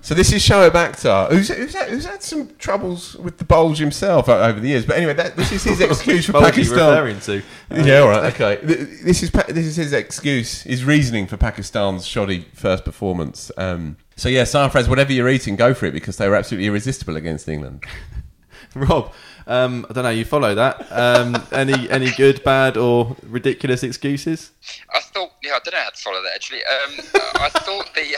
So 0.00 0.14
this 0.14 0.32
is 0.32 0.40
Shoaib 0.42 0.70
Akhtar, 0.70 1.30
who's, 1.30 1.48
who's, 1.48 1.74
had, 1.74 1.88
who's 1.88 2.04
had 2.04 2.22
some 2.22 2.54
troubles 2.56 3.16
with 3.16 3.38
the 3.38 3.44
bulge 3.44 3.78
himself 3.78 4.28
over 4.28 4.60
the 4.60 4.68
years. 4.68 4.86
But 4.86 4.98
anyway, 4.98 5.14
that, 5.14 5.34
this 5.34 5.50
is 5.50 5.64
his 5.64 5.80
excuse 5.80 6.26
for 6.26 6.32
Bulge 6.32 6.44
are 6.44 6.46
you 6.46 6.52
Pakistan. 6.52 7.04
referring 7.04 7.20
to? 7.20 7.42
Yeah, 7.84 7.98
all 7.98 8.08
right, 8.08 8.32
okay. 8.32 8.64
This 8.64 9.24
is 9.24 9.32
this 9.32 9.66
is 9.66 9.74
his 9.74 9.92
excuse, 9.92 10.62
his 10.62 10.84
reasoning 10.84 11.26
for 11.26 11.36
Pakistan's 11.36 12.06
shoddy 12.06 12.46
first 12.54 12.84
performance. 12.84 13.50
Um, 13.56 13.96
so 14.14 14.28
yeah, 14.28 14.42
Sarfraz, 14.42 14.88
whatever 14.88 15.12
you're 15.12 15.28
eating, 15.28 15.56
go 15.56 15.74
for 15.74 15.86
it 15.86 15.92
because 15.92 16.16
they 16.18 16.28
were 16.28 16.36
absolutely 16.36 16.68
irresistible 16.68 17.16
against 17.16 17.48
England. 17.48 17.82
Rob, 18.76 19.12
um, 19.46 19.86
I 19.88 19.92
don't 19.92 20.04
know. 20.04 20.10
You 20.10 20.24
follow 20.24 20.54
that? 20.54 20.86
Um, 20.90 21.36
any 21.52 21.88
any 21.90 22.10
good, 22.12 22.42
bad, 22.42 22.76
or 22.76 23.16
ridiculous 23.22 23.82
excuses? 23.82 24.50
I 24.94 25.00
thought, 25.00 25.32
yeah, 25.42 25.52
I 25.52 25.60
don't 25.64 25.74
know 25.74 25.80
how 25.80 25.90
to 25.90 25.96
follow 25.96 26.22
that 26.22 26.32
actually. 26.34 26.60
Um, 26.64 27.22
I 27.40 27.48
thought 27.50 27.94
the 27.94 28.16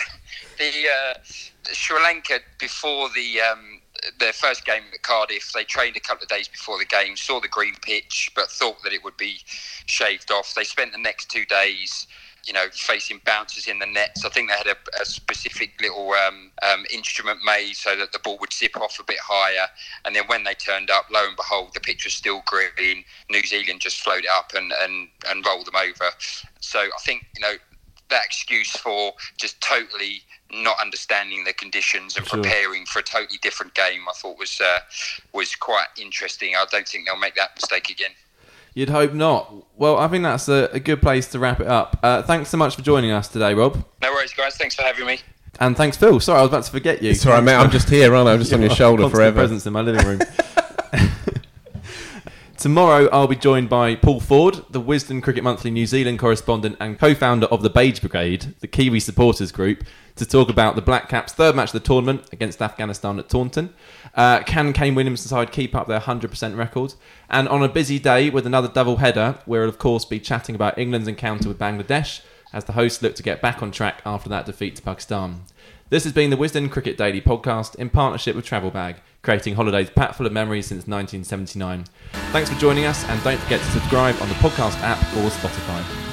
the 0.59 0.73
uh, 0.89 1.15
Sri 1.73 2.03
Lanka 2.03 2.41
before 2.59 3.09
the 3.15 3.41
um, 3.41 3.81
their 4.19 4.33
first 4.33 4.65
game 4.65 4.83
at 4.93 5.03
Cardiff, 5.03 5.53
they 5.53 5.65
trained 5.65 5.97
a 5.97 6.01
couple 6.01 6.23
of 6.23 6.29
days 6.29 6.49
before 6.49 6.79
the 6.79 6.85
game, 6.85 7.17
saw 7.17 7.41
the 7.41 7.49
green 7.49 7.75
pitch, 7.83 8.31
but 8.35 8.51
thought 8.51 8.83
that 8.85 8.93
it 8.93 9.03
would 9.05 9.17
be 9.17 9.41
shaved 9.87 10.31
off. 10.31 10.55
They 10.55 10.65
spent 10.65 10.93
the 10.93 10.99
next 10.99 11.31
two 11.31 11.45
days. 11.45 12.07
You 12.45 12.53
know, 12.55 12.67
facing 12.73 13.21
bouncers 13.25 13.67
in 13.67 13.79
the 13.79 13.87
nets. 13.87 14.25
I 14.25 14.31
think 14.31 14.49
they 14.49 14.57
had 14.57 14.67
a, 14.67 14.77
a 15.03 15.05
specific 15.05 15.73
little 15.81 16.13
um, 16.13 16.51
um, 16.63 16.85
instrument 16.93 17.41
made 17.45 17.75
so 17.75 17.95
that 17.97 18.13
the 18.13 18.19
ball 18.21 18.39
would 18.41 18.53
zip 18.53 18.77
off 18.77 18.99
a 18.99 19.05
bit 19.05 19.19
higher. 19.23 19.67
And 20.05 20.17
then 20.17 20.25
when 20.29 20.45
they 20.45 20.55
turned 20.55 20.91
up, 20.91 21.07
lo 21.11 21.27
and 21.27 21.37
behold, 21.37 21.75
the 21.75 21.81
pitch 21.81 22.05
was 22.05 22.15
still 22.15 22.43
green. 22.47 23.05
New 23.31 23.43
Zealand 23.43 23.81
just 23.81 24.01
floated 24.01 24.29
up 24.31 24.53
and, 24.57 24.73
and, 24.81 25.09
and 25.29 25.45
rolled 25.45 25.67
them 25.67 25.77
over. 25.77 26.11
So 26.61 26.81
I 26.81 27.01
think, 27.05 27.27
you 27.37 27.43
know, 27.43 27.55
that 28.09 28.25
excuse 28.25 28.71
for 28.71 29.13
just 29.37 29.61
totally 29.61 30.23
not 30.51 30.81
understanding 30.81 31.45
the 31.45 31.53
conditions 31.53 32.17
and 32.17 32.27
Sure. 32.27 32.43
preparing 32.43 32.87
for 32.87 33.01
a 33.01 33.03
totally 33.03 33.39
different 33.43 33.75
game, 33.75 34.09
I 34.09 34.13
thought 34.13 34.39
was 34.39 34.61
uh, 34.61 34.81
was 35.33 35.55
quite 35.55 35.89
interesting. 36.01 36.57
I 36.57 36.65
don't 36.71 36.89
think 36.89 37.07
they'll 37.07 37.17
make 37.17 37.35
that 37.35 37.55
mistake 37.57 37.91
again. 37.91 38.13
You'd 38.75 38.91
hope 38.91 39.13
not. 39.13 39.53
Well, 39.77 39.97
I 39.97 40.09
think 40.09 40.25
that's 40.25 40.49
a, 40.49 40.69
a 40.73 40.81
good 40.81 41.01
place 41.01 41.29
to 41.29 41.39
wrap 41.39 41.61
it 41.61 41.67
up. 41.67 41.99
Uh, 42.03 42.23
thanks 42.23 42.49
so 42.51 42.57
much 42.57 42.77
for 42.77 42.83
joining 42.83 43.11
us 43.11 43.29
today, 43.29 43.55
Rob. 43.55 43.85
No 44.03 44.11
worries, 44.13 44.33
guys. 44.35 44.57
Thanks 44.57 44.75
for 44.75 44.83
having 44.83 45.07
me. 45.07 45.21
And 45.61 45.77
thanks, 45.77 45.97
Phil. 45.97 46.21
Sorry, 46.21 46.39
I 46.39 46.43
was 46.43 46.51
about 46.51 46.65
to 46.65 46.71
forget 46.71 47.03
you. 47.03 47.15
Sorry, 47.15 47.33
all 47.35 47.39
right, 47.41 47.45
mate. 47.45 47.55
I'm 47.57 47.71
just 47.71 47.89
here, 47.89 48.15
aren't 48.15 48.29
I? 48.29 48.33
I'm 48.33 48.39
just 48.39 48.53
on 48.53 48.61
your 48.61 48.71
shoulder 48.75 49.09
forever. 49.09 49.35
presence 49.35 49.67
in 49.67 49.73
my 49.73 49.81
living 49.81 50.07
room. 50.07 50.21
Tomorrow, 52.59 53.09
I'll 53.13 53.29
be 53.29 53.37
joined 53.37 53.69
by 53.69 53.95
Paul 53.95 54.19
Ford, 54.19 54.65
the 54.69 54.83
Wisden 54.83 55.23
Cricket 55.23 55.45
Monthly 55.45 55.71
New 55.71 55.87
Zealand 55.87 56.19
correspondent 56.19 56.77
and 56.81 56.99
co-founder 56.99 57.47
of 57.47 57.63
the 57.63 57.71
Beige 57.71 58.01
Brigade, 58.01 58.57
the 58.59 58.67
Kiwi 58.67 58.99
supporters 58.99 59.53
group, 59.53 59.85
to 60.17 60.27
talk 60.27 60.49
about 60.49 60.75
the 60.75 60.83
Black 60.83 61.09
Caps' 61.09 61.33
third 61.33 61.55
match 61.55 61.69
of 61.69 61.75
the 61.75 61.87
tournament 61.87 62.25
against 62.33 62.61
Afghanistan 62.61 63.21
at 63.21 63.29
Taunton. 63.29 63.73
Uh, 64.13 64.41
can 64.43 64.73
Kane 64.73 64.97
Williamson's 64.97 65.31
side 65.31 65.53
keep 65.53 65.77
up 65.77 65.87
their 65.87 66.01
100% 66.01 66.57
record? 66.57 66.95
And 67.31 67.49
on 67.49 67.63
a 67.63 67.69
busy 67.69 68.01
day 68.01 68.29
with 68.29 68.45
another 68.45 68.67
double 68.67 68.97
header, 68.97 69.39
we'll 69.47 69.69
of 69.69 69.79
course 69.79 70.05
be 70.05 70.19
chatting 70.19 70.57
about 70.57 70.77
England's 70.77 71.07
encounter 71.07 71.47
with 71.47 71.61
Bangladesh, 71.61 72.23
as 72.53 72.65
the 72.65 72.73
hosts 72.73 73.01
look 73.01 73.15
to 73.15 73.23
get 73.23 73.41
back 73.41 73.63
on 73.63 73.71
track 73.71 74.03
after 74.05 74.29
that 74.31 74.47
defeat 74.47 74.75
to 74.75 74.83
Pakistan. 74.83 75.43
This 75.91 76.05
has 76.05 76.13
been 76.13 76.29
the 76.29 76.37
Wisden 76.37 76.71
Cricket 76.71 76.99
Daily 76.99 77.23
podcast 77.23 77.75
in 77.77 77.89
partnership 77.89 78.37
with 78.37 78.45
Travel 78.45 78.71
Bag, 78.71 78.97
creating 79.23 79.55
holidays 79.55 79.89
packed 79.89 80.17
full 80.17 80.27
of 80.27 80.33
memories 80.33 80.67
since 80.67 80.87
1979. 80.87 81.87
Thanks 82.31 82.51
for 82.51 82.61
joining 82.61 82.85
us, 82.85 83.07
and 83.07 83.23
don't 83.25 83.39
forget 83.39 83.61
to 83.61 83.71
subscribe 83.71 84.15
on 84.21 84.29
the 84.29 84.35
podcast 84.35 84.79
app 84.83 84.99
or 85.17 85.31
Spotify. 85.31 86.08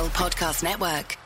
Podcast 0.00 0.62
Network. 0.62 1.18